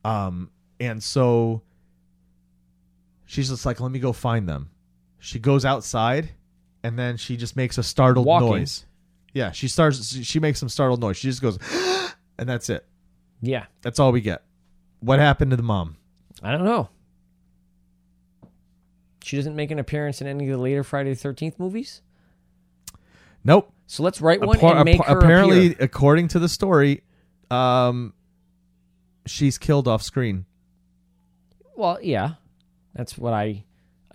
Um, 0.04 0.50
and 0.80 1.02
so 1.02 1.62
she's 3.26 3.48
just 3.48 3.66
like, 3.66 3.80
"Let 3.80 3.90
me 3.90 3.98
go 3.98 4.12
find 4.12 4.48
them." 4.48 4.70
She 5.18 5.38
goes 5.38 5.64
outside, 5.64 6.30
and 6.82 6.98
then 6.98 7.16
she 7.16 7.36
just 7.36 7.56
makes 7.56 7.78
a 7.78 7.82
startled 7.82 8.26
Walking. 8.26 8.48
noise. 8.50 8.84
Yeah, 9.34 9.50
she 9.52 9.68
starts. 9.68 10.16
She 10.24 10.40
makes 10.40 10.58
some 10.58 10.68
startled 10.68 11.00
noise. 11.00 11.16
She 11.16 11.28
just 11.28 11.42
goes, 11.42 11.58
and 12.38 12.48
that's 12.48 12.70
it. 12.70 12.86
Yeah. 13.42 13.66
That's 13.82 13.98
all 14.00 14.10
we 14.12 14.20
get. 14.20 14.42
What 15.00 15.18
happened 15.18 15.50
to 15.52 15.56
the 15.56 15.62
mom? 15.62 15.96
I 16.42 16.50
don't 16.52 16.64
know. 16.64 16.88
She 19.28 19.36
doesn't 19.36 19.56
make 19.56 19.70
an 19.70 19.78
appearance 19.78 20.22
in 20.22 20.26
any 20.26 20.48
of 20.48 20.52
the 20.52 20.56
later 20.56 20.82
Friday 20.82 21.12
the 21.12 21.28
13th 21.28 21.58
movies? 21.58 22.00
Nope. 23.44 23.70
So 23.86 24.02
let's 24.02 24.22
write 24.22 24.40
one 24.40 24.56
Appa- 24.56 24.66
and 24.68 24.84
make 24.86 25.00
appa- 25.00 25.10
her 25.10 25.18
apparently, 25.18 25.66
appear. 25.72 25.84
according 25.84 26.28
to 26.28 26.38
the 26.38 26.48
story, 26.48 27.02
um, 27.50 28.14
she's 29.26 29.58
killed 29.58 29.86
off 29.86 30.02
screen. 30.02 30.46
Well, 31.76 31.98
yeah. 32.00 32.36
That's 32.94 33.18
what 33.18 33.34
I, 33.34 33.64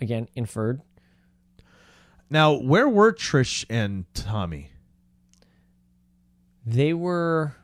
again, 0.00 0.26
inferred. 0.34 0.82
Now, 2.28 2.54
where 2.54 2.88
were 2.88 3.12
Trish 3.12 3.64
and 3.70 4.06
Tommy? 4.14 4.72
They 6.66 6.92
were... 6.92 7.54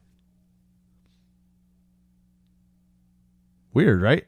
Weird, 3.75 4.01
right? 4.03 4.25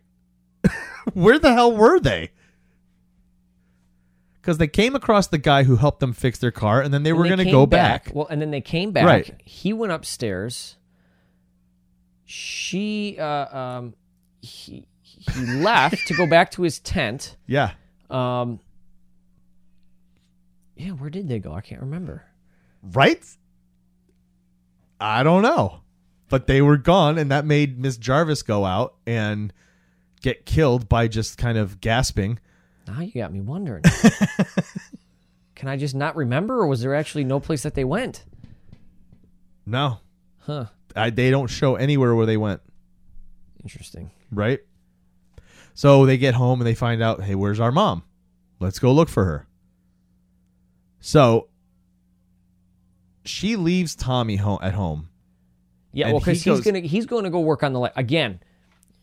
where 1.12 1.38
the 1.38 1.52
hell 1.52 1.76
were 1.76 2.00
they? 2.00 2.32
Because 4.42 4.58
they 4.58 4.66
came 4.66 4.96
across 4.96 5.28
the 5.28 5.38
guy 5.38 5.62
who 5.62 5.76
helped 5.76 6.00
them 6.00 6.12
fix 6.12 6.40
their 6.40 6.50
car, 6.50 6.82
and 6.82 6.92
then 6.92 7.04
they 7.04 7.12
were 7.12 7.22
going 7.22 7.38
to 7.38 7.50
go 7.50 7.64
back. 7.64 8.10
Well, 8.12 8.26
and 8.28 8.42
then 8.42 8.50
they 8.50 8.60
came 8.60 8.90
back. 8.90 9.06
Right. 9.06 9.40
He 9.44 9.72
went 9.72 9.92
upstairs. 9.92 10.76
She, 12.24 13.16
uh, 13.20 13.56
um, 13.56 13.94
he, 14.40 14.88
he 15.00 15.46
left 15.46 16.08
to 16.08 16.14
go 16.14 16.26
back 16.26 16.50
to 16.52 16.62
his 16.62 16.80
tent. 16.80 17.36
Yeah. 17.46 17.74
Um, 18.10 18.58
yeah, 20.74 20.90
where 20.90 21.08
did 21.08 21.28
they 21.28 21.38
go? 21.38 21.52
I 21.52 21.60
can't 21.60 21.80
remember. 21.80 22.24
Right? 22.82 23.24
I 25.00 25.22
don't 25.22 25.42
know. 25.42 25.82
But 26.28 26.48
they 26.48 26.60
were 26.62 26.78
gone, 26.78 27.16
and 27.16 27.30
that 27.30 27.44
made 27.44 27.78
Miss 27.78 27.96
Jarvis 27.96 28.42
go 28.42 28.64
out 28.64 28.94
and 29.06 29.52
get 30.20 30.46
killed 30.46 30.88
by 30.88 31.06
just 31.06 31.38
kind 31.38 31.58
of 31.58 31.80
gasping. 31.80 32.40
Now 32.92 33.00
you 33.00 33.12
got 33.12 33.32
me 33.32 33.40
wondering. 33.40 33.82
Can 35.54 35.68
I 35.68 35.76
just 35.76 35.94
not 35.94 36.14
remember, 36.16 36.58
or 36.58 36.66
was 36.66 36.82
there 36.82 36.94
actually 36.94 37.24
no 37.24 37.40
place 37.40 37.62
that 37.62 37.74
they 37.74 37.84
went? 37.84 38.24
No, 39.64 39.98
Huh. 40.40 40.66
I, 40.96 41.10
they 41.10 41.30
don't 41.30 41.46
show 41.46 41.76
anywhere 41.76 42.14
where 42.14 42.26
they 42.26 42.36
went. 42.36 42.60
Interesting. 43.62 44.10
Right? 44.32 44.58
So 45.74 46.04
they 46.04 46.18
get 46.18 46.34
home 46.34 46.60
and 46.60 46.66
they 46.66 46.74
find 46.74 47.00
out, 47.02 47.22
hey, 47.22 47.34
where's 47.36 47.60
our 47.60 47.72
mom? 47.72 48.02
Let's 48.60 48.78
go 48.78 48.92
look 48.92 49.08
for 49.08 49.24
her. 49.24 49.46
So 51.00 51.48
she 53.24 53.56
leaves 53.56 53.94
Tommy 53.94 54.36
home 54.36 54.58
at 54.62 54.74
home. 54.74 55.08
Yeah, 55.92 56.06
And 56.06 56.14
well, 56.14 56.20
he 56.20 56.32
because 56.32 56.44
goes- 56.44 56.58
he's 56.58 56.64
gonna 56.66 56.80
he's 56.80 57.06
going 57.06 57.24
to 57.24 57.30
go 57.30 57.40
work 57.40 57.62
on 57.62 57.72
the 57.72 57.78
light 57.80 57.92
again. 57.96 58.40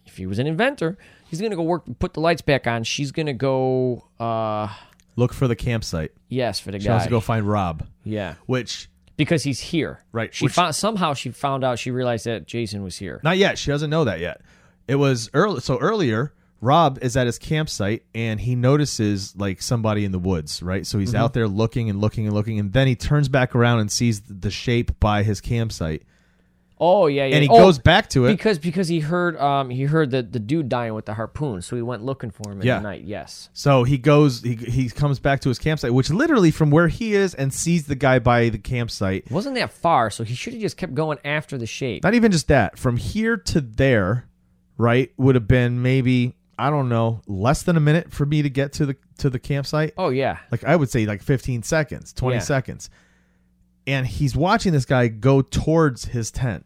If 0.05 0.17
he 0.17 0.25
was 0.25 0.39
an 0.39 0.47
inventor, 0.47 0.97
he's 1.29 1.39
going 1.39 1.51
to 1.51 1.57
go 1.57 1.63
work, 1.63 1.83
put 1.99 2.13
the 2.13 2.19
lights 2.19 2.41
back 2.41 2.67
on. 2.67 2.83
She's 2.83 3.11
going 3.11 3.25
to 3.27 3.33
go, 3.33 4.05
uh, 4.19 4.67
Look 5.15 5.33
for 5.33 5.47
the 5.47 5.55
campsite. 5.55 6.11
yes, 6.29 6.59
for 6.59 6.71
the 6.71 6.79
She 6.79 6.85
guy. 6.85 6.87
She 6.87 6.91
wants 6.91 7.05
to 7.05 7.09
go 7.11 7.19
find 7.19 7.47
Rob, 7.47 7.85
yeah, 8.03 8.35
which 8.45 8.89
because 9.17 9.43
he's 9.43 9.59
here. 9.59 9.99
Right, 10.13 10.33
She 10.33 10.45
which- 10.45 10.53
found 10.53 10.75
somehow 10.75 11.13
she 11.13 11.29
found 11.31 11.63
out. 11.63 11.77
She 11.79 11.91
realized 11.91 12.25
that 12.25 12.47
Jason 12.47 12.83
was 12.83 12.97
here. 12.97 13.19
Not 13.23 13.37
yet. 13.37 13.57
She 13.57 13.69
doesn't 13.71 13.89
know 13.89 14.05
that 14.05 14.19
yet. 14.19 14.41
It 14.87 14.95
was 14.95 15.29
early. 15.33 15.59
So 15.59 15.77
earlier, 15.77 16.33
Rob 16.61 16.99
is 17.01 17.17
at 17.17 17.25
his 17.27 17.37
campsite 17.37 18.03
and 18.15 18.39
he 18.39 18.55
notices 18.55 19.35
like 19.35 19.61
somebody 19.61 20.05
in 20.05 20.11
the 20.13 20.19
woods. 20.19 20.63
Right. 20.63 20.85
So 20.87 20.95
Mm-hmm. 20.95 21.01
he's 21.01 21.15
out 21.15 21.33
there 21.33 21.47
looking 21.49 21.89
and 21.89 21.99
looking 21.99 22.25
and 22.25 22.33
looking, 22.33 22.57
and 22.59 22.71
then 22.71 22.87
he 22.87 22.95
turns 22.95 23.27
back 23.27 23.55
around 23.55 23.79
and 23.79 23.91
sees 23.91 24.21
the 24.21 24.49
shape 24.51 24.99
by 25.01 25.23
his 25.23 25.41
campsite, 25.41 26.03
Oh 26.81 27.07
yeah, 27.07 27.25
yeah. 27.25 27.35
and 27.35 27.43
he 27.43 27.49
Oh, 27.49 27.57
goes 27.57 27.77
back 27.77 28.09
to 28.11 28.25
it. 28.25 28.31
because 28.31 28.57
because 28.57 28.87
he 28.87 29.01
heard 29.01 29.35
um 29.37 29.69
he 29.69 29.83
heard 29.83 30.11
the 30.11 30.23
the 30.23 30.39
dude 30.39 30.69
dying 30.69 30.93
with 30.93 31.05
the 31.05 31.13
harpoon, 31.13 31.61
so 31.61 31.75
he 31.75 31.81
went 31.81 32.03
looking 32.03 32.31
for 32.31 32.51
him 32.51 32.61
in 32.61 32.67
Yeah. 32.67 32.77
the 32.77 32.83
night. 32.83 33.03
Yes. 33.03 33.49
so 33.53 33.83
he 33.83 33.97
goes. 33.97 34.41
He 34.43 34.55
he 34.55 34.89
comes 34.89 35.19
back 35.19 35.41
to 35.41 35.49
his 35.49 35.59
campsite, 35.59 35.93
which 35.93 36.09
literally 36.09 36.51
from 36.51 36.71
where 36.71 36.87
he 36.87 37.13
is, 37.13 37.33
and 37.33 37.53
sees 37.53 37.85
the 37.87 37.95
guy 37.95 38.19
by 38.19 38.49
the 38.49 38.57
campsite. 38.59 39.29
Wasn't 39.29 39.55
that 39.55 39.71
far, 39.71 40.09
so 40.09 40.23
he 40.23 40.35
should 40.35 40.53
have 40.53 40.61
just 40.61 40.77
kept 40.77 40.95
going 40.95 41.17
after 41.25 41.57
the 41.57 41.65
shape. 41.67 42.03
Not 42.03 42.13
even 42.13 42.31
just 42.31 42.47
that. 42.47 42.77
From 42.79 42.95
here 42.97 43.35
to 43.35 43.59
there, 43.61 44.27
right, 44.77 45.11
would 45.17 45.35
have 45.35 45.47
been 45.47 45.81
maybe 45.81 46.35
I 46.57 46.69
don't 46.69 46.87
know 46.89 47.21
less 47.27 47.63
than 47.63 47.75
a 47.77 47.81
minute 47.81 48.11
for 48.13 48.25
me 48.25 48.41
to 48.41 48.49
get 48.49 48.71
to 48.73 48.85
the 48.85 48.95
to 49.17 49.29
the 49.29 49.39
campsite. 49.39 49.93
Oh 49.97 50.09
yeah. 50.09 50.37
like 50.49 50.63
I 50.63 50.77
would 50.77 50.89
say 50.89 51.05
like 51.05 51.21
15 51.21 51.63
seconds, 51.63 52.13
20 52.13 52.35
Yeah. 52.37 52.39
seconds. 52.41 52.89
And 53.87 54.05
he's 54.05 54.35
watching 54.35 54.71
this 54.71 54.85
guy 54.85 55.07
go 55.07 55.41
towards 55.41 56.05
his 56.05 56.31
tent. 56.31 56.65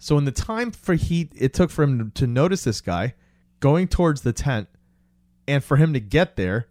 So 0.00 0.18
in 0.18 0.24
the 0.24 0.32
time 0.32 0.72
for 0.72 0.94
he 0.94 1.30
it 1.36 1.54
took 1.54 1.70
for 1.70 1.84
him 1.84 2.10
to 2.16 2.26
notice 2.26 2.64
this 2.64 2.80
guy 2.80 3.14
going 3.60 3.86
towards 3.86 4.22
the 4.22 4.32
tent 4.32 4.68
and 5.46 5.62
for 5.62 5.76
him 5.76 5.92
to 5.92 6.00
get 6.00 6.34
there 6.34 6.66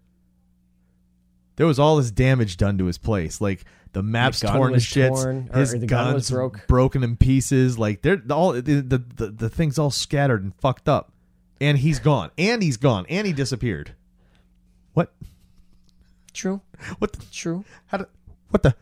there 1.59 1.67
was 1.67 1.77
all 1.77 1.97
this 1.97 2.09
damage 2.09 2.55
done 2.55 2.77
to 2.77 2.85
his 2.85 2.97
place. 2.97 3.41
Like 3.41 3.65
the 3.91 4.01
maps 4.01 4.39
torn 4.39 4.71
to 4.71 4.79
shits, 4.79 5.23
torn, 5.23 5.49
his 5.53 5.71
the 5.71 5.79
gun 5.79 6.05
guns 6.05 6.15
was 6.15 6.31
broke. 6.31 6.67
broken 6.67 7.03
in 7.03 7.17
pieces. 7.17 7.77
Like 7.77 8.01
they're 8.01 8.21
all 8.29 8.53
the, 8.53 8.61
the 8.61 8.97
the 8.97 9.27
the 9.27 9.49
things 9.49 9.77
all 9.77 9.91
scattered 9.91 10.41
and 10.41 10.55
fucked 10.55 10.87
up. 10.87 11.11
And 11.59 11.77
he's 11.77 11.99
gone. 11.99 12.31
And 12.37 12.63
he's 12.63 12.77
gone. 12.77 13.05
And 13.09 13.27
he 13.27 13.33
disappeared. 13.33 13.93
What? 14.93 15.13
True. 16.31 16.61
What? 16.99 17.11
The, 17.11 17.25
True. 17.25 17.65
how 17.87 17.97
do, 17.97 18.05
what 18.51 18.63
the? 18.63 18.73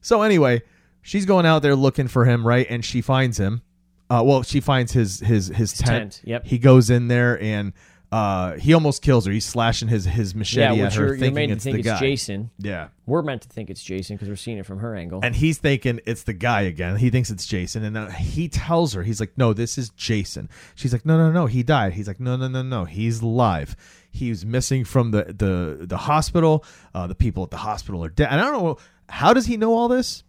So 0.00 0.22
anyway, 0.22 0.62
she's 1.02 1.26
going 1.26 1.46
out 1.46 1.62
there 1.62 1.74
looking 1.76 2.08
for 2.08 2.24
him, 2.24 2.46
right? 2.46 2.66
And 2.68 2.84
she 2.84 3.00
finds 3.00 3.38
him. 3.38 3.62
Uh, 4.08 4.22
well, 4.24 4.42
she 4.42 4.60
finds 4.60 4.92
his 4.92 5.20
his 5.20 5.48
his, 5.48 5.72
tent. 5.72 6.14
tent, 6.14 6.20
yep. 6.24 6.44
He 6.44 6.58
goes 6.58 6.90
in 6.90 7.06
there 7.08 7.40
and 7.40 7.72
uh, 8.12 8.56
he 8.56 8.74
almost 8.74 9.02
kills 9.02 9.24
her. 9.24 9.30
He's 9.30 9.44
slashing 9.44 9.86
his 9.86 10.04
his 10.04 10.34
machete 10.34 10.78
Yeah, 10.78 10.86
at 10.86 10.94
her, 10.94 11.00
you're, 11.00 11.08
you're 11.10 11.16
thinking 11.16 11.34
made 11.34 11.46
to 11.46 11.52
it's 11.52 11.64
think 11.64 11.74
the 11.74 11.80
it's 11.80 11.88
guy. 11.88 12.00
Jason. 12.00 12.50
Yeah. 12.58 12.88
We're 13.06 13.22
meant 13.22 13.42
to 13.42 13.48
think 13.48 13.70
it's 13.70 13.82
Jason 13.84 14.16
because 14.16 14.28
we're 14.28 14.34
seeing 14.34 14.58
it 14.58 14.66
from 14.66 14.80
her 14.80 14.96
angle. 14.96 15.20
And 15.22 15.36
he's 15.36 15.58
thinking 15.58 16.00
it's 16.06 16.24
the 16.24 16.32
guy 16.32 16.62
again. 16.62 16.96
He 16.96 17.10
thinks 17.10 17.30
it's 17.30 17.46
Jason, 17.46 17.84
and 17.84 17.96
uh, 17.96 18.08
he 18.08 18.48
tells 18.48 18.94
her, 18.94 19.04
he's 19.04 19.20
like, 19.20 19.38
"No, 19.38 19.52
this 19.52 19.78
is 19.78 19.90
Jason." 19.90 20.48
She's 20.74 20.92
like, 20.92 21.06
"No, 21.06 21.16
no, 21.16 21.30
no, 21.30 21.46
he 21.46 21.62
died." 21.62 21.92
He's 21.92 22.08
like, 22.08 22.18
"No, 22.18 22.34
no, 22.34 22.48
no, 22.48 22.62
no, 22.62 22.84
he's 22.84 23.20
alive. 23.20 23.76
He 24.10 24.28
was 24.30 24.44
missing 24.44 24.84
from 24.84 25.12
the 25.12 25.24
the 25.26 25.86
the 25.86 25.96
hospital. 25.96 26.64
Uh, 26.92 27.06
the 27.06 27.14
people 27.14 27.44
at 27.44 27.50
the 27.50 27.58
hospital 27.58 28.04
are 28.04 28.10
dead." 28.10 28.28
And 28.32 28.40
I 28.40 28.44
don't 28.50 28.60
know 28.60 28.78
how 29.08 29.32
does 29.32 29.46
he 29.46 29.56
know 29.56 29.72
all 29.72 29.86
this. 29.86 30.24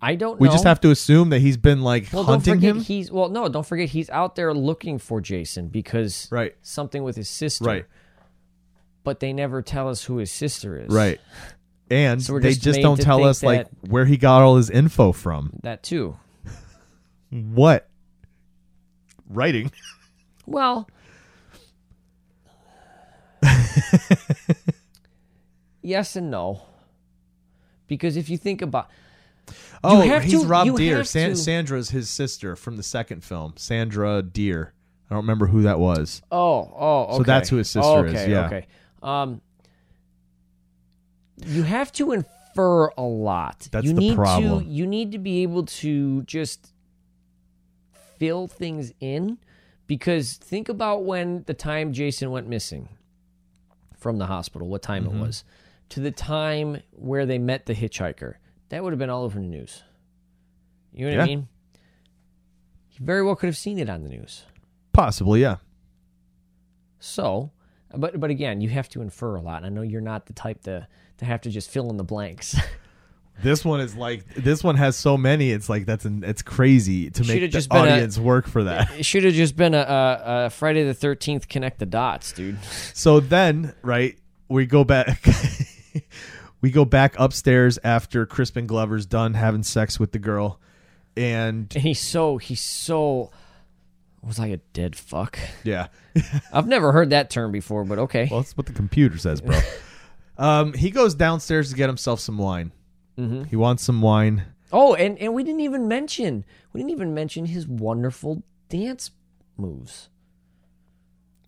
I 0.00 0.14
don't 0.14 0.40
know. 0.40 0.44
We 0.44 0.48
just 0.48 0.64
have 0.64 0.80
to 0.82 0.90
assume 0.90 1.30
that 1.30 1.40
he's 1.40 1.56
been 1.56 1.82
like 1.82 2.08
well, 2.12 2.22
don't 2.22 2.34
hunting 2.34 2.54
forget 2.54 2.76
him. 2.76 2.80
he's 2.82 3.10
well. 3.10 3.28
No, 3.28 3.48
don't 3.48 3.66
forget 3.66 3.88
he's 3.88 4.08
out 4.10 4.36
there 4.36 4.54
looking 4.54 4.98
for 4.98 5.20
Jason 5.20 5.68
because 5.68 6.28
Right. 6.30 6.54
something 6.62 7.02
with 7.02 7.16
his 7.16 7.28
sister. 7.28 7.64
Right. 7.64 7.84
But 9.02 9.20
they 9.20 9.32
never 9.32 9.60
tell 9.62 9.88
us 9.88 10.04
who 10.04 10.18
his 10.18 10.30
sister 10.30 10.78
is. 10.78 10.88
Right. 10.94 11.20
And 11.90 12.22
So 12.22 12.38
they 12.38 12.50
just 12.50 12.62
just 12.62 12.80
don't 12.80 13.00
tell 13.00 13.24
us 13.24 13.42
like 13.42 13.66
where 13.88 14.04
he 14.04 14.16
got 14.16 14.42
all 14.42 14.56
his 14.56 14.70
info 14.70 15.10
from. 15.12 15.58
That 15.62 15.82
too. 15.82 16.16
What? 17.30 17.88
writing. 19.28 19.70
Well, 20.46 20.88
yes 25.82 26.16
and 26.16 26.30
no. 26.30 26.62
Because 27.86 28.16
if 28.16 28.28
you 28.28 28.36
think 28.36 28.62
about 28.62 28.88
Oh, 29.84 30.00
he's 30.00 30.42
to- 30.42 30.46
Rob 30.46 30.66
have 30.96 31.08
San- 31.08 31.36
Sandra's 31.36 31.90
his 31.90 32.10
sister 32.10 32.56
from 32.56 32.76
the 32.76 32.82
second 32.82 33.22
film. 33.24 33.54
Sandra 33.56 34.22
Dier. 34.22 34.72
I 35.10 35.14
don't 35.14 35.22
remember 35.24 35.46
who 35.46 35.62
that 35.62 35.78
was. 35.78 36.20
Oh, 36.30 36.70
oh, 36.76 37.02
okay. 37.04 37.16
So 37.18 37.22
that's 37.22 37.48
who 37.48 37.56
his 37.56 37.70
sister 37.70 38.06
is, 38.06 38.14
okay, 38.14 38.30
yeah. 38.30 38.46
Okay. 38.46 38.66
Um, 39.02 39.40
you 41.46 41.62
have 41.62 41.92
to 41.92 42.12
infer 42.12 42.88
a 42.88 43.02
lot. 43.02 43.68
That's 43.70 43.86
you 43.86 43.92
the 43.94 44.00
need 44.00 44.16
problem. 44.16 44.64
To, 44.64 44.70
you 44.70 44.86
need 44.86 45.12
to 45.12 45.18
be 45.18 45.42
able 45.42 45.64
to 45.66 46.22
just 46.24 46.72
fill 48.18 48.48
things 48.48 48.92
in 49.00 49.38
because 49.86 50.34
think 50.34 50.68
about 50.68 51.04
when 51.04 51.44
the 51.46 51.54
time 51.54 51.92
Jason 51.92 52.30
went 52.30 52.48
missing 52.48 52.88
from 53.96 54.18
the 54.18 54.26
hospital, 54.26 54.68
what 54.68 54.82
time 54.82 55.04
Mm-hmm. 55.04 55.18
it 55.18 55.26
was, 55.26 55.44
to 55.90 56.00
the 56.00 56.10
time 56.10 56.82
where 56.92 57.24
they 57.24 57.38
met 57.38 57.66
the 57.66 57.74
hitchhiker. 57.74 58.34
That 58.70 58.82
would 58.82 58.92
have 58.92 58.98
been 58.98 59.10
all 59.10 59.24
over 59.24 59.38
the 59.38 59.46
news. 59.46 59.82
You 60.92 61.06
know 61.06 61.16
what 61.16 61.22
I 61.22 61.26
mean? 61.26 61.48
He 62.88 62.98
very 63.02 63.22
well 63.22 63.36
could 63.36 63.46
have 63.46 63.56
seen 63.56 63.78
it 63.78 63.88
on 63.88 64.02
the 64.02 64.08
news. 64.08 64.44
Possibly, 64.92 65.40
yeah. 65.40 65.56
So, 67.00 67.52
but 67.94 68.18
but 68.18 68.30
again, 68.30 68.60
you 68.60 68.68
have 68.70 68.88
to 68.90 69.02
infer 69.02 69.36
a 69.36 69.40
lot. 69.40 69.58
And 69.58 69.66
I 69.66 69.68
know 69.68 69.82
you're 69.82 70.00
not 70.00 70.26
the 70.26 70.32
type 70.32 70.62
to 70.62 70.86
to 71.18 71.24
have 71.24 71.40
to 71.42 71.50
just 71.50 71.70
fill 71.70 71.90
in 71.90 71.96
the 71.96 72.04
blanks. 72.04 72.56
This 73.40 73.64
one 73.64 73.80
is 73.80 73.94
like 73.94 74.26
this 74.34 74.64
one 74.64 74.74
has 74.76 74.96
so 74.96 75.16
many. 75.16 75.52
It's 75.52 75.68
like 75.68 75.86
that's 75.86 76.04
an, 76.04 76.24
it's 76.24 76.42
crazy 76.42 77.10
to 77.10 77.24
make 77.24 77.52
the 77.52 77.66
been 77.68 77.76
a- 77.76 77.80
audience 77.80 78.18
work 78.18 78.48
for 78.48 78.64
that. 78.64 78.90
it 78.98 79.06
should 79.06 79.22
have 79.24 79.34
just 79.34 79.56
been 79.56 79.74
a, 79.74 79.78
a, 79.78 80.46
a 80.46 80.50
Friday 80.50 80.84
the 80.84 80.94
Thirteenth 80.94 81.48
connect 81.48 81.78
the 81.78 81.86
dots, 81.86 82.32
dude. 82.32 82.58
So 82.94 83.20
then, 83.20 83.74
right, 83.82 84.18
we 84.48 84.66
go 84.66 84.82
back. 84.82 85.24
we 86.60 86.70
go 86.70 86.84
back 86.84 87.14
upstairs 87.18 87.78
after 87.84 88.26
Crispin 88.26 88.66
Glover's 88.66 89.06
done 89.06 89.34
having 89.34 89.62
sex 89.62 89.98
with 90.00 90.12
the 90.12 90.18
girl, 90.18 90.60
and 91.16 91.72
And 91.74 91.82
he's 91.82 92.00
so 92.00 92.38
he's 92.38 92.60
so 92.60 93.30
was 94.22 94.38
I 94.40 94.48
a 94.48 94.56
dead 94.72 94.96
fuck? 94.96 95.38
yeah, 95.64 95.88
I've 96.52 96.66
never 96.66 96.92
heard 96.92 97.10
that 97.10 97.30
term 97.30 97.52
before, 97.52 97.84
but 97.84 97.98
okay. 97.98 98.28
well, 98.30 98.40
that's 98.40 98.56
what 98.56 98.66
the 98.66 98.72
computer 98.72 99.16
says, 99.18 99.40
bro. 99.40 99.58
um, 100.38 100.72
he 100.72 100.90
goes 100.90 101.14
downstairs 101.14 101.70
to 101.70 101.76
get 101.76 101.88
himself 101.88 102.20
some 102.20 102.38
wine. 102.38 102.72
Mm-hmm. 103.18 103.44
He 103.44 103.56
wants 103.56 103.82
some 103.82 104.02
wine. 104.02 104.44
Oh, 104.72 104.94
and 104.94 105.18
and 105.18 105.34
we 105.34 105.44
didn't 105.44 105.60
even 105.60 105.88
mention 105.88 106.44
we 106.72 106.80
didn't 106.80 106.90
even 106.90 107.14
mention 107.14 107.46
his 107.46 107.66
wonderful 107.66 108.42
dance 108.68 109.10
moves. 109.56 110.08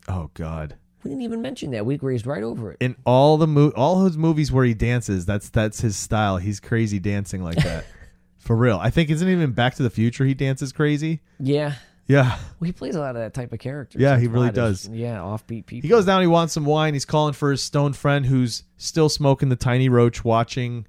Oh 0.09 0.31
God. 0.35 0.77
We 1.03 1.11
didn't 1.11 1.23
even 1.23 1.41
mention 1.43 1.71
that. 1.71 1.87
We 1.87 1.97
grazed 1.97 2.27
right 2.27 2.43
over 2.43 2.73
it. 2.73 2.77
In 2.81 2.97
all 3.05 3.37
the 3.39 3.47
mo- 3.47 3.73
all 3.77 4.05
his 4.05 4.17
movies 4.19 4.53
where 4.53 4.65
he 4.65 4.75
dances, 4.75 5.25
that's 5.27 5.49
that's 5.49 5.81
his 5.81 5.97
style. 5.97 6.37
He's 6.37 6.61
crazy 6.61 6.99
dancing 6.99 7.43
like 7.43 7.57
that. 7.57 7.85
For 8.39 8.57
real. 8.57 8.79
I 8.79 8.91
think 8.91 9.11
isn't 9.11 9.27
it 9.27 9.33
even 9.33 9.53
Back 9.53 9.75
to 9.77 9.83
the 9.83 9.91
Future 9.91 10.25
he 10.25 10.35
dances 10.35 10.73
crazy? 10.73 11.21
Yeah. 11.39 11.75
Yeah. 12.07 12.37
Well, 12.59 12.67
he 12.67 12.73
plays 12.73 12.97
a 12.97 13.01
lot 13.01 13.11
of 13.15 13.23
that 13.23 13.35
type 13.35 13.53
of 13.53 13.61
character. 13.61 13.99
Yeah, 14.01 14.19
he 14.19 14.27
really 14.27 14.51
does. 14.51 14.89
Yeah, 14.89 15.19
offbeat 15.19 15.67
people. 15.67 15.83
He 15.87 15.89
goes 15.89 16.05
down, 16.07 16.23
he 16.23 16.27
wants 16.27 16.53
some 16.53 16.65
wine. 16.65 16.93
He's 16.95 17.05
calling 17.05 17.35
for 17.35 17.53
his 17.53 17.63
stone 17.63 17.93
friend 17.93 18.27
who's 18.27 18.65
still 18.79 19.09
smoking 19.09 19.49
the 19.49 19.57
tiny 19.57 19.89
roach, 19.89 20.25
watching 20.25 20.87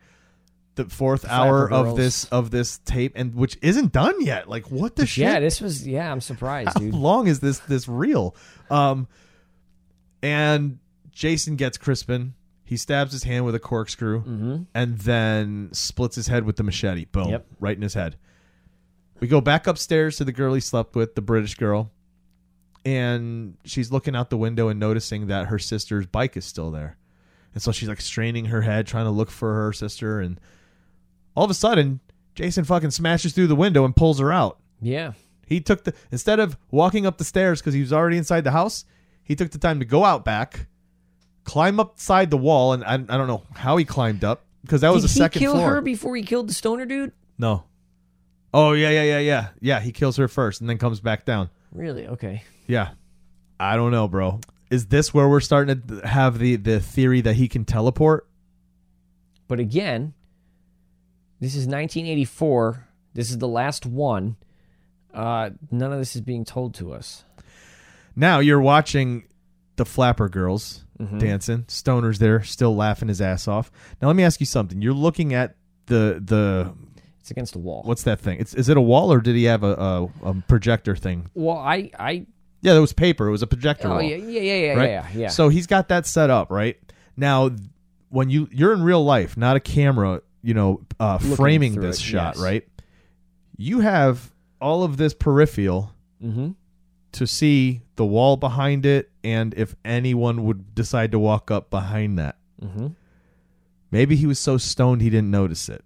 the 0.76 0.86
fourth 0.86 1.24
hour 1.30 1.68
Flapper 1.68 1.74
of 1.82 1.86
Girls. 1.88 1.98
this 1.98 2.26
of 2.26 2.50
this 2.50 2.80
tape, 2.86 3.12
and 3.16 3.36
which 3.36 3.58
isn't 3.62 3.92
done 3.92 4.20
yet. 4.22 4.50
Like 4.50 4.72
what 4.72 4.96
the 4.96 5.06
shit? 5.06 5.24
Yeah, 5.26 5.40
this 5.40 5.62
was. 5.62 5.88
Yeah, 5.88 6.12
I'm 6.12 6.22
surprised, 6.22 6.70
How 6.74 6.80
dude. 6.80 6.96
long 6.96 7.28
is 7.28 7.40
this 7.40 7.60
this 7.60 7.88
real? 7.88 8.36
Um, 8.72 9.08
and 10.22 10.80
Jason 11.12 11.56
gets 11.56 11.78
Crispin. 11.78 12.34
He 12.64 12.78
stabs 12.78 13.12
his 13.12 13.24
hand 13.24 13.46
with 13.46 13.56
a 13.56 13.60
corkscrew, 13.60 14.22
mm-hmm. 14.22 14.64
and 14.74 14.98
then 15.00 15.70
splits 15.74 16.16
his 16.16 16.28
head 16.28 16.46
with 16.46 16.56
the 16.56 16.64
machete. 16.64 17.06
Boom! 17.06 17.30
Yep. 17.30 17.46
Right 17.60 17.76
in 17.76 17.82
his 17.82 17.94
head. 17.94 18.18
We 19.20 19.28
go 19.28 19.42
back 19.42 19.68
upstairs 19.68 20.18
to 20.18 20.24
the 20.24 20.32
girl 20.32 20.54
he 20.54 20.62
slept 20.62 20.96
with, 20.96 21.16
the 21.16 21.22
British 21.22 21.56
girl, 21.56 21.92
and 22.86 23.58
she's 23.66 23.92
looking 23.92 24.16
out 24.16 24.30
the 24.30 24.38
window 24.38 24.70
and 24.70 24.80
noticing 24.80 25.28
that 25.28 25.48
her 25.48 25.60
sister's 25.60 26.06
bike 26.06 26.38
is 26.38 26.46
still 26.46 26.72
there. 26.72 26.98
And 27.54 27.62
so 27.62 27.72
she's 27.72 27.90
like 27.90 28.02
straining 28.02 28.46
her 28.46 28.62
head, 28.62 28.88
trying 28.88 29.06
to 29.06 29.12
look 29.12 29.30
for 29.30 29.54
her 29.54 29.74
sister, 29.74 30.22
and 30.22 30.40
all 31.36 31.44
of 31.44 31.52
a 31.52 31.56
sudden, 31.56 32.00
Jason 32.36 32.64
fucking 32.64 32.92
smashes 32.92 33.34
through 33.34 33.48
the 33.48 33.56
window 33.56 33.86
and 33.86 33.96
pulls 33.96 34.20
her 34.20 34.32
out. 34.32 34.60
Yeah, 34.82 35.14
He 35.46 35.60
took 35.60 35.84
the 35.84 35.94
instead 36.12 36.40
of 36.40 36.58
walking 36.72 37.06
up 37.06 37.18
the 37.18 37.26
stairs 37.26 37.60
because 37.60 37.74
he 37.74 37.82
was 37.82 37.92
already 37.92 38.18
inside 38.18 38.46
the 38.46 38.52
house, 38.52 38.86
he 39.32 39.36
took 39.36 39.52
the 39.52 39.58
time 39.58 39.80
to 39.80 39.86
go 39.86 40.04
out 40.04 40.26
back, 40.26 40.68
climb 41.46 41.80
upside 41.80 42.30
the 42.30 42.38
wall, 42.38 42.74
and 42.74 42.84
I, 42.84 42.96
I 42.96 43.18
don't 43.18 43.28
know 43.28 43.44
how 43.56 43.78
he 43.78 43.86
climbed 43.86 44.26
up 44.26 44.44
because 44.62 44.82
that 44.82 44.92
was 44.92 45.04
Did 45.04 45.10
the 45.10 45.14
he 45.14 45.20
second 45.20 45.40
kill 45.40 45.54
floor. 45.54 45.70
her 45.76 45.82
before 45.82 46.16
he 46.18 46.24
killed 46.24 46.50
the 46.50 46.54
stoner 46.54 46.86
dude? 46.86 47.14
no. 47.38 47.64
Oh 48.54 48.74
yeah 48.74 48.90
yeah 48.90 49.04
yeah 49.04 49.20
yeah 49.20 49.48
yeah. 49.62 49.80
He 49.80 49.94
kills 49.94 50.18
her 50.18 50.28
first 50.28 50.60
and 50.60 50.70
then 50.70 50.78
comes 50.78 51.00
back 51.00 51.24
down. 51.24 51.50
Really? 51.72 52.06
Okay. 52.06 52.44
Yeah. 52.68 52.90
I 53.62 53.78
don't 53.78 53.92
know, 53.92 54.10
bro. 54.10 54.42
Is 54.70 54.88
this 54.88 55.14
where 55.14 55.30
we're 55.30 55.40
starting 55.40 55.82
to 55.88 56.06
have 56.06 56.38
the 56.38 56.58
the 56.58 56.82
theory 56.82 57.22
that 57.22 57.36
he 57.36 57.48
can 57.48 57.64
teleport? 57.64 58.28
But 59.48 59.62
again, 59.62 60.14
this 61.40 61.52
is 61.56 61.66
1984. 61.66 62.88
This 63.14 63.30
is 63.32 63.38
the 63.38 63.48
last 63.48 63.86
one. 63.86 64.36
Uh, 65.14 65.52
none 65.72 65.94
of 65.94 66.00
this 66.00 66.16
is 66.18 66.22
being 66.22 66.44
told 66.44 66.74
to 66.76 66.92
us. 66.94 67.24
Now 68.16 68.40
you're 68.40 68.62
watching 68.62 69.28
the 69.76 69.86
Flapper 69.86 70.30
Girls 70.30 70.86
Mm-hmm. 71.02 71.18
dancing. 71.18 71.66
Stoner's 71.68 72.20
there, 72.20 72.44
still 72.44 72.76
laughing 72.76 73.08
his 73.08 73.22
ass 73.22 73.48
off. 73.48 73.72
Now 74.00 74.08
let 74.08 74.16
me 74.16 74.22
ask 74.24 74.40
you 74.40 74.46
something. 74.46 74.84
You're 74.84 74.94
looking 74.94 75.34
at 75.34 75.56
the 75.88 76.22
the 76.24 76.72
It's 77.22 77.32
against 77.32 77.54
the 77.54 77.60
wall. 77.60 77.82
what's 77.86 78.04
that 78.04 78.20
thing? 78.20 78.40
It's 78.40 78.54
is 78.54 78.70
it 78.70 78.78
a 78.78 78.82
wall 78.82 79.12
or 79.12 79.20
did 79.20 79.36
he 79.36 79.46
have 79.46 79.64
a, 79.64 79.74
a, 79.74 80.04
a 80.30 80.34
projector 80.48 80.96
thing? 80.96 81.28
Well, 81.34 81.58
I, 81.58 81.90
I. 81.98 82.28
Yeah, 82.62 82.74
there 82.74 82.82
was 82.82 82.94
paper. 82.94 83.28
It 83.28 83.32
was 83.32 83.42
a 83.42 83.48
projector 83.48 83.88
Oh 83.88 83.94
wall. 83.94 84.02
yeah, 84.04 84.18
yeah, 84.18 84.42
yeah, 84.42 84.54
yeah, 84.54 84.74
right? 84.76 84.90
yeah, 84.92 85.08
yeah. 85.16 85.28
So 85.30 85.50
he's 85.50 85.66
got 85.66 85.88
that 85.88 86.06
set 86.06 86.30
up, 86.30 86.52
right? 86.52 86.78
Now 87.18 87.50
when 88.10 88.30
you 88.30 88.48
you're 88.52 88.74
in 88.74 88.84
real 88.84 89.04
life, 89.04 89.36
not 89.36 89.56
a 89.56 89.60
camera, 89.60 90.22
you 90.44 90.54
know, 90.54 90.82
uh, 91.00 91.18
Looking 91.20 91.36
framing 91.36 91.82
this 91.82 91.98
it, 91.98 92.04
shot, 92.04 92.36
yes. 92.36 92.44
right? 92.44 92.68
You 93.58 93.80
have 93.80 94.32
all 94.62 94.84
of 94.84 94.98
this 94.98 95.16
peripheral 95.16 95.92
mm-hmm. 96.24 96.52
To 97.14 97.28
see 97.28 97.82
the 97.96 98.06
wall 98.06 98.38
behind 98.38 98.86
it 98.86 99.12
and 99.24 99.54
if 99.56 99.76
anyone 99.86 100.44
would 100.46 100.74
decide 100.76 101.12
to 101.12 101.20
walk 101.20 101.52
up 101.52 101.70
behind 101.70 102.18
that. 102.20 102.38
Mm-hmm. 102.64 102.88
Maybe 103.92 104.16
he 104.16 104.26
was 104.26 104.40
so 104.40 104.58
stoned 104.58 105.02
he 105.02 105.10
didn't 105.10 105.32
notice 105.32 105.68
it. 105.70 105.84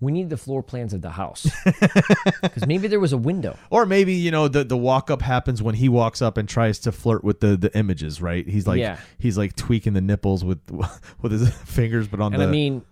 We 0.00 0.12
need 0.12 0.30
the 0.30 0.38
floor 0.38 0.62
plans 0.62 0.94
of 0.94 1.02
the 1.02 1.10
house 1.10 1.46
because 2.42 2.66
maybe 2.66 2.88
there 2.88 3.00
was 3.00 3.12
a 3.12 3.18
window. 3.18 3.58
Or 3.68 3.84
maybe, 3.84 4.14
you 4.14 4.30
know, 4.30 4.48
the 4.48 4.64
the 4.64 4.76
walk 4.76 5.10
up 5.10 5.20
happens 5.20 5.62
when 5.62 5.74
he 5.74 5.90
walks 5.90 6.22
up 6.22 6.38
and 6.38 6.48
tries 6.48 6.78
to 6.80 6.92
flirt 6.92 7.22
with 7.22 7.40
the 7.40 7.54
the 7.56 7.76
images, 7.76 8.22
right? 8.22 8.48
He's 8.48 8.66
like 8.66 8.78
Yeah. 8.80 8.98
he's 9.18 9.36
like 9.36 9.56
tweaking 9.56 9.92
the 9.92 10.00
nipples 10.00 10.42
with 10.42 10.58
with 11.20 11.32
his 11.32 11.50
fingers 11.66 12.08
but 12.08 12.18
on 12.20 12.32
And 12.32 12.40
the 12.40 12.46
I 12.46 12.50
mean, 12.50 12.82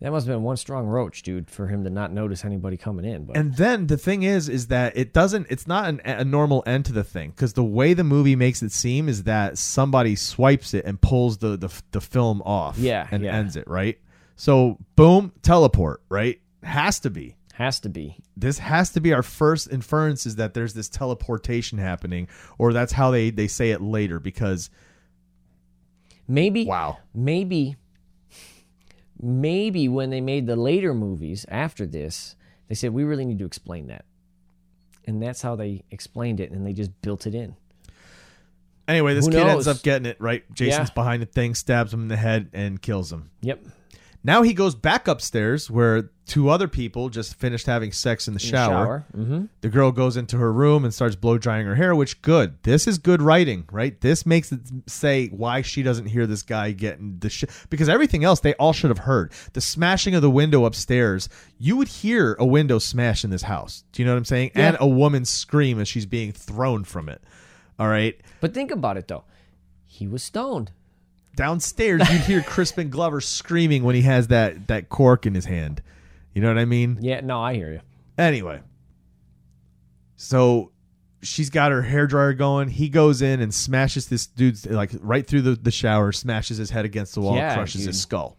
that 0.00 0.10
must 0.10 0.26
have 0.26 0.34
been 0.34 0.42
one 0.42 0.56
strong 0.56 0.86
roach, 0.86 1.22
dude, 1.22 1.50
for 1.50 1.66
him 1.66 1.84
to 1.84 1.90
not 1.90 2.10
notice 2.12 2.44
anybody 2.44 2.76
coming 2.78 3.04
in. 3.04 3.24
But 3.24 3.36
And 3.36 3.54
then 3.56 3.86
the 3.86 3.98
thing 3.98 4.22
is, 4.22 4.48
is 4.48 4.68
that 4.68 4.96
it 4.96 5.12
doesn't. 5.12 5.46
It's 5.50 5.66
not 5.66 5.88
an, 5.88 6.00
a 6.04 6.24
normal 6.24 6.62
end 6.66 6.86
to 6.86 6.92
the 6.92 7.04
thing 7.04 7.30
because 7.30 7.52
the 7.52 7.64
way 7.64 7.92
the 7.92 8.04
movie 8.04 8.34
makes 8.36 8.62
it 8.62 8.72
seem 8.72 9.08
is 9.08 9.24
that 9.24 9.58
somebody 9.58 10.16
swipes 10.16 10.72
it 10.74 10.84
and 10.86 11.00
pulls 11.00 11.38
the 11.38 11.56
the, 11.56 11.70
the 11.90 12.00
film 12.00 12.40
off, 12.42 12.78
Yeah, 12.78 13.06
and 13.10 13.22
yeah. 13.22 13.34
ends 13.36 13.56
it 13.56 13.68
right. 13.68 13.98
So 14.36 14.78
boom, 14.96 15.32
teleport, 15.42 16.02
right? 16.08 16.40
Has 16.62 17.00
to 17.00 17.10
be. 17.10 17.36
has 17.54 17.78
to 17.80 17.90
be. 17.90 18.16
This 18.36 18.56
has 18.58 18.90
to 18.92 19.00
be 19.02 19.12
our 19.12 19.22
first 19.22 19.70
inference 19.70 20.24
is 20.24 20.36
that 20.36 20.54
there's 20.54 20.72
this 20.72 20.88
teleportation 20.88 21.76
happening, 21.76 22.26
or 22.56 22.72
that's 22.72 22.92
how 22.92 23.10
they 23.10 23.28
they 23.28 23.48
say 23.48 23.70
it 23.70 23.82
later. 23.82 24.18
Because 24.18 24.70
Maybe 26.26 26.64
wow, 26.64 26.98
maybe 27.12 27.76
maybe 29.22 29.88
when 29.88 30.10
they 30.10 30.20
made 30.20 30.46
the 30.46 30.56
later 30.56 30.94
movies 30.94 31.44
after 31.48 31.86
this, 31.86 32.36
they 32.68 32.74
said 32.74 32.92
we 32.92 33.04
really 33.04 33.24
need 33.24 33.38
to 33.38 33.44
explain 33.44 33.86
that. 33.88 34.04
And 35.06 35.22
that's 35.22 35.42
how 35.42 35.56
they 35.56 35.82
explained 35.90 36.40
it 36.40 36.50
and 36.50 36.66
they 36.66 36.72
just 36.72 36.90
built 37.02 37.26
it 37.26 37.34
in. 37.34 37.56
anyway, 38.88 39.14
this 39.14 39.26
Who 39.26 39.32
kid 39.32 39.46
ends 39.46 39.68
up 39.68 39.82
getting 39.82 40.06
it 40.06 40.16
right. 40.20 40.42
Jason's 40.52 40.88
Yeah. 40.88 40.94
behind 40.94 41.22
the 41.22 41.26
thing, 41.26 41.54
stabs 41.54 41.92
him 41.94 42.02
in 42.02 42.08
the 42.08 42.16
head, 42.16 42.48
and 42.52 42.80
kills 42.82 43.12
him. 43.12 43.30
Yep. 43.42 43.64
Now 44.22 44.42
he 44.42 44.52
goes 44.52 44.74
back 44.74 45.08
upstairs 45.08 45.70
where 45.70 46.10
two 46.26 46.50
other 46.50 46.68
people 46.68 47.08
just 47.08 47.34
finished 47.36 47.66
having 47.66 47.90
sex 47.90 48.28
in 48.28 48.34
the 48.34 48.40
shower. 48.40 49.06
Mm-hmm. 49.16 49.46
The 49.62 49.68
girl 49.68 49.92
goes 49.92 50.16
into 50.16 50.36
her 50.36 50.52
room 50.52 50.84
and 50.84 50.92
starts 50.92 51.16
blow 51.16 51.38
drying 51.38 51.66
her 51.66 51.74
hair, 51.74 51.94
which 51.94 52.20
good. 52.20 52.62
This 52.62 52.86
is 52.86 52.98
good 52.98 53.22
writing, 53.22 53.64
right? 53.72 53.98
This 54.00 54.26
makes 54.26 54.52
it 54.52 54.60
say 54.86 55.28
why 55.28 55.62
she 55.62 55.82
doesn't 55.82 56.06
hear 56.06 56.26
this 56.26 56.42
guy 56.42 56.72
getting 56.72 57.18
the 57.18 57.30
shit 57.30 57.50
because 57.70 57.88
everything 57.88 58.22
else 58.22 58.40
they 58.40 58.54
all 58.54 58.74
should 58.74 58.90
have 58.90 58.98
heard. 58.98 59.32
The 59.54 59.60
smashing 59.60 60.14
of 60.14 60.22
the 60.22 60.30
window 60.30 60.66
upstairs, 60.66 61.28
you 61.58 61.76
would 61.76 61.88
hear 61.88 62.36
a 62.38 62.46
window 62.46 62.78
smash 62.78 63.24
in 63.24 63.30
this 63.30 63.42
house. 63.42 63.84
Do 63.92 64.02
you 64.02 64.06
know 64.06 64.12
what 64.12 64.18
I'm 64.18 64.24
saying? 64.26 64.52
Yeah. 64.54 64.68
And 64.68 64.76
a 64.80 64.86
woman 64.86 65.24
scream 65.24 65.80
as 65.80 65.88
she's 65.88 66.06
being 66.06 66.32
thrown 66.32 66.84
from 66.84 67.08
it. 67.08 67.22
All 67.78 67.88
right. 67.88 68.20
But 68.40 68.52
think 68.52 68.70
about 68.70 68.98
it 68.98 69.08
though. 69.08 69.24
He 69.86 70.06
was 70.06 70.22
stoned. 70.22 70.72
Downstairs, 71.36 72.02
you'd 72.10 72.20
hear 72.22 72.42
Crispin 72.42 72.90
Glover 72.90 73.20
screaming 73.20 73.82
when 73.84 73.94
he 73.94 74.02
has 74.02 74.28
that 74.28 74.66
that 74.68 74.88
cork 74.88 75.26
in 75.26 75.34
his 75.34 75.44
hand. 75.46 75.82
You 76.34 76.42
know 76.42 76.48
what 76.48 76.58
I 76.58 76.64
mean? 76.64 76.98
Yeah, 77.00 77.20
no, 77.20 77.40
I 77.42 77.54
hear 77.54 77.72
you. 77.72 77.80
Anyway, 78.18 78.60
so 80.16 80.72
she's 81.22 81.50
got 81.50 81.72
her 81.72 81.82
hair 81.82 82.06
dryer 82.06 82.32
going. 82.34 82.68
He 82.68 82.88
goes 82.88 83.22
in 83.22 83.40
and 83.40 83.52
smashes 83.54 84.08
this 84.08 84.26
dude's 84.26 84.66
like 84.66 84.90
right 85.00 85.26
through 85.26 85.42
the, 85.42 85.50
the 85.54 85.70
shower, 85.70 86.12
smashes 86.12 86.58
his 86.58 86.70
head 86.70 86.84
against 86.84 87.14
the 87.14 87.20
wall, 87.20 87.36
Yeah, 87.36 87.54
crushes 87.54 87.82
dude. 87.82 87.88
his 87.88 88.00
skull. 88.00 88.36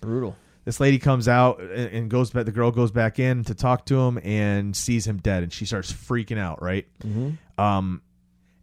Brutal. 0.00 0.36
This 0.64 0.80
lady 0.80 0.98
comes 0.98 1.28
out 1.28 1.60
and, 1.60 1.70
and 1.70 2.10
goes 2.10 2.30
back. 2.30 2.46
The 2.46 2.52
girl 2.52 2.70
goes 2.70 2.90
back 2.90 3.18
in 3.18 3.44
to 3.44 3.54
talk 3.54 3.84
to 3.86 3.98
him 4.00 4.18
and 4.24 4.74
sees 4.74 5.06
him 5.06 5.18
dead, 5.18 5.42
and 5.42 5.52
she 5.52 5.66
starts 5.66 5.92
freaking 5.92 6.38
out. 6.38 6.62
Right. 6.62 6.86
Um, 7.58 8.00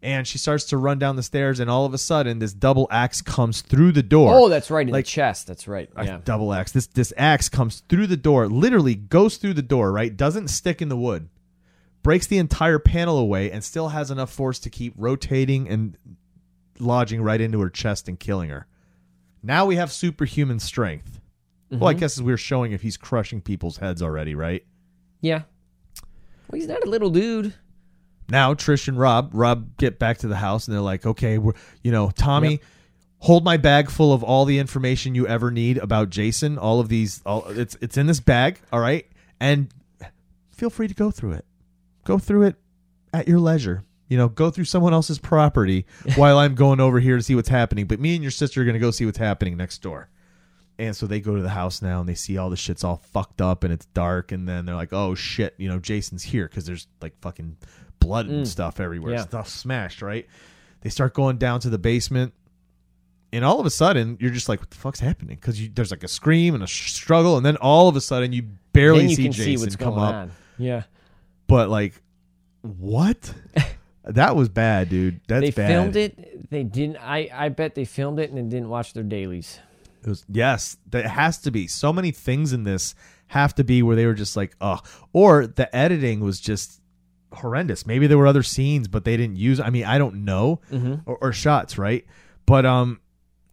and 0.04 0.28
she 0.28 0.38
starts 0.38 0.66
to 0.66 0.78
run 0.78 0.98
down 1.00 1.16
the 1.16 1.24
stairs, 1.24 1.60
and 1.60 1.70
all 1.70 1.86
of 1.86 1.94
a 1.94 1.98
sudden, 1.98 2.40
this 2.40 2.54
double 2.54 2.88
axe 2.90 3.22
comes 3.22 3.62
through 3.62 3.92
the 3.92 4.04
door. 4.04 4.34
Oh, 4.34 4.50
that's 4.50 4.72
right 4.72 4.88
in 4.88 4.94
Like- 4.94 5.06
the 5.06 5.12
chest. 5.12 5.48
That's 5.48 5.68
right. 5.68 5.90
a 5.96 6.06
Yeah. 6.06 6.20
double 6.24 6.54
axe. 6.54 6.72
This 6.72 6.88
this 6.88 7.14
axe 7.18 7.50
comes 7.50 7.84
through 7.88 8.08
the 8.08 8.18
door, 8.18 8.48
literally 8.48 8.96
goes 8.96 9.38
through 9.38 9.54
the 9.54 9.62
door, 9.62 9.92
right? 9.92 10.16
Doesn't 10.16 10.48
stick 10.50 10.82
in 10.82 10.90
the 10.90 10.98
wood. 10.98 11.30
Breaks 12.04 12.26
the 12.26 12.40
entire 12.40 12.80
panel 12.80 13.18
away 13.20 13.52
and 13.52 13.64
still 13.64 13.90
has 13.90 14.10
enough 14.10 14.32
force 14.32 14.58
to 14.60 14.70
keep 14.72 14.94
rotating 14.98 15.70
and 15.70 15.96
lodging 16.80 17.22
right 17.22 17.40
into 17.40 17.60
her 17.60 17.70
chest 17.70 18.08
and 18.08 18.20
killing 18.20 18.50
her. 18.50 18.66
Now 19.44 19.66
we 19.66 19.76
have 19.76 19.92
superhuman 19.92 20.60
strength. 20.60 21.20
Well, 21.70 21.88
I 21.88 21.94
mm-hmm. 21.94 22.00
guess 22.00 22.18
as 22.18 22.24
we're 22.24 22.38
showing 22.38 22.74
if 22.74 22.82
he's 22.82 22.98
crushing 22.98 23.40
people's 23.40 23.78
heads 23.78 24.02
already, 24.02 24.36
right? 24.36 24.66
Yeah. 25.22 25.44
Well, 26.50 26.60
he's 26.60 26.68
not 26.68 26.84
a 26.84 26.90
little 26.90 27.10
dude. 27.10 27.54
Now 28.32 28.54
Trish 28.54 28.88
and 28.88 28.98
Rob, 28.98 29.32
Rob 29.34 29.78
get 29.78 30.00
back 30.00 30.20
to 30.20 30.28
the 30.28 30.38
house 30.38 30.68
and 30.68 30.74
they're 30.74 30.82
like, 30.82 31.06
okay, 31.06 31.38
we're 31.38 31.54
you 31.84 31.92
know, 31.92 32.10
Tommy, 32.10 32.62
hold 33.20 33.44
my 33.44 33.58
bag 33.58 33.90
full 33.90 34.14
of 34.14 34.24
all 34.24 34.46
the 34.46 34.60
information 34.60 35.16
you 35.16 35.28
ever 35.28 35.52
need 35.52 35.78
about 35.78 36.10
Jason. 36.10 36.58
All 36.58 36.80
of 36.80 36.90
these, 36.90 37.22
all 37.26 37.46
it's 37.48 37.78
it's 37.82 37.98
in 37.98 38.08
this 38.08 38.20
bag, 38.20 38.60
all 38.72 38.80
right, 38.80 39.06
and 39.40 39.70
feel 40.52 40.70
free 40.70 40.88
to 40.88 40.94
go 40.94 41.12
through 41.12 41.34
it. 41.34 41.46
Go 42.04 42.18
through 42.18 42.44
it 42.44 42.56
at 43.14 43.28
your 43.28 43.40
leisure. 43.40 43.84
You 44.08 44.18
know, 44.18 44.28
go 44.28 44.50
through 44.50 44.66
someone 44.66 44.94
else's 44.94 45.20
property 45.20 45.86
while 46.16 46.38
I'm 46.38 46.56
going 46.56 46.82
over 46.82 47.00
here 47.00 47.16
to 47.16 47.24
see 47.24 47.36
what's 47.36 47.50
happening. 47.50 47.86
But 47.86 48.00
me 48.00 48.16
and 48.16 48.24
your 48.24 48.32
sister 48.32 48.62
are 48.62 48.66
gonna 48.66 48.80
go 48.80 48.92
see 48.92 49.06
what's 49.06 49.18
happening 49.18 49.56
next 49.56 49.82
door. 49.82 50.10
And 50.80 50.96
so 50.96 51.06
they 51.06 51.20
go 51.20 51.36
to 51.36 51.44
the 51.44 51.50
house 51.50 51.82
now 51.84 52.00
and 52.00 52.10
they 52.10 52.16
see 52.16 52.40
all 52.40 52.50
the 52.50 52.58
shit's 52.58 52.84
all 52.84 52.98
fucked 52.98 53.40
up 53.40 53.64
and 53.64 53.72
it's 53.72 53.86
dark. 53.88 54.32
And 54.32 54.50
then 54.50 54.66
they're 54.66 54.76
like, 54.76 54.94
oh 54.94 55.14
shit, 55.14 55.54
you 55.58 55.70
know, 55.70 55.78
Jason's 55.78 56.24
here 56.24 56.48
because 56.48 56.66
there's 56.66 56.88
like 57.02 57.14
fucking 57.22 57.58
blood 58.02 58.28
and 58.28 58.44
mm. 58.44 58.48
stuff 58.48 58.82
everywhere. 58.82 59.14
Yeah. 59.14 59.22
Stuff 59.22 59.48
smashed, 59.48 60.02
right? 60.02 60.28
They 60.82 60.90
start 60.90 61.14
going 61.14 61.38
down 61.38 61.62
to 61.62 61.70
the 61.70 61.78
basement. 61.78 62.34
And 63.34 63.46
all 63.46 63.62
of 63.62 63.66
a 63.66 63.70
sudden, 63.70 64.18
you're 64.20 64.32
just 64.32 64.50
like, 64.50 64.60
what 64.60 64.70
the 64.72 64.76
fuck's 64.76 65.00
happening? 65.00 65.38
Because 65.40 65.58
there's 65.70 65.92
like 65.92 66.04
a 66.04 66.10
scream 66.10 66.54
and 66.54 66.64
a 66.64 66.68
sh- 66.68 66.92
struggle. 66.92 67.38
And 67.38 67.46
then 67.46 67.56
all 67.58 67.88
of 67.88 67.96
a 67.96 68.02
sudden, 68.02 68.34
you 68.34 68.44
barely 68.74 69.02
then 69.02 69.10
you 69.10 69.16
see 69.16 69.24
can 69.24 69.32
Jason 69.32 69.58
see 69.58 69.64
what's 69.64 69.76
come 69.78 69.94
going 69.96 70.06
up. 70.06 70.16
on. 70.16 70.32
Yeah. 70.58 70.84
But 71.48 71.70
like, 71.70 71.94
what? 72.62 73.34
that 74.04 74.36
was 74.36 74.50
bad, 74.50 74.90
dude. 74.90 75.22
That's 75.28 75.42
they 75.42 75.52
bad. 75.52 75.68
filmed 75.68 75.96
it. 75.96 76.50
They 76.50 76.64
didn't. 76.64 76.98
I, 76.98 77.30
I 77.34 77.50
bet 77.50 77.76
they 77.76 77.86
filmed 77.86 78.20
it 78.20 78.30
and 78.30 78.38
then 78.38 78.50
didn't 78.50 78.70
watch 78.70 78.94
their 78.94 79.04
dailies. 79.04 79.60
It 80.04 80.10
was 80.10 80.26
yes, 80.28 80.78
that 80.90 81.06
has 81.06 81.38
to 81.40 81.52
be. 81.52 81.68
So 81.68 81.94
many 81.94 82.12
things 82.12 82.54
in 82.54 82.64
this 82.64 82.96
have 83.28 83.56
to 83.56 83.64
be 83.64 83.82
where 83.84 83.96
they 83.96 84.06
were 84.06 84.14
just 84.14 84.36
like, 84.36 84.56
oh, 84.60 84.80
or 85.14 85.48
the 85.48 85.74
editing 85.76 86.20
was 86.20 86.40
just 86.40 86.81
horrendous. 87.34 87.86
Maybe 87.86 88.08
there 88.08 88.18
were 88.18 88.28
other 88.28 88.44
scenes, 88.44 88.88
but 88.88 89.06
they 89.06 89.18
didn't 89.18 89.38
use. 89.38 89.60
I 89.60 89.70
mean, 89.70 89.86
I 89.86 89.98
don't 89.98 90.26
know, 90.26 90.62
or, 91.06 91.18
or 91.18 91.34
shots, 91.34 91.78
right? 91.78 92.06
But 92.46 92.66
um, 92.66 93.00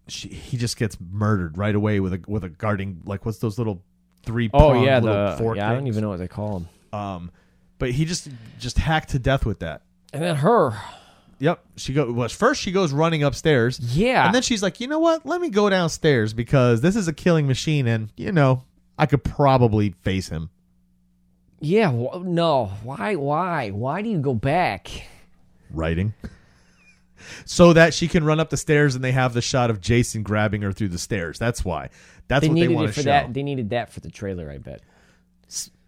she, 0.09 0.29
he 0.29 0.57
just 0.57 0.77
gets 0.77 0.97
murdered 1.01 1.57
right 1.59 1.75
away 1.75 2.01
with 2.01 2.13
a 2.15 2.21
with 2.27 2.45
a 2.45 2.49
guarding 2.49 3.03
like 3.05 3.25
what's 3.27 3.39
those 3.39 3.59
little 3.59 3.83
three? 4.25 4.51
Oh 4.53 4.83
yeah, 4.83 4.99
little 4.99 5.31
the 5.31 5.37
fork 5.39 5.57
yeah. 5.57 5.71
I 5.71 5.75
don't 5.75 5.87
even 5.87 6.03
know 6.03 6.09
what 6.09 6.19
they 6.19 6.29
call 6.29 6.61
them. 6.61 7.01
Um, 7.01 7.31
but 7.79 7.91
he 7.91 8.05
just 8.05 8.29
just 8.59 8.79
hacked 8.79 9.11
to 9.11 9.19
death 9.19 9.47
with 9.47 9.61
that. 9.61 9.83
And 10.13 10.23
then 10.23 10.37
her. 10.37 10.73
Yep, 11.41 11.65
she 11.77 11.93
go. 11.93 12.11
Well, 12.11 12.29
first 12.29 12.61
she 12.61 12.73
goes 12.73 12.93
running 12.93 13.23
upstairs. 13.23 13.79
Yeah. 13.79 14.27
And 14.27 14.35
then 14.35 14.43
she's 14.43 14.63
like, 14.63 14.81
you 14.81 14.89
know 14.89 14.99
what? 14.99 15.25
Let 15.25 15.41
me 15.41 15.51
go 15.51 15.71
downstairs 15.71 16.33
because 16.35 16.81
this 16.81 16.97
is 16.97 17.07
a 17.07 17.13
killing 17.13 17.47
machine, 17.47 17.87
and 17.87 18.11
you 18.17 18.33
know 18.33 18.65
I 18.99 19.07
could 19.07 19.23
probably 19.23 19.91
face 20.03 20.29
him. 20.29 20.51
Yeah. 21.61 21.91
Wh- 21.91 22.23
no. 22.23 22.67
Why? 22.83 23.15
Why? 23.17 23.71
Why 23.71 24.03
do 24.03 24.09
you 24.09 24.19
go 24.19 24.35
back? 24.35 24.91
Writing. 25.71 26.15
So 27.45 27.73
that 27.73 27.93
she 27.95 28.07
can 28.09 28.25
run 28.25 28.39
up 28.41 28.49
the 28.51 28.57
stairs 28.57 28.95
and 28.95 29.03
they 29.03 29.13
have 29.13 29.35
the 29.35 29.43
shot 29.43 29.71
of 29.71 29.81
Jason 29.81 30.23
grabbing 30.23 30.63
her 30.63 30.73
through 30.73 30.89
the 30.89 30.99
stairs. 30.99 31.39
That's 31.39 31.65
why. 31.65 31.91
That's 32.29 32.43
They 32.43 32.49
what 32.49 32.55
they 32.55 32.61
needed 32.63 32.75
want 32.75 32.85
it 32.85 32.89
to 32.89 32.93
for 32.95 33.01
show. 33.01 33.05
that. 33.11 33.35
They 33.35 33.43
needed 33.43 33.71
that 33.71 33.91
for 33.93 34.01
the 34.01 34.11
trailer. 34.11 34.51
I 34.51 34.59
bet. 34.59 34.83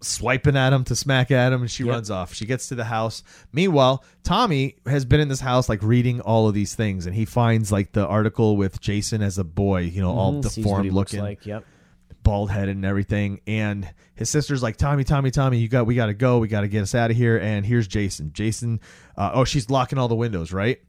Swiping 0.02 0.56
at 0.56 0.72
him 0.72 0.82
to 0.84 0.96
smack 0.96 1.30
at 1.30 1.52
him, 1.52 1.60
and 1.60 1.70
she 1.70 1.84
Yep. 1.84 1.92
runs 1.92 2.10
off. 2.10 2.32
She 2.34 2.46
gets 2.46 2.68
to 2.68 2.74
the 2.74 2.84
house. 2.84 3.22
Meanwhile, 3.52 4.02
Tommy 4.22 4.76
has 4.86 5.04
been 5.04 5.20
in 5.20 5.28
this 5.28 5.40
house, 5.40 5.68
like 5.68 5.82
reading 5.82 6.20
all 6.22 6.48
of 6.48 6.54
these 6.54 6.74
things, 6.74 7.04
and 7.04 7.14
he 7.14 7.26
finds 7.26 7.70
like 7.70 7.92
the 7.92 8.06
article 8.06 8.56
with 8.56 8.80
Jason 8.80 9.20
as 9.22 9.36
a 9.36 9.44
boy, 9.44 9.80
you 9.82 10.00
know, 10.00 10.10
all 10.12 10.32
Mhm, 10.32 10.44
sees 10.44 10.56
what 10.56 10.62
deformed 10.62 10.84
he 10.86 10.90
looks 10.90 11.12
looking. 11.12 11.24
like. 11.24 11.44
Yep. 11.46 11.64
Bald 12.22 12.50
headed 12.50 12.76
and 12.76 12.84
everything. 12.84 13.40
And 13.46 13.88
his 14.14 14.30
sister's 14.30 14.62
like, 14.62 14.76
Tommy, 14.76 15.04
Tommy, 15.04 15.30
Tommy, 15.30 15.58
you 15.58 15.68
got, 15.68 15.86
we 15.86 15.94
got 15.94 16.06
to 16.06 16.14
go. 16.14 16.38
We 16.38 16.48
got 16.48 16.62
to 16.62 16.68
get 16.68 16.82
us 16.82 16.94
out 16.94 17.10
of 17.10 17.16
here. 17.16 17.38
And 17.38 17.64
here's 17.64 17.86
Jason. 17.86 18.32
Jason, 18.32 18.80
uh, 19.16 19.30
oh, 19.34 19.44
she's 19.44 19.70
locking 19.70 19.98
all 19.98 20.08
the 20.08 20.14
windows, 20.14 20.52
right? 20.52 20.80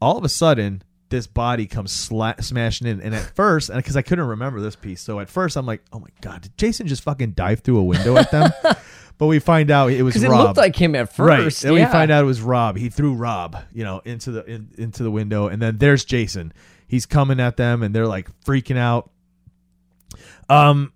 All 0.00 0.18
of 0.18 0.24
a 0.24 0.28
sudden, 0.28 0.82
this 1.08 1.26
body 1.26 1.66
comes 1.66 1.92
sla- 1.92 2.42
smashing 2.42 2.86
in. 2.86 3.00
And 3.00 3.14
at 3.14 3.22
first, 3.34 3.68
and 3.70 3.78
because 3.78 3.96
I 3.96 4.02
couldn't 4.02 4.26
remember 4.26 4.60
this 4.60 4.76
piece, 4.76 5.00
so 5.00 5.20
at 5.20 5.28
first 5.28 5.56
I'm 5.56 5.66
like, 5.66 5.82
oh 5.92 6.00
my 6.00 6.08
god, 6.20 6.42
did 6.42 6.56
Jason 6.56 6.86
just 6.86 7.02
fucking 7.02 7.32
dive 7.32 7.60
through 7.60 7.78
a 7.78 7.84
window 7.84 8.16
at 8.16 8.30
them? 8.30 8.50
but 9.18 9.26
we 9.26 9.38
find 9.38 9.70
out 9.70 9.92
it 9.92 10.02
was 10.02 10.14
Because 10.14 10.24
it 10.24 10.30
Rob. 10.30 10.46
looked 10.46 10.56
like 10.56 10.76
him 10.76 10.94
at 10.94 11.12
first. 11.14 11.18
Right. 11.18 11.68
Then 11.68 11.78
yeah. 11.78 11.86
we 11.86 11.92
find 11.92 12.10
out 12.10 12.22
it 12.22 12.26
was 12.26 12.40
Rob. 12.40 12.76
He 12.76 12.88
threw 12.88 13.14
Rob, 13.14 13.56
you 13.72 13.84
know, 13.84 14.02
into 14.04 14.30
the 14.30 14.44
in, 14.44 14.70
into 14.76 15.02
the 15.02 15.10
window, 15.10 15.48
and 15.48 15.60
then 15.60 15.78
there's 15.78 16.04
Jason. 16.04 16.52
He's 16.88 17.06
coming 17.06 17.40
at 17.40 17.56
them, 17.56 17.82
and 17.82 17.94
they're 17.94 18.06
like 18.06 18.28
freaking 18.44 18.76
out. 18.76 19.10
Um, 20.48 20.92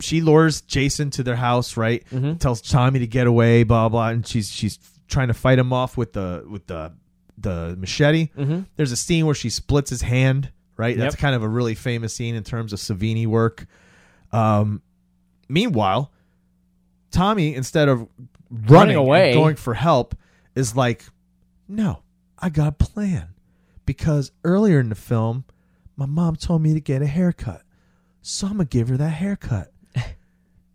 she 0.00 0.20
lures 0.20 0.60
Jason 0.62 1.10
to 1.10 1.22
their 1.22 1.36
house, 1.36 1.76
right? 1.76 2.04
Mhm. 2.10 2.38
Tells 2.38 2.60
Tommy 2.60 2.98
to 2.98 3.06
get 3.06 3.26
away, 3.26 3.62
blah 3.62 3.88
blah, 3.88 4.08
and 4.08 4.26
she's 4.26 4.50
she's 4.50 4.78
trying 5.08 5.28
to 5.28 5.34
fight 5.34 5.58
him 5.58 5.72
off 5.72 5.96
with 5.96 6.12
the 6.12 6.44
with 6.48 6.66
the 6.66 6.92
the 7.38 7.76
machete. 7.78 8.28
Mhm. 8.36 8.66
There's 8.76 8.92
a 8.92 8.96
scene 8.96 9.26
where 9.26 9.34
she 9.34 9.48
splits 9.50 9.90
his 9.90 10.02
hand, 10.02 10.50
right? 10.76 10.96
That's 10.96 11.16
kind 11.16 11.34
of 11.34 11.42
a 11.42 11.48
really 11.48 11.74
famous 11.74 12.14
scene 12.14 12.34
in 12.34 12.44
terms 12.44 12.72
of 12.72 12.78
Savini 12.78 13.26
work. 13.26 13.66
Um, 14.32 14.82
meanwhile, 15.48 16.12
Tommy, 17.10 17.54
instead 17.54 17.88
of 17.88 18.06
running, 18.50 18.96
away. 18.96 19.32
and 19.32 19.40
going 19.40 19.56
for 19.56 19.74
help, 19.74 20.14
is 20.54 20.74
like, 20.76 21.04
"No, 21.68 22.02
I 22.38 22.48
got 22.50 22.68
a 22.68 22.72
plan." 22.72 23.28
Because 23.86 24.32
earlier 24.44 24.80
in 24.80 24.88
the 24.88 24.94
film, 24.96 25.44
my 25.96 26.06
mom 26.06 26.36
told 26.36 26.60
me 26.62 26.74
to 26.74 26.80
get 26.80 27.02
a 27.02 27.06
haircut, 27.06 27.62
so 28.26 28.48
I'm 28.48 28.54
gonna 28.54 28.64
give 28.64 28.88
her 28.88 28.96
that 28.96 29.10
haircut. 29.10 29.72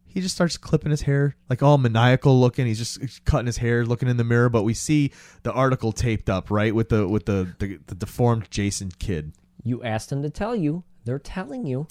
he 0.06 0.22
just 0.22 0.36
starts 0.36 0.56
clipping 0.56 0.92
his 0.92 1.02
hair, 1.02 1.36
like 1.50 1.62
all 1.62 1.78
maniacal 1.78 2.40
looking. 2.40 2.66
He's 2.66 2.78
just 2.78 3.26
cutting 3.26 3.46
his 3.46 3.58
hair, 3.58 3.86
looking 3.86 4.08
in 4.08 4.16
the 4.16 4.24
mirror. 4.24 4.48
But 4.48 4.64
we 4.64 4.74
see 4.74 5.12
the 5.44 5.52
article 5.52 5.92
taped 5.92 6.30
up, 6.30 6.50
right, 6.50 6.74
with 6.74 6.88
the 6.88 7.06
with 7.08 7.26
the 7.26 7.54
the, 7.60 7.80
the 7.88 7.96
deformed 7.96 8.50
Jason 8.50 8.90
kid. 9.00 9.34
You 9.64 9.84
asked 9.84 10.10
them 10.10 10.24
to 10.24 10.30
tell 10.30 10.56
you. 10.56 10.84
They're 11.04 11.20
telling 11.20 11.66
you. 11.66 11.88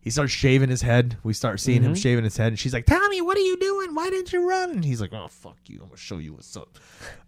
He 0.00 0.10
starts 0.10 0.32
shaving 0.32 0.70
his 0.70 0.82
head. 0.82 1.18
We 1.22 1.32
start 1.32 1.60
seeing 1.60 1.82
him 1.82 1.94
shaving 1.94 2.24
his 2.24 2.36
head, 2.36 2.48
and 2.48 2.58
she's 2.58 2.72
like, 2.72 2.86
"Tommy, 2.86 3.20
what 3.20 3.36
are 3.36 3.42
you 3.42 3.58
doing? 3.58 3.94
Why 3.94 4.08
didn't 4.08 4.32
you 4.32 4.48
run?" 4.48 4.70
And 4.70 4.84
he's 4.84 5.00
like, 5.02 5.12
"Oh, 5.12 5.28
fuck 5.28 5.58
you! 5.66 5.80
I'm 5.82 5.88
gonna 5.88 5.96
show 5.98 6.18
you 6.18 6.32
what's 6.32 6.56
up." 6.56 6.78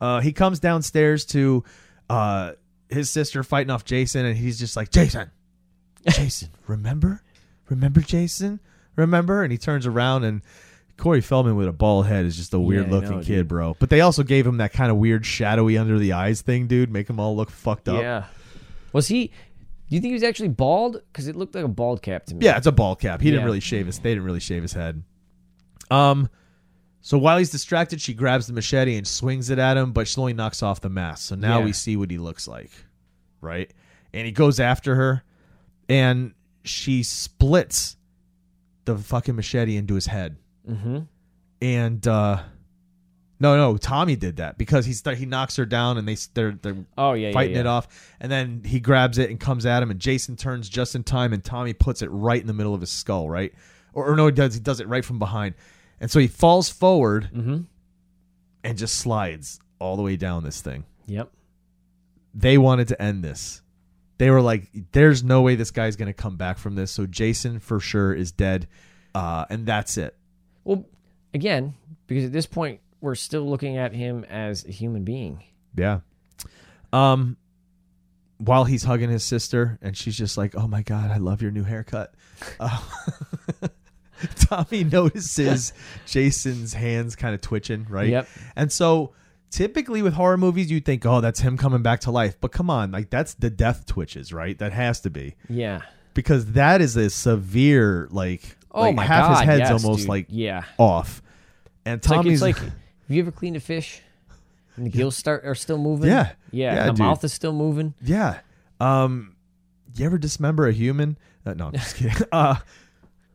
Uh, 0.01 0.20
he 0.20 0.33
comes 0.33 0.61
downstairs 0.61 1.27
to 1.27 1.62
uh, 2.09 2.53
his 2.89 3.11
sister 3.11 3.43
fighting 3.43 3.70
off 3.70 3.85
Jason, 3.85 4.24
and 4.24 4.37
he's 4.37 4.59
just 4.59 4.77
like, 4.77 4.91
"Jason, 4.91 5.31
Jason, 6.09 6.51
remember, 6.66 7.22
remember, 7.69 8.01
Jason, 8.01 8.61
remember?" 8.97 9.43
And 9.43 9.53
he 9.53 9.59
turns 9.59 9.87
around, 9.87 10.25
and 10.25 10.43
Corey 10.97 11.21
Feldman 11.21 11.57
with 11.57 11.69
a 11.69 11.73
bald 11.73 12.07
head 12.07 12.25
is 12.25 12.37
just 12.37 12.55
a 12.55 12.59
weird 12.59 12.87
I 12.87 12.91
looking 12.91 13.11
know, 13.11 13.17
kid, 13.19 13.27
dude. 13.27 13.49
bro. 13.49 13.77
But 13.79 13.91
they 13.91 14.01
also 14.01 14.23
gave 14.23 14.47
him 14.47 14.57
that 14.59 14.73
kind 14.73 14.91
of 14.91 14.97
weird 14.97 15.27
shadowy 15.27 15.77
under 15.77 15.99
the 15.99 16.12
eyes 16.14 16.41
thing, 16.43 16.67
dude, 16.67 16.91
make 16.91 17.09
him 17.11 17.21
all 17.21 17.37
look 17.37 17.51
fucked 17.51 17.89
up. 17.89 18.01
Yeah. 18.01 18.25
Was 18.93 19.09
he? 19.09 19.27
Do 19.29 19.95
you 19.95 20.01
think 20.01 20.11
he 20.11 20.14
was 20.14 20.23
actually 20.25 20.49
bald? 20.49 21.01
Because 21.12 21.29
it 21.29 21.37
looked 21.37 21.55
like 21.55 21.64
a 21.64 21.69
bald 21.69 22.03
cap 22.03 22.25
to 22.27 22.35
me. 22.35 22.45
Yeah, 22.45 22.57
it's 22.57 22.67
a 22.67 22.73
bald 22.73 22.99
cap. 22.99 23.21
He 23.21 23.31
didn't 23.31 23.45
really 23.45 23.61
shave 23.61 23.87
his. 23.87 23.99
They 23.99 24.11
didn't 24.11 24.25
really 24.25 24.41
shave 24.41 24.62
his 24.62 24.73
head. 24.73 25.03
Um, 25.91 26.29
so 27.03 27.17
while 27.19 27.39
he's 27.39 27.51
distracted, 27.51 28.01
she 28.01 28.12
grabs 28.14 28.49
the 28.49 28.53
machete 28.53 28.97
and 28.97 29.07
swings 29.07 29.49
it 29.51 29.61
at 29.61 29.77
him, 29.77 29.93
but 29.93 30.09
she 30.09 30.19
only 30.21 30.33
knocks 30.33 30.61
off 30.62 30.81
the 30.81 30.89
mask. 30.89 31.29
So 31.29 31.37
now 31.37 31.61
Yeah. 31.61 31.67
we 31.67 31.73
see 31.73 31.97
what 31.97 32.11
he 32.11 32.19
looks 32.19 32.49
like, 32.49 32.71
right? 33.41 33.73
And 34.12 34.27
he 34.27 34.33
goes 34.33 34.59
after 34.59 34.97
her, 34.97 35.23
and 35.89 36.33
she 36.67 37.03
splits 37.03 37.97
the 38.85 38.97
fucking 38.97 39.35
machete 39.37 39.77
into 39.77 39.95
his 39.95 40.07
head. 40.07 40.37
Mm-hmm. 40.69 40.99
And 41.62 42.07
uh, 42.07 42.43
no, 43.41 43.57
no, 43.57 43.77
Tommy 43.77 44.17
did 44.17 44.37
that 44.37 44.59
because 44.59 44.85
he's 44.87 45.03
he 45.17 45.27
knocks 45.27 45.57
her 45.57 45.67
down, 45.67 45.99
and 45.99 46.07
they 46.07 46.17
they're 46.35 46.59
they're 46.61 46.77
Oh 46.99 47.12
yeah, 47.14 47.33
fighting 47.33 47.55
yeah, 47.55 47.61
it 47.61 47.67
off, 47.67 48.14
and 48.21 48.31
then 48.31 48.62
he 48.64 48.81
grabs 48.81 49.19
it 49.19 49.31
and 49.31 49.39
comes 49.41 49.67
at 49.67 49.83
him, 49.83 49.91
and 49.91 50.01
Jason 50.01 50.37
turns 50.37 50.69
just 50.69 50.95
in 50.95 51.03
time, 51.03 51.33
and 51.33 51.43
Tommy 51.45 51.73
puts 51.73 52.03
it 52.03 52.09
right 52.11 52.41
in 52.41 52.47
the 52.47 52.53
middle 52.55 52.75
of 52.75 52.81
his 52.81 52.91
skull, 52.91 53.29
right? 53.29 53.53
Or, 53.93 54.12
or 54.12 54.17
no, 54.17 54.27
he 54.27 54.33
does 54.33 54.55
he 54.55 54.61
does 54.61 54.81
it 54.81 54.89
right 54.89 55.05
from 55.05 55.19
behind, 55.19 55.55
and 56.01 56.11
so 56.11 56.19
he 56.19 56.27
falls 56.29 56.69
forward 56.69 57.31
Mm-hmm. 57.35 57.59
and 58.64 58.79
just 58.79 58.97
slides 58.97 59.61
all 59.79 59.97
the 59.97 60.03
way 60.03 60.17
down 60.17 60.45
this 60.45 60.61
thing. 60.61 60.85
Yep. 61.07 61.31
They 62.35 62.59
wanted 62.59 62.89
to 62.89 63.01
end 63.01 63.23
this. 63.25 63.62
They 64.19 64.31
were 64.31 64.41
like, 64.41 64.71
"There's 64.93 65.23
no 65.23 65.43
way 65.43 65.57
this 65.57 65.71
guy's 65.71 65.97
gonna 65.97 66.12
come 66.12 66.37
back 66.37 66.59
from 66.59 66.75
this." 66.75 66.91
So 66.91 67.07
Jason 67.07 67.59
for 67.59 67.81
sure 67.81 68.14
is 68.14 68.33
dead, 68.33 68.67
uh, 69.14 69.45
and 69.51 69.67
that's 69.67 69.97
it. 69.97 70.17
Well, 70.64 70.87
again, 71.35 71.75
because 72.07 72.25
at 72.25 72.33
this 72.33 72.47
point 72.47 72.81
we're 73.01 73.14
still 73.14 73.49
looking 73.49 73.77
at 73.77 73.93
him 73.95 74.25
as 74.25 74.64
a 74.64 74.71
human 74.71 75.05
being. 75.05 75.45
Yeah. 75.75 76.01
Um 76.93 77.37
while 78.39 78.64
he's 78.64 78.85
hugging 78.85 79.09
his 79.09 79.25
sister 79.25 79.79
and 79.81 79.97
she's 79.97 80.17
just 80.17 80.37
like, 80.37 80.55
"Oh 80.57 80.67
my 80.67 80.83
god, 80.83 81.11
I 81.11 81.19
love 81.19 81.43
your 81.43 81.51
new 81.51 81.64
haircut." 81.64 82.14
Uh, 82.61 82.81
Tommy 84.37 84.85
notices 84.85 85.73
Jason's 86.07 86.75
hands 86.75 87.17
kind 87.17 87.35
of 87.35 87.41
twitching, 87.41 87.87
right? 87.89 88.09
Yep. 88.09 88.29
And 88.55 88.73
so 88.73 89.12
typically 89.51 90.03
with 90.03 90.14
horror 90.14 90.36
movies 90.36 90.70
you 90.70 90.80
think, 90.80 91.05
"Oh, 91.07 91.20
that's 91.20 91.40
him 91.40 91.57
coming 91.57 91.82
back 91.82 92.01
to 92.01 92.11
life." 92.11 92.36
But 92.40 92.53
come 92.53 92.70
on, 92.70 92.90
like 92.90 93.11
that's 93.11 93.34
the 93.34 93.51
death 93.51 93.86
twitches, 93.86 94.32
right? 94.32 94.59
That 94.59 94.72
has 94.72 95.01
to 95.01 95.11
be. 95.11 95.34
Yeah. 95.49 95.82
Because 96.14 96.53
that 96.53 96.80
is 96.80 96.97
a 96.97 97.11
severe 97.11 98.09
like 98.11 98.57
Oh 98.70 98.82
like 98.82 98.97
my 98.97 99.05
half 99.05 99.28
god. 99.28 99.38
his 99.38 99.44
head's 99.47 99.70
yes, 99.70 99.84
almost 99.84 100.01
dude. 100.03 100.09
like 100.09 100.26
yeah. 100.28 100.64
off. 100.78 101.22
And 101.84 101.99
It's 101.99 102.09
like, 102.09 102.16
Tommy's 102.16 102.32
it's 102.34 102.42
like 102.42 102.57
have 102.59 102.72
you 103.09 103.20
ever 103.22 103.30
cleaned 103.32 103.57
a 103.57 103.61
fish? 103.61 104.03
And 104.76 104.86
the 104.86 104.90
gills 104.90 105.16
start 105.16 105.44
are 105.47 105.55
still 105.55 105.78
moving. 105.78 106.11
Yeah. 106.11 106.32
Yeah. 106.51 106.74
Yeah, 106.74 106.84
the 106.86 106.92
dude. 106.92 106.99
mouth 106.99 107.24
is 107.24 107.32
still 107.32 107.53
moving. 107.53 107.94
Yeah. 108.03 108.40
Um, 108.80 109.36
you 109.94 110.05
ever 110.05 110.18
dismember 110.18 110.66
a 110.68 110.72
human? 110.72 111.16
Uh, 111.47 111.55
no, 111.55 111.68
I'm 111.68 111.72
just 111.72 111.97
kidding. 111.97 112.26
Uh, 112.32 112.57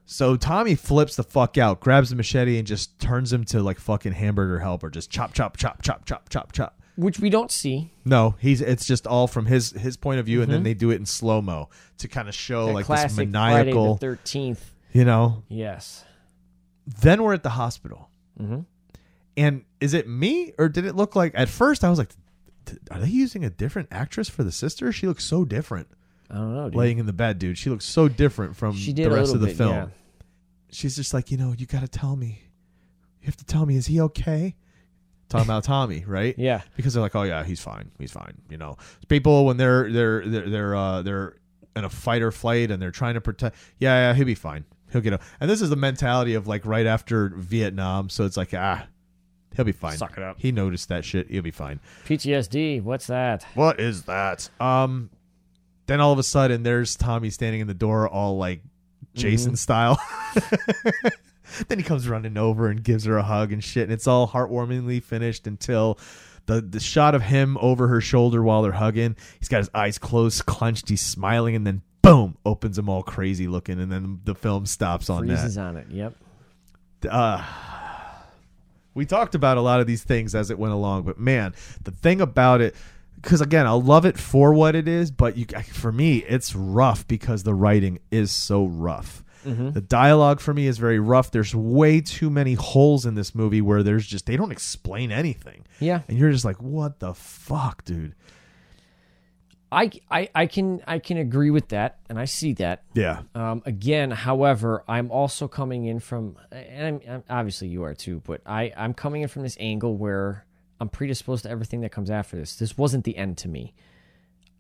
so 0.06 0.36
Tommy 0.36 0.76
flips 0.76 1.16
the 1.16 1.24
fuck 1.24 1.58
out, 1.58 1.80
grabs 1.80 2.10
the 2.10 2.16
machete, 2.16 2.58
and 2.58 2.68
just 2.68 3.00
turns 3.00 3.32
him 3.32 3.44
to 3.46 3.62
like 3.62 3.80
fucking 3.80 4.14
hamburger 4.14 4.60
helper. 4.60 4.90
Just 4.90 5.10
chop, 5.10 5.34
chop, 5.34 5.58
chop, 5.58 5.82
chop, 5.82 6.06
chop, 6.06 6.30
chop, 6.30 6.52
chop. 6.52 6.78
Which 6.98 7.20
we 7.20 7.30
don't 7.30 7.50
see. 7.52 7.92
No, 8.04 8.36
he's 8.40 8.60
it's 8.62 8.86
just 8.86 9.08
all 9.08 9.28
from 9.28 9.46
his 9.46 9.72
his 9.72 9.96
point 9.98 10.20
of 10.20 10.26
view, 10.26 10.42
and 10.42 10.52
then 10.52 10.64
they 10.64 10.74
do 10.74 10.92
it 10.92 10.96
in 10.96 11.06
slow 11.06 11.42
mo 11.42 11.70
to 12.00 12.08
kind 12.08 12.28
of 12.28 12.36
show 12.36 12.68
That 12.68 12.74
like 12.74 12.86
classic 12.86 13.08
this 13.10 13.16
Friday 13.16 13.32
maniacal, 13.32 13.94
the 13.96 14.00
thirteenth. 14.00 14.72
you 14.92 15.06
know. 15.06 15.44
Yes. 15.48 16.04
Then 17.02 17.24
we're 17.24 17.34
at 17.34 17.44
the 17.44 17.50
hospital, 17.52 18.10
Mhm. 18.40 18.66
and 19.38 19.64
is 19.80 19.94
it 19.94 20.08
me 20.10 20.52
or 20.58 20.68
did 20.68 20.86
it 20.86 20.96
look 20.96 21.16
like 21.16 21.32
at 21.36 21.48
first 21.48 21.84
I 21.86 21.90
was 21.90 21.98
like, 21.98 22.10
"Th- 22.66 22.80
are 22.92 23.00
they 23.00 23.08
using 23.08 23.46
a 23.46 23.50
different 23.50 23.88
actress 23.92 24.28
for 24.30 24.44
the 24.44 24.52
sister? 24.52 24.92
She 24.92 25.08
looks 25.08 25.24
so 25.24 25.46
different. 25.46 25.88
I 26.32 26.36
don't 26.36 26.56
know, 26.56 26.70
dude. 26.70 26.76
laying 26.76 26.98
in 26.98 27.06
the 27.06 27.14
bed, 27.14 27.40
dude. 27.40 27.58
She 27.58 27.70
looks 27.70 27.86
so 27.86 28.08
different 28.08 28.56
from 28.56 28.76
she 28.76 28.94
did 28.94 29.06
the 29.08 29.14
a 29.14 29.16
rest 29.16 29.34
little 29.34 29.36
of 29.36 29.42
the 29.42 29.48
bit, 29.48 29.58
film. 29.58 29.74
yeah. 29.74 29.88
She's 30.72 30.96
just 30.96 31.14
like, 31.14 31.30
you 31.30 31.38
know, 31.38 31.54
you 31.58 31.66
got 31.66 31.82
to 31.82 31.88
tell 31.88 32.16
me. 32.16 32.42
You 33.22 33.26
have 33.26 33.36
to 33.38 33.46
tell 33.46 33.66
me, 33.66 33.76
is 33.76 33.88
he 33.88 34.00
okay? 34.02 34.56
Talking 35.30 35.46
about 35.48 35.64
Tommy, 35.66 36.04
right? 36.08 36.34
Yeah. 36.38 36.62
Because 36.76 36.94
they're 36.94 37.04
like, 37.04 37.16
oh 37.16 37.24
yeah, 37.24 37.44
he's 37.44 37.62
fine, 37.62 37.92
he's 38.00 38.12
fine. 38.12 38.36
You 38.50 38.58
know, 38.58 38.78
people 39.10 39.46
when 39.46 39.58
they're 39.58 39.92
they're 39.92 40.26
they're 40.28 40.50
they're 40.50 40.76
uh, 40.76 41.02
they're 41.02 41.36
in 41.76 41.84
a 41.84 41.90
fight 41.90 42.22
or 42.22 42.32
flight 42.32 42.72
and 42.72 42.82
they're 42.82 42.92
trying 42.92 43.14
to 43.16 43.22
protect. 43.22 43.56
Yeah, 43.78 44.10
yeah, 44.10 44.14
he'll 44.14 44.26
be 44.26 44.36
fine. 44.36 44.66
He'll 44.92 45.02
get. 45.02 45.14
A, 45.14 45.20
and 45.40 45.50
this 45.50 45.62
is 45.62 45.70
the 45.70 45.76
mentality 45.76 46.34
of 46.34 46.48
like 46.48 46.66
right 46.66 46.86
after 46.86 47.30
Vietnam, 47.36 48.10
so 48.10 48.26
it's 48.26 48.36
like 48.38 48.54
ah, 48.54 48.88
he'll 49.56 49.66
be 49.66 49.72
fine. 49.72 49.98
Suck 49.98 50.18
it 50.18 50.24
up. 50.24 50.38
He 50.40 50.52
noticed 50.52 50.90
that 50.90 51.06
shit. 51.06 51.30
He'll 51.30 51.42
be 51.42 51.52
fine. 51.52 51.80
PTSD. 52.06 52.82
What's 52.82 53.08
that? 53.08 53.46
What 53.54 53.80
is 53.80 54.04
that? 54.04 54.50
Um, 54.60 55.10
then 55.92 56.00
all 56.00 56.14
of 56.14 56.20
a 56.20 56.24
sudden, 56.24 56.64
there's 56.64 56.96
Tommy 56.96 57.30
standing 57.30 57.62
in 57.62 57.68
the 57.68 57.74
door, 57.74 58.08
all 58.08 58.38
like 58.38 58.62
Jason 59.14 59.56
style. 59.56 60.02
then 61.68 61.78
he 61.78 61.84
comes 61.84 62.08
running 62.08 62.38
over 62.38 62.70
and 62.70 62.84
gives 62.84 63.06
her 63.06 63.18
a 63.18 63.24
hug 63.24 63.52
and 63.52 63.64
shit, 63.64 63.84
and 63.84 63.92
it's 63.92 64.08
all 64.08 64.28
heartwarmingly 64.28 65.04
finished 65.04 65.48
until 65.48 66.00
the 66.46 66.62
the 66.62 66.80
shot 66.80 67.14
of 67.14 67.22
him 67.22 67.58
over 67.60 67.88
her 67.90 68.02
shoulder 68.02 68.42
while 68.42 68.62
they're 68.62 68.72
hugging. 68.72 69.16
He's 69.40 69.50
got 69.50 69.58
his 69.58 69.70
eyes 69.74 69.98
closed, 69.98 70.46
clenched. 70.46 70.90
He's 70.90 71.02
smiling, 71.02 71.56
and 71.56 71.68
then 71.68 71.82
boom, 72.02 72.38
opens 72.46 72.78
them 72.78 72.90
all 72.90 73.04
crazy 73.04 73.48
looking, 73.48 73.80
and 73.80 73.92
then 73.92 74.22
the 74.24 74.36
film 74.36 74.66
stops 74.66 75.10
on 75.10 75.28
that 75.28 75.58
on 75.58 75.78
it. 75.78 75.88
Yep. 75.90 76.16
uh, 77.10 77.44
we 78.94 79.06
talked 79.06 79.36
about 79.36 79.58
a 79.58 79.62
lot 79.62 79.80
of 79.80 79.88
these 79.88 80.04
things 80.04 80.36
as 80.36 80.52
it 80.52 80.60
went 80.60 80.74
along, 80.74 81.04
but 81.04 81.20
man, 81.20 81.54
the 81.84 81.92
thing 81.92 82.22
about 82.22 82.62
it, 82.62 82.76
because 83.22 83.42
again, 83.42 83.68
I 83.68 83.72
love 83.72 84.06
it 84.06 84.18
for 84.18 84.54
what 84.54 84.76
it 84.76 84.88
is, 84.88 85.12
but 85.12 85.38
you, 85.38 85.46
for 85.74 85.92
me, 85.92 86.18
it's 86.20 86.56
rough 86.56 87.08
because 87.08 87.44
the 87.44 87.54
writing 87.54 88.00
is 88.10 88.32
so 88.32 88.66
rough. 88.66 89.24
The 89.44 89.82
dialogue 89.82 90.40
for 90.40 90.54
me 90.54 90.68
is 90.68 90.78
very 90.78 91.00
rough. 91.00 91.32
There's 91.32 91.56
way 91.56 92.00
too 92.00 92.30
many 92.30 92.54
holes 92.54 93.08
in 93.08 93.16
this 93.16 93.34
movie 93.34 93.60
where 93.60 93.82
there's 93.82 94.06
just 94.06 94.28
they 94.28 94.38
don't 94.38 94.52
explain 94.52 95.12
anything, 95.12 95.66
Yeah. 95.80 96.02
and 96.08 96.16
you're 96.16 96.32
just 96.32 96.46
like, 96.46 96.62
what 96.62 97.00
the 97.00 97.16
fuck, 97.16 97.84
dude? 97.84 98.14
I, 99.72 99.90
I, 100.12 100.30
I 100.36 100.46
can 100.48 100.82
I 100.86 101.00
can 101.00 101.18
agree 101.18 101.50
with 101.50 101.70
that, 101.70 102.00
and 102.10 102.20
I 102.20 102.26
see 102.26 102.54
that. 102.56 102.84
Yeah, 102.94 103.22
Um, 103.34 103.64
again, 103.66 104.12
however, 104.12 104.84
I'm 104.88 105.10
also 105.10 105.48
coming 105.48 105.86
in 105.86 106.00
from, 106.02 106.36
and 106.52 107.02
I'm, 107.02 107.02
I'm, 107.10 107.24
obviously 107.30 107.70
you 107.70 107.84
are 107.84 107.94
too, 107.96 108.22
but 108.26 108.42
I, 108.46 108.74
I'm 108.76 108.94
coming 108.94 109.22
in 109.22 109.30
from 109.30 109.44
this 109.44 109.56
angle 109.62 109.96
where 109.98 110.46
I'm 110.82 110.90
predisposed 110.90 111.44
to 111.44 111.50
everything 111.50 111.82
that 111.82 111.92
comes 111.92 112.10
after 112.10 112.36
this. 112.36 112.56
This 112.56 112.76
wasn't 112.76 113.06
the 113.06 113.16
end 113.16 113.38
to 113.38 113.48
me. 113.48 113.74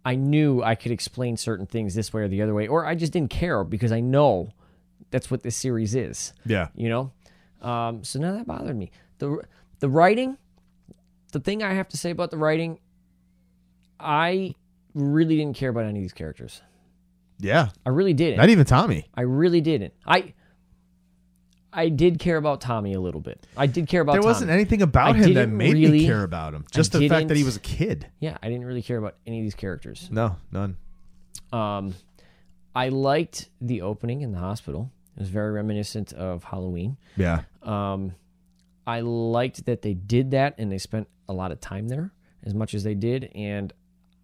I 0.06 0.14
knew 0.16 0.62
I 0.64 0.76
could 0.76 0.92
explain 0.92 1.36
certain 1.36 1.66
things 1.66 1.96
this 1.96 2.14
way 2.14 2.22
or 2.22 2.28
the 2.28 2.42
other 2.44 2.54
way, 2.54 2.68
or 2.68 2.86
I 2.86 2.94
just 2.94 3.12
didn't 3.12 3.32
care 3.32 3.64
because 3.64 3.92
I 3.92 4.00
know 4.02 4.52
that's 5.10 5.32
what 5.32 5.42
this 5.42 5.58
series 5.58 5.96
is. 5.96 6.34
yeah, 6.46 6.68
You 6.76 6.90
know, 6.90 7.12
um, 7.68 8.04
so 8.04 8.20
none 8.20 8.32
of 8.32 8.38
that 8.38 8.48
bothered 8.48 8.78
me. 8.78 8.92
the 9.18 9.42
The 9.80 9.90
writing, 9.90 10.38
the 11.32 11.40
thing 11.40 11.64
I 11.64 11.74
have 11.74 11.90
to 11.90 11.98
say 11.98 12.12
about 12.12 12.30
the 12.30 12.38
writing, 12.38 12.80
I 14.00 14.54
really 14.94 15.38
didn't 15.38 15.56
care 15.58 15.70
about 15.70 15.86
any 15.86 16.00
of 16.00 16.04
these 16.04 16.14
characters. 16.14 16.62
yeah. 17.40 17.70
I 17.86 17.90
really 17.90 18.14
didn't. 18.14 18.38
Not 18.38 18.50
even 18.50 18.66
Tommy. 18.66 19.10
I 19.16 19.22
really 19.22 19.62
didn't. 19.62 19.94
I 20.06 20.34
I 21.74 21.90
did 21.90 22.20
care 22.20 22.38
about 22.38 22.60
Tommy 22.62 22.94
a 22.94 23.00
little 23.00 23.22
bit. 23.22 23.46
I 23.56 23.66
did 23.68 23.88
care 23.88 24.02
about 24.02 24.14
There 24.14 24.22
wasn't 24.22 24.52
anything 24.52 24.82
about 24.82 25.16
I 25.16 25.20
him 25.20 25.22
that 25.22 25.28
didn't 25.46 25.58
made 25.58 25.74
really- 25.74 26.00
me 26.00 26.06
care 26.06 26.24
about 26.24 26.54
him. 26.54 26.66
Just 26.72 26.92
the 26.92 27.08
fact 27.08 27.30
that 27.30 27.36
he 27.38 27.44
didn't- 27.44 27.46
was 27.46 27.56
a 27.58 27.62
kid. 27.62 28.08
Yeah, 28.20 28.38
I 28.44 28.50
didn't 28.50 28.66
really 28.66 28.82
care 28.82 28.98
about 28.98 29.16
any 29.26 29.40
of 29.40 29.44
these 29.44 29.56
characters. 29.56 30.10
No, 30.12 30.36
none. 30.52 30.78
Um 31.54 31.94
I 32.76 32.90
liked 32.90 33.50
the 33.60 33.82
opening 33.82 34.22
in 34.22 34.32
the 34.32 34.40
hospital. 34.40 34.92
It 35.16 35.20
was 35.22 35.30
very 35.30 35.52
reminiscent 35.52 36.14
of 36.14 36.44
Halloween. 36.46 36.98
Yeah, 37.18 37.44
Um 37.64 38.14
I 38.88 39.02
liked 39.02 39.66
that 39.66 39.82
they 39.82 39.94
did 39.94 40.32
that 40.32 40.56
and 40.58 40.72
they 40.72 40.78
spent 40.78 41.08
a 41.30 41.34
lot 41.34 41.52
of 41.52 41.62
time 41.62 41.88
there 41.88 42.12
as 42.44 42.54
much 42.54 42.74
as 42.74 42.84
they 42.84 42.96
did 42.96 43.30
and 43.36 43.72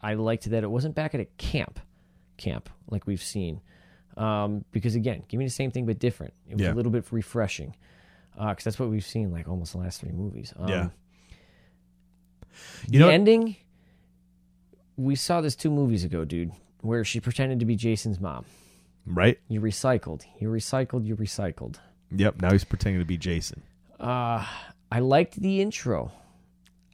I 0.02 0.16
liked 0.16 0.50
that 0.50 0.64
it 0.64 0.70
wasn't 0.72 0.95
back 0.95 1.14
at 1.16 1.22
a 1.22 1.26
camp 1.38 1.80
camp 2.38 2.70
like 2.89 3.08
we've 3.08 3.22
seen. 3.24 3.62
Um, 4.18 4.65
because 4.72 4.95
again, 4.95 5.24
give 5.28 5.38
me 5.38 5.45
the 5.45 5.51
same 5.51 5.72
thing 5.72 5.86
but 5.86 5.99
different. 5.99 6.34
It 6.49 6.55
was 6.55 6.61
Yeah. 6.63 6.74
a 6.74 6.76
little 6.76 6.91
bit 6.91 7.05
refreshing. 7.11 7.76
because 8.36 8.63
that's 8.65 8.78
what 8.80 8.89
we've 8.89 9.05
seen 9.05 9.32
like 9.32 9.47
almost 9.47 9.72
the 9.72 9.80
last 9.80 9.99
three 10.01 10.11
movies. 10.11 10.53
Um, 10.57 10.68
Yeah. 10.70 10.89
the 12.88 12.93
You 12.93 12.99
know- 12.99 13.09
ending. 13.09 13.55
We 14.95 15.15
saw 15.15 15.41
this 15.41 15.55
two 15.55 15.70
movies 15.72 16.03
ago, 16.03 16.26
dude, 16.26 16.51
where 16.82 17.03
she 17.03 17.20
pretended 17.20 17.59
to 17.59 17.65
be 17.65 17.76
Jason's 17.76 18.20
mom. 18.20 18.45
right. 19.05 19.39
You 19.47 19.61
recycled. 19.61 20.24
You 20.39 20.49
recycled. 20.49 21.05
You 21.05 21.15
recycled. 21.15 21.78
Yep. 22.11 22.41
Now 22.41 22.51
he's 22.51 22.63
pretending 22.63 22.99
to 22.99 23.05
be 23.05 23.18
Jason. 23.18 23.61
Uh, 23.99 24.45
I 24.91 24.99
liked 24.99 25.36
the 25.39 25.61
intro. 25.61 26.11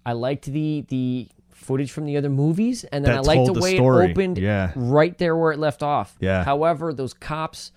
I 0.05 0.13
liked 0.13 0.45
the 0.45 0.85
the 0.89 1.29
footage 1.53 1.91
from 1.91 2.05
the 2.05 2.17
other 2.17 2.29
movies, 2.29 2.83
and 2.85 3.03
then 3.05 3.11
That 3.13 3.17
I 3.19 3.21
liked 3.21 3.37
told 3.37 3.47
the 3.49 3.53
the 3.53 3.59
way 3.61 3.75
story. 3.75 4.05
it 4.07 4.11
opened 4.11 4.37
Yeah. 4.37 4.71
right 4.75 5.17
there 5.17 5.35
where 5.35 5.51
it 5.51 5.59
left 5.59 5.81
off. 5.83 6.15
Yeah. 6.19 6.43
However, 6.43 6.93
those 6.93 7.13
cops 7.13 7.71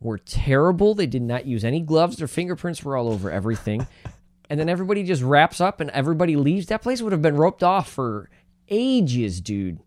were 0.00 0.18
terrible. 0.18 0.94
They 0.94 1.06
did 1.06 1.22
not 1.22 1.46
use 1.46 1.64
any 1.64 1.80
gloves. 1.80 2.16
Their 2.16 2.28
fingerprints 2.28 2.82
were 2.84 2.96
all 2.96 3.08
over 3.08 3.30
everything. 3.30 3.86
and 4.50 4.58
then 4.58 4.68
everybody 4.68 5.02
just 5.04 5.22
wraps 5.22 5.60
up 5.60 5.80
and 5.80 5.90
everybody 5.90 6.36
leaves. 6.36 6.66
That 6.66 6.82
place 6.82 7.02
would 7.02 7.12
have 7.12 7.22
been 7.22 7.36
roped 7.36 7.62
off 7.62 7.88
for 7.90 8.30
ages, 8.68 9.40
dude. 9.40 9.78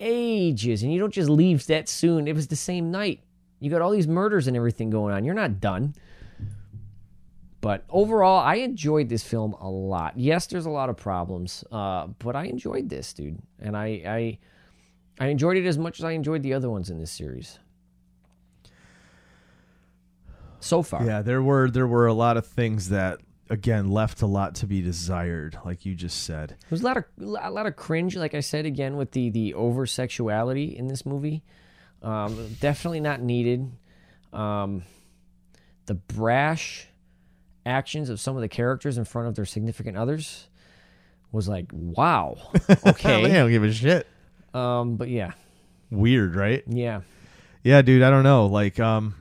ages, 0.00 0.82
and 0.82 0.92
you 0.92 0.98
don't 1.00 1.12
just 1.12 1.28
leave 1.28 1.66
that 1.66 1.88
soon. 1.88 2.28
It 2.28 2.34
was 2.34 2.46
the 2.48 2.56
same 2.56 2.90
night. 2.90 3.20
You 3.60 3.70
got 3.70 3.82
all 3.82 3.90
these 3.90 4.06
murders 4.06 4.46
and 4.46 4.56
everything 4.56 4.90
going 4.90 5.12
on. 5.12 5.24
You're 5.24 5.34
not 5.34 5.60
done. 5.60 5.94
But 7.60 7.84
overall, 7.90 8.38
I 8.38 8.56
enjoyed 8.56 9.08
this 9.08 9.24
film 9.24 9.52
a 9.54 9.68
lot. 9.68 10.16
Yes, 10.16 10.46
there's 10.46 10.66
a 10.66 10.70
lot 10.70 10.90
of 10.90 10.96
problems, 10.96 11.64
uh, 11.72 12.06
but 12.18 12.36
I 12.36 12.44
enjoyed 12.44 12.88
this, 12.88 13.12
dude, 13.12 13.38
and 13.58 13.76
I, 13.76 13.86
I, 14.06 14.38
I 15.18 15.26
enjoyed 15.28 15.56
it 15.56 15.66
as 15.66 15.76
much 15.76 15.98
as 15.98 16.04
I 16.04 16.12
enjoyed 16.12 16.42
the 16.44 16.54
other 16.54 16.70
ones 16.70 16.88
in 16.88 16.98
this 16.98 17.10
series. 17.10 17.58
So 20.60 20.82
far, 20.82 21.04
Yeah, 21.04 21.22
there 21.22 21.42
were 21.42 21.70
there 21.70 21.86
were 21.86 22.06
a 22.06 22.12
lot 22.12 22.36
of 22.36 22.46
things 22.46 22.88
that 22.88 23.20
again 23.48 23.90
left 23.90 24.22
a 24.22 24.26
lot 24.26 24.56
to 24.56 24.66
be 24.66 24.82
desired, 24.82 25.56
like 25.64 25.86
you 25.86 25.94
just 25.94 26.24
said. 26.24 26.50
There 26.50 26.68
was 26.70 26.82
a 26.82 26.84
lot 26.84 26.96
of 26.96 27.04
a 27.20 27.50
lot 27.50 27.66
of 27.66 27.76
cringe, 27.76 28.16
like 28.16 28.34
I 28.34 28.40
said 28.40 28.66
again, 28.66 28.96
with 28.96 29.12
the 29.12 29.30
the 29.30 29.54
over 29.54 29.86
sexuality 29.86 30.76
in 30.76 30.88
this 30.88 31.06
movie. 31.06 31.44
Um, 32.02 32.56
definitely 32.60 33.00
not 33.00 33.20
needed. 33.20 33.70
Um, 34.32 34.82
the 35.86 35.94
brash 35.94 36.87
actions 37.68 38.08
of 38.08 38.18
some 38.18 38.34
of 38.36 38.42
the 38.42 38.48
characters 38.48 38.98
in 38.98 39.04
front 39.04 39.28
of 39.28 39.34
their 39.34 39.44
significant 39.44 39.96
others 39.96 40.48
was 41.30 41.48
like, 41.48 41.66
wow, 41.72 42.36
they 42.66 42.76
okay. 42.86 43.28
don't 43.30 43.50
give 43.50 43.62
a 43.62 43.72
shit. 43.72 44.06
um, 44.54 44.96
but 44.96 45.08
yeah, 45.08 45.32
Weird, 45.90 46.34
right? 46.34 46.62
yeah, 46.66 47.02
Yeah, 47.62 47.82
dude. 47.82 48.02
I 48.02 48.10
don't 48.10 48.22
know. 48.22 48.46
Like, 48.46 48.78
um, 48.78 49.14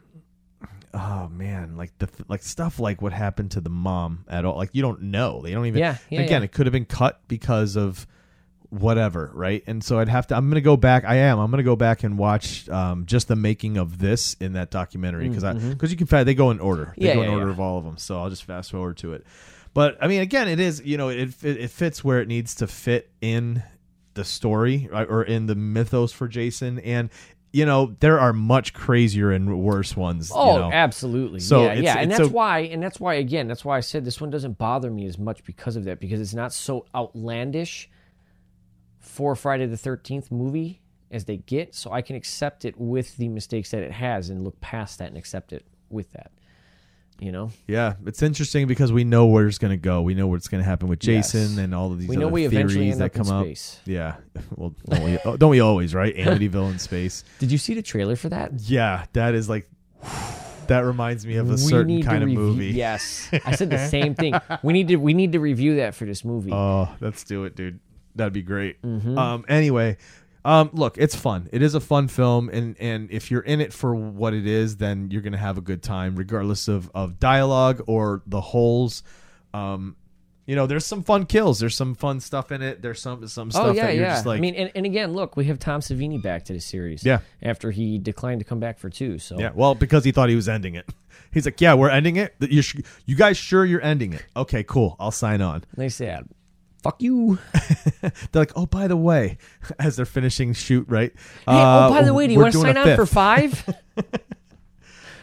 oh 0.93 1.29
man, 1.29 1.77
like 1.77 1.97
the 1.97 2.09
like 2.27 2.43
stuff 2.43 2.79
like 2.79 3.01
what 3.01 3.13
happened 3.13 3.51
to 3.51 3.61
the 3.61 3.69
mom 3.69 4.25
at 4.27 4.45
all. 4.45 4.57
Like 4.57 4.71
you 4.73 4.81
don't 4.81 5.03
know. 5.03 5.41
They 5.41 5.51
don't 5.51 5.65
even. 5.65 5.79
Yeah, 5.79 5.97
yeah, 6.09 6.21
again, 6.21 6.41
yeah. 6.41 6.45
it 6.45 6.51
could 6.51 6.65
have 6.65 6.73
been 6.73 6.85
cut 6.85 7.21
because 7.27 7.77
of 7.77 8.05
whatever, 8.69 9.31
right? 9.33 9.63
And 9.67 9.83
so 9.83 9.99
I'd 9.99 10.09
have 10.09 10.27
to. 10.27 10.35
I'm 10.35 10.49
gonna 10.49 10.61
go 10.61 10.77
back. 10.77 11.05
I 11.05 11.15
am. 11.15 11.39
I'm 11.39 11.51
gonna 11.51 11.63
go 11.63 11.75
back 11.75 12.03
and 12.03 12.17
watch 12.17 12.67
um, 12.69 13.05
just 13.05 13.27
the 13.27 13.35
making 13.35 13.77
of 13.77 13.99
this 13.99 14.35
in 14.39 14.53
that 14.53 14.71
documentary 14.71 15.27
because 15.27 15.43
I 15.43 15.53
because 15.53 15.91
you 15.91 15.97
can 15.97 16.07
fa- 16.07 16.23
they 16.25 16.33
go 16.33 16.51
in 16.51 16.59
order. 16.59 16.93
They 16.97 17.07
mm-hmm. 17.07 17.07
Yeah, 17.07 17.13
go 17.15 17.21
yeah, 17.21 17.27
in 17.27 17.33
order 17.33 17.45
yeah. 17.47 17.53
of 17.53 17.59
all 17.59 17.77
of 17.77 17.85
them. 17.85 17.97
So 17.97 18.19
I'll 18.19 18.29
just 18.29 18.43
fast 18.43 18.71
forward 18.71 18.97
to 18.97 19.13
it. 19.13 19.25
But 19.73 19.97
I 20.01 20.07
mean, 20.07 20.21
again, 20.21 20.47
it 20.47 20.59
is 20.59 20.81
you 20.83 20.97
know 20.97 21.09
it 21.09 21.43
it, 21.43 21.57
it 21.57 21.71
fits 21.71 22.03
where 22.03 22.21
it 22.21 22.27
needs 22.27 22.55
to 22.55 22.67
fit 22.67 23.09
in 23.21 23.63
the 24.15 24.23
story 24.23 24.89
right, 24.91 25.07
or 25.07 25.23
in 25.23 25.45
the 25.45 25.55
mythos 25.55 26.11
for 26.11 26.27
Jason 26.27 26.79
and. 26.79 27.09
You 27.53 27.65
know 27.65 27.95
there 28.01 28.19
are 28.19 28.33
much 28.33 28.73
crazier 28.73 29.31
and 29.31 29.63
worse 29.63 29.95
ones. 29.95 30.31
Oh, 30.35 30.53
you 30.53 30.59
know. 30.59 30.71
absolutely. 30.71 31.39
So 31.39 31.63
yeah, 31.63 31.73
yeah, 31.73 31.97
and 31.97 32.11
that's 32.11 32.27
a- 32.27 32.27
why, 32.27 32.59
and 32.59 32.83
that's 32.83 32.99
why 32.99 33.15
again, 33.15 33.47
that's 33.47 33.63
why 33.63 33.77
I 33.77 33.79
said 33.79 34.03
this 34.03 34.19
one 34.19 34.29
doesn't 34.29 34.57
bother 34.57 34.91
me 34.91 35.07
as 35.07 35.17
much 35.17 35.43
because 35.45 35.77
of 35.77 35.85
that, 35.85 36.01
because 36.01 36.19
it's 36.19 36.33
not 36.33 36.51
so 36.51 36.85
outlandish 36.93 37.89
for 39.07 39.35
Friday 39.35 39.65
the 39.65 39.77
Thirteenth 39.77 40.31
movie 40.31 40.81
as 41.09 41.25
they 41.25 41.37
get, 41.37 41.73
so 41.73 41.91
I 41.91 42.01
can 42.01 42.15
accept 42.15 42.65
it 42.65 42.77
with 42.77 43.15
the 43.17 43.29
mistakes 43.29 43.71
that 43.71 43.81
it 43.81 43.91
has 43.91 44.29
and 44.29 44.43
look 44.43 44.59
past 44.59 44.99
that 44.99 45.07
and 45.07 45.17
accept 45.17 45.53
it 45.53 45.65
with 45.89 46.11
that. 46.13 46.31
You 47.19 47.31
know, 47.31 47.49
Yeah, 47.65 47.93
it's 48.05 48.21
interesting 48.21 48.67
because 48.67 48.91
we 48.91 49.03
know 49.03 49.25
where 49.25 49.47
it's 49.47 49.57
going 49.57 49.71
to 49.71 49.77
go. 49.77 50.03
We 50.03 50.13
know 50.13 50.27
what's 50.27 50.47
going 50.47 50.61
to 50.63 50.69
happen 50.69 50.87
with 50.87 50.99
Jason 50.99 51.39
Yes. 51.41 51.57
and 51.57 51.73
all 51.73 51.91
of 51.91 51.97
these 51.97 52.07
we 52.09 52.15
know 52.15 52.27
we 52.27 52.45
eventually 52.45 52.91
theories 52.91 52.91
end 52.91 53.01
that 53.01 53.05
up 53.05 53.15
in 53.15 53.23
come 53.23 53.35
up. 53.39 53.45
space. 53.45 53.79
Yeah, 53.85 54.17
well, 54.55 54.75
don't 54.87 55.03
we, 55.03 55.17
oh, 55.25 55.35
don't 55.37 55.49
we 55.49 55.59
always, 55.59 55.95
right? 55.95 56.15
Amityville 56.15 56.71
in 56.73 56.77
space. 56.77 57.23
Did 57.39 57.51
you 57.51 57.57
see 57.57 57.73
the 57.73 57.81
trailer 57.81 58.15
for 58.15 58.29
that? 58.29 58.51
Yeah, 58.59 59.05
that 59.13 59.33
is 59.33 59.49
like 59.49 59.67
that 60.67 60.81
reminds 60.81 61.25
me 61.25 61.37
of 61.37 61.47
a 61.47 61.53
We 61.53 61.57
certain 61.57 62.03
kind 62.03 62.21
of 62.21 62.27
review- 62.27 62.39
movie. 62.39 62.67
Yes, 62.67 63.29
I 63.45 63.55
said 63.55 63.71
the 63.71 63.79
same 63.89 64.13
thing. 64.13 64.35
We 64.61 64.73
need 64.73 64.89
to 64.89 64.97
we 64.97 65.15
need 65.15 65.31
to 65.31 65.39
review 65.39 65.77
that 65.77 65.95
for 65.95 66.05
this 66.05 66.23
movie. 66.23 66.51
Oh, 66.53 66.87
let's 66.99 67.23
do 67.23 67.45
it, 67.45 67.55
dude. 67.55 67.79
That'd 68.17 68.33
be 68.33 68.41
great. 68.41 68.81
Mm-hmm. 68.81 69.17
Um, 69.17 69.45
anyway, 69.47 69.97
um, 70.43 70.69
look, 70.73 70.97
it's 70.97 71.15
fun. 71.15 71.49
It 71.51 71.61
is 71.61 71.75
a 71.75 71.79
fun 71.79 72.07
film, 72.07 72.49
and 72.49 72.75
and 72.79 73.11
if 73.11 73.31
you're 73.31 73.41
in 73.41 73.61
it 73.61 73.73
for 73.73 73.95
what 73.95 74.33
it 74.33 74.47
is, 74.47 74.77
then 74.77 75.09
you're 75.11 75.21
gonna 75.21 75.37
have 75.37 75.57
a 75.57 75.61
good 75.61 75.83
time, 75.83 76.15
regardless 76.15 76.67
of 76.67 76.89
of 76.93 77.19
dialogue 77.19 77.83
or 77.87 78.21
the 78.27 78.41
holes. 78.41 79.03
Um, 79.53 79.95
you 80.45 80.55
know, 80.55 80.65
there's 80.65 80.85
some 80.85 81.03
fun 81.03 81.25
kills. 81.25 81.59
There's 81.59 81.75
some 81.75 81.93
fun 81.93 82.21
stuff 82.21 82.53
in 82.53 82.61
it. 82.61 82.81
There's 82.81 83.01
some 83.01 83.27
some 83.27 83.51
stuff 83.51 83.65
Oh 83.65 83.71
yeah, 83.73 83.87
that 83.87 83.95
you're 83.95 84.05
yeah. 84.05 84.13
just 84.13 84.25
like, 84.25 84.37
I 84.37 84.41
mean, 84.41 84.55
and, 84.55 84.71
and 84.73 84.85
again, 84.85 85.11
look, 85.11 85.35
we 85.35 85.43
have 85.45 85.59
Tom 85.59 85.81
Savini 85.81 86.21
back 86.21 86.45
to 86.45 86.53
the 86.53 86.61
series. 86.61 87.03
Yeah. 87.03 87.19
After 87.43 87.69
he 87.69 87.97
declined 87.97 88.39
to 88.39 88.45
come 88.45 88.61
back 88.61 88.79
for 88.79 88.89
two, 88.89 89.19
so 89.19 89.37
yeah. 89.37 89.51
Well, 89.53 89.75
because 89.75 90.05
he 90.05 90.13
thought 90.13 90.29
he 90.29 90.35
was 90.35 90.47
ending 90.47 90.75
it. 90.75 90.89
He's 91.33 91.43
like, 91.43 91.59
yeah, 91.59 91.73
we're 91.73 91.89
ending 91.89 92.15
it. 92.15 92.33
You 92.39 92.61
sh- 92.61 92.77
you 93.05 93.17
guys 93.17 93.35
sure 93.35 93.65
you're 93.65 93.81
ending 93.81 94.13
it? 94.13 94.25
Okay, 94.37 94.63
cool. 94.63 94.95
I'll 95.01 95.11
sign 95.11 95.41
on. 95.41 95.65
they 95.75 95.89
said, 95.89 96.29
"Fuck 96.83 97.01
you." 97.01 97.39
They're 98.01 98.11
like, 98.33 98.53
oh, 98.55 98.65
by 98.65 98.87
the 98.87 98.97
way, 98.97 99.37
as 99.79 99.95
they're 99.95 100.05
finishing 100.05 100.53
shoot, 100.53 100.85
right? 100.87 101.11
Hey, 101.15 101.43
oh, 101.47 101.89
by 101.89 102.03
the 102.03 102.13
way, 102.13 102.27
do 102.27 102.33
you 102.33 102.39
want 102.39 102.53
to 102.53 102.59
sign 102.59 102.77
on 102.77 102.95
for 102.95 103.05
five? 103.05 103.63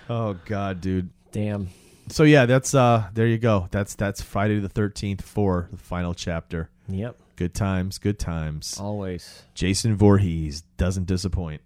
Oh 0.08 0.36
God, 0.44 0.80
dude. 0.80 1.10
Damn. 1.32 1.68
So 2.08 2.24
yeah, 2.24 2.46
that's 2.46 2.74
uh 2.74 3.08
there 3.14 3.26
you 3.26 3.38
go. 3.38 3.68
That's 3.70 3.94
that's 3.94 4.20
Friday 4.20 4.58
the 4.58 4.68
thirteenth 4.68 5.22
for 5.22 5.68
the 5.70 5.78
final 5.78 6.14
chapter. 6.14 6.68
Yep. 6.88 7.16
Good 7.36 7.54
times, 7.54 7.98
good 7.98 8.18
times. 8.18 8.78
Always. 8.78 9.42
Jason 9.54 9.96
Voorhees 9.96 10.62
doesn't 10.76 11.06
disappoint. 11.06 11.62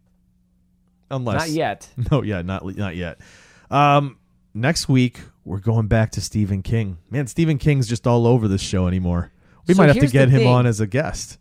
Unless 1.11 1.41
Not 1.41 1.51
yet. 1.51 1.89
No, 2.11 2.23
yeah, 2.23 2.43
not 2.43 2.65
not 2.77 2.95
yet. 2.95 3.19
Um 3.71 4.19
next 4.55 4.89
week 4.89 5.21
we're 5.45 5.59
going 5.59 5.89
back 5.89 6.13
to 6.13 6.21
Stephen 6.21 6.63
King. 6.63 6.99
Man, 7.11 7.27
Stephen 7.27 7.59
King's 7.59 7.89
just 7.89 8.07
all 8.07 8.27
over 8.27 8.47
this 8.47 8.63
show 8.63 8.87
anymore. 8.87 9.33
We 9.69 9.75
So 9.75 9.83
might 9.83 9.89
have 9.95 9.99
to 9.99 10.07
get 10.09 10.29
him 10.31 10.41
thing. 10.41 10.49
on 10.49 10.67
as 10.67 10.81
a 10.81 10.87
guest. 10.87 11.39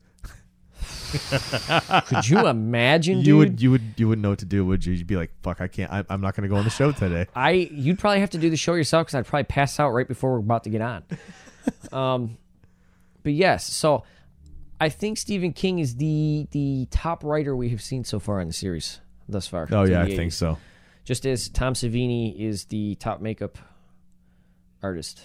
Could 2.08 2.30
you 2.30 2.46
imagine, 2.46 3.20
dude? 3.20 3.28
You 3.28 3.38
would 3.38 3.62
you 3.62 3.72
would 3.72 3.82
you 3.96 4.08
wouldn't 4.10 4.24
know 4.24 4.30
what 4.30 4.40
to 4.40 4.46
do, 4.46 4.66
would 4.66 4.86
you? 4.86 4.94
You'd 4.94 5.08
be 5.08 5.16
like, 5.16 5.32
"Fuck, 5.42 5.62
I 5.62 5.68
can't. 5.70 5.92
I, 5.92 6.04
I'm 6.10 6.20
not 6.20 6.36
going 6.36 6.44
to 6.44 6.50
go 6.50 6.58
on 6.58 6.66
the 6.66 6.70
show 6.70 6.92
today." 6.92 7.28
I 7.36 7.52
you'd 7.52 7.98
probably 7.98 8.20
have 8.20 8.32
to 8.32 8.38
do 8.38 8.50
the 8.50 8.58
show 8.58 8.74
yourself 8.74 9.08
because 9.08 9.16
I'd 9.16 9.26
probably 9.26 9.46
pass 9.46 9.80
out 9.80 9.92
right 9.92 10.08
before 10.08 10.34
we're 10.34 10.40
about 10.40 10.66
to 10.66 10.70
get 10.70 10.82
on. 10.82 11.04
um, 11.94 12.38
but 13.24 13.32
yes, 13.32 13.66
so 13.66 14.04
I 14.82 14.90
think 14.90 15.18
Stephen 15.18 15.54
King 15.54 15.80
is 15.80 15.96
the 15.96 16.48
the 16.52 16.88
top 16.92 17.24
writer 17.24 17.56
we 17.56 17.70
have 17.70 17.82
seen 17.82 18.04
so 18.04 18.20
far 18.20 18.42
in 18.42 18.48
the 18.48 18.54
series 18.54 19.00
thus 19.30 19.48
far. 19.48 19.68
Oh 19.72 19.84
yeah, 19.84 20.02
I 20.02 20.14
think 20.14 20.34
so. 20.34 20.58
Just 21.06 21.26
as 21.26 21.48
Tom 21.48 21.74
Savini 21.74 22.38
is 22.38 22.66
the 22.66 22.96
top 22.96 23.22
makeup 23.22 23.58
artist. 24.84 25.22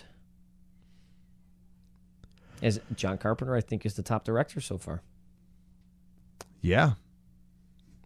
As 2.63 2.81
John 2.95 3.19
Carpenter, 3.19 3.55
I 3.57 3.61
think, 3.61 3.85
is 3.85 3.95
the 3.95 4.03
top 4.03 4.25
director 4.25 4.61
so 4.61 4.79
far. 4.79 5.03
Yeah. 6.61 6.93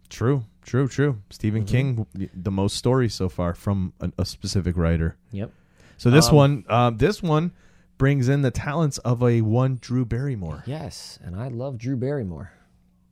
True, 0.09 0.45
true, 0.63 0.89
true. 0.89 1.21
Stephen 1.31 1.65
Mm-hmm. 1.65 2.05
King, 2.17 2.31
the 2.35 2.51
most 2.51 2.77
stories 2.77 3.15
so 3.15 3.29
far 3.29 3.55
from 3.55 3.93
a, 4.01 4.11
a 4.19 4.25
specific 4.25 4.77
writer. 4.77 5.17
Yep. 5.33 5.51
So 5.99 6.11
this 6.11 6.29
Um, 6.31 6.35
one, 6.37 6.65
um, 6.69 6.97
this 6.99 7.23
one 7.23 7.53
brings 7.99 8.29
in 8.29 8.43
the 8.43 8.51
talents 8.51 8.99
of 8.99 9.23
a 9.23 9.41
one 9.43 9.79
Drew 9.81 10.05
Barrymore. 10.05 10.63
Yes, 10.67 11.19
and 11.23 11.35
I 11.37 11.49
love 11.49 11.77
Drew 11.79 11.97
Barrymore. 11.97 12.53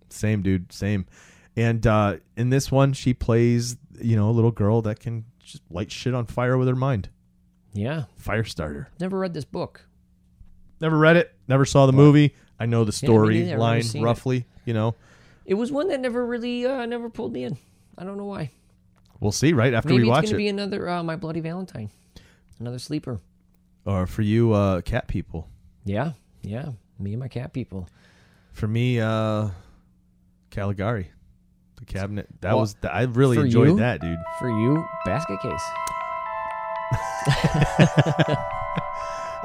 Same 0.09 0.43
dude, 0.43 0.73
same. 0.73 1.07
And 1.57 1.87
uh, 1.87 2.17
in 2.37 2.51
this 2.51 2.71
one, 2.71 2.93
she 2.93 3.13
plays, 3.15 3.77
you 4.01 4.17
know, 4.17 4.29
a 4.31 4.33
little 4.33 4.51
girl 4.51 4.83
that 4.83 5.01
can 5.01 5.25
just 5.41 5.63
light 5.71 5.91
shit 5.91 6.15
on 6.15 6.27
fire 6.27 6.57
with 6.59 6.69
her 6.69 6.77
mind. 6.77 7.09
Yeah. 7.73 8.05
Fire 8.17 8.45
starter. 8.45 8.89
Never 9.01 9.19
read 9.19 9.35
this 9.35 9.45
book. 9.45 9.87
Never 10.81 10.99
read 10.99 11.17
it. 11.17 11.35
Never 11.49 11.65
saw 11.65 11.87
the 11.87 11.93
movie. 11.93 12.35
I 12.59 12.67
know 12.67 12.85
the 12.85 12.99
Yeah, 13.03 13.09
me 13.11 13.17
neither. 13.17 13.55
I've 13.55 13.59
never 13.59 13.61
storyline 13.81 13.85
seen 13.85 14.03
it. 14.03 14.05
roughly. 14.05 14.47
You 14.65 14.75
know, 14.75 14.95
It 15.47 15.55
was 15.55 15.71
one 15.73 15.89
that 15.89 16.01
never 16.01 16.25
really, 16.25 16.65
uh, 16.67 16.87
never 16.87 17.11
pulled 17.11 17.33
me 17.33 17.45
in. 17.45 17.57
I 17.99 18.05
don't 18.05 18.17
know 18.17 18.25
why. 18.25 18.51
we'll 19.21 19.33
see. 19.33 19.53
Right 19.53 19.75
after 19.75 19.89
Maybe 19.91 20.03
we 20.03 20.09
it's 20.09 20.11
watch 20.11 20.23
going 20.25 20.31
to 20.31 20.37
it, 20.37 20.39
be 20.39 20.49
another 20.49 20.89
uh, 20.89 21.03
My 21.03 21.17
Bloody 21.17 21.41
Valentine, 21.41 21.91
another 22.61 22.79
sleeper. 22.79 23.21
or 23.85 24.07
for 24.07 24.23
you, 24.23 24.53
uh, 24.53 24.81
cat 24.83 25.07
people. 25.09 25.49
Yeah, 25.85 26.13
yeah. 26.43 26.71
Me 26.99 27.13
and 27.13 27.21
my 27.21 27.29
cat 27.29 27.53
people. 27.53 27.89
For 28.53 28.67
me, 28.69 29.01
uh 29.01 29.49
Caligari. 30.51 31.11
The 31.77 31.85
cabinet. 31.85 32.29
That 32.41 32.51
Well, 32.53 32.61
was 32.61 32.77
I 32.89 33.03
really 33.03 33.37
for 33.37 33.45
enjoyed 33.45 33.69
you? 33.71 33.77
that, 33.79 34.01
dude. 34.01 34.17
For 34.39 34.49
you, 34.49 34.85
basket 35.05 35.39
case. 35.43 35.63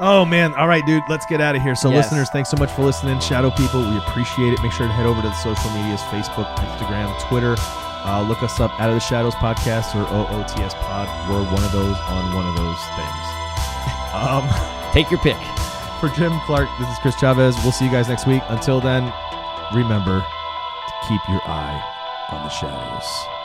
Oh 0.02 0.24
man. 0.24 0.54
All 0.54 0.66
right, 0.66 0.84
dude. 0.86 1.02
Let's 1.08 1.26
get 1.26 1.40
out 1.40 1.54
of 1.56 1.62
here. 1.62 1.74
So 1.74 1.90
Yes. 1.90 2.06
listeners, 2.06 2.30
thanks 2.30 2.48
so 2.48 2.56
much 2.56 2.70
for 2.72 2.82
listening. 2.82 3.20
Shadow 3.20 3.50
people, 3.50 3.82
we 3.82 3.98
appreciate 3.98 4.52
it. 4.54 4.62
Make 4.62 4.72
sure 4.72 4.86
to 4.86 4.92
head 4.92 5.04
over 5.06 5.20
to 5.20 5.28
the 5.28 5.34
social 5.34 5.70
medias, 5.72 6.00
Facebook, 6.08 6.48
Instagram, 6.56 7.12
Twitter. 7.28 7.54
Uh, 7.58 8.24
look 8.26 8.42
us 8.42 8.58
up 8.60 8.72
Out 8.80 8.88
of 8.88 8.94
the 8.96 9.00
Shadows 9.00 9.34
Podcast 9.34 9.94
or 9.94 10.00
OOTS 10.08 10.72
Pod. 10.74 11.06
We're 11.28 11.44
one 11.52 11.62
of 11.62 11.70
those 11.72 11.96
on 12.08 12.34
one 12.34 12.46
of 12.48 12.56
those 12.56 12.80
things. 12.96 13.26
Um 14.12 14.48
Take 14.92 15.08
your 15.10 15.20
pick. 15.20 15.36
for 16.00 16.08
Jim 16.08 16.32
Clark, 16.46 16.68
this 16.80 16.88
is 16.88 16.98
Chris 16.98 17.14
Chavez. 17.20 17.54
We'll 17.62 17.70
see 17.72 17.84
you 17.84 17.90
guys 17.92 18.08
next 18.08 18.26
week. 18.26 18.42
Until 18.48 18.80
then, 18.80 19.12
remember 19.72 20.18
to 20.20 20.94
keep 21.08 21.20
your 21.28 21.40
eye 21.46 21.80
on 22.30 22.42
the 22.42 22.48
shadows. 22.48 23.39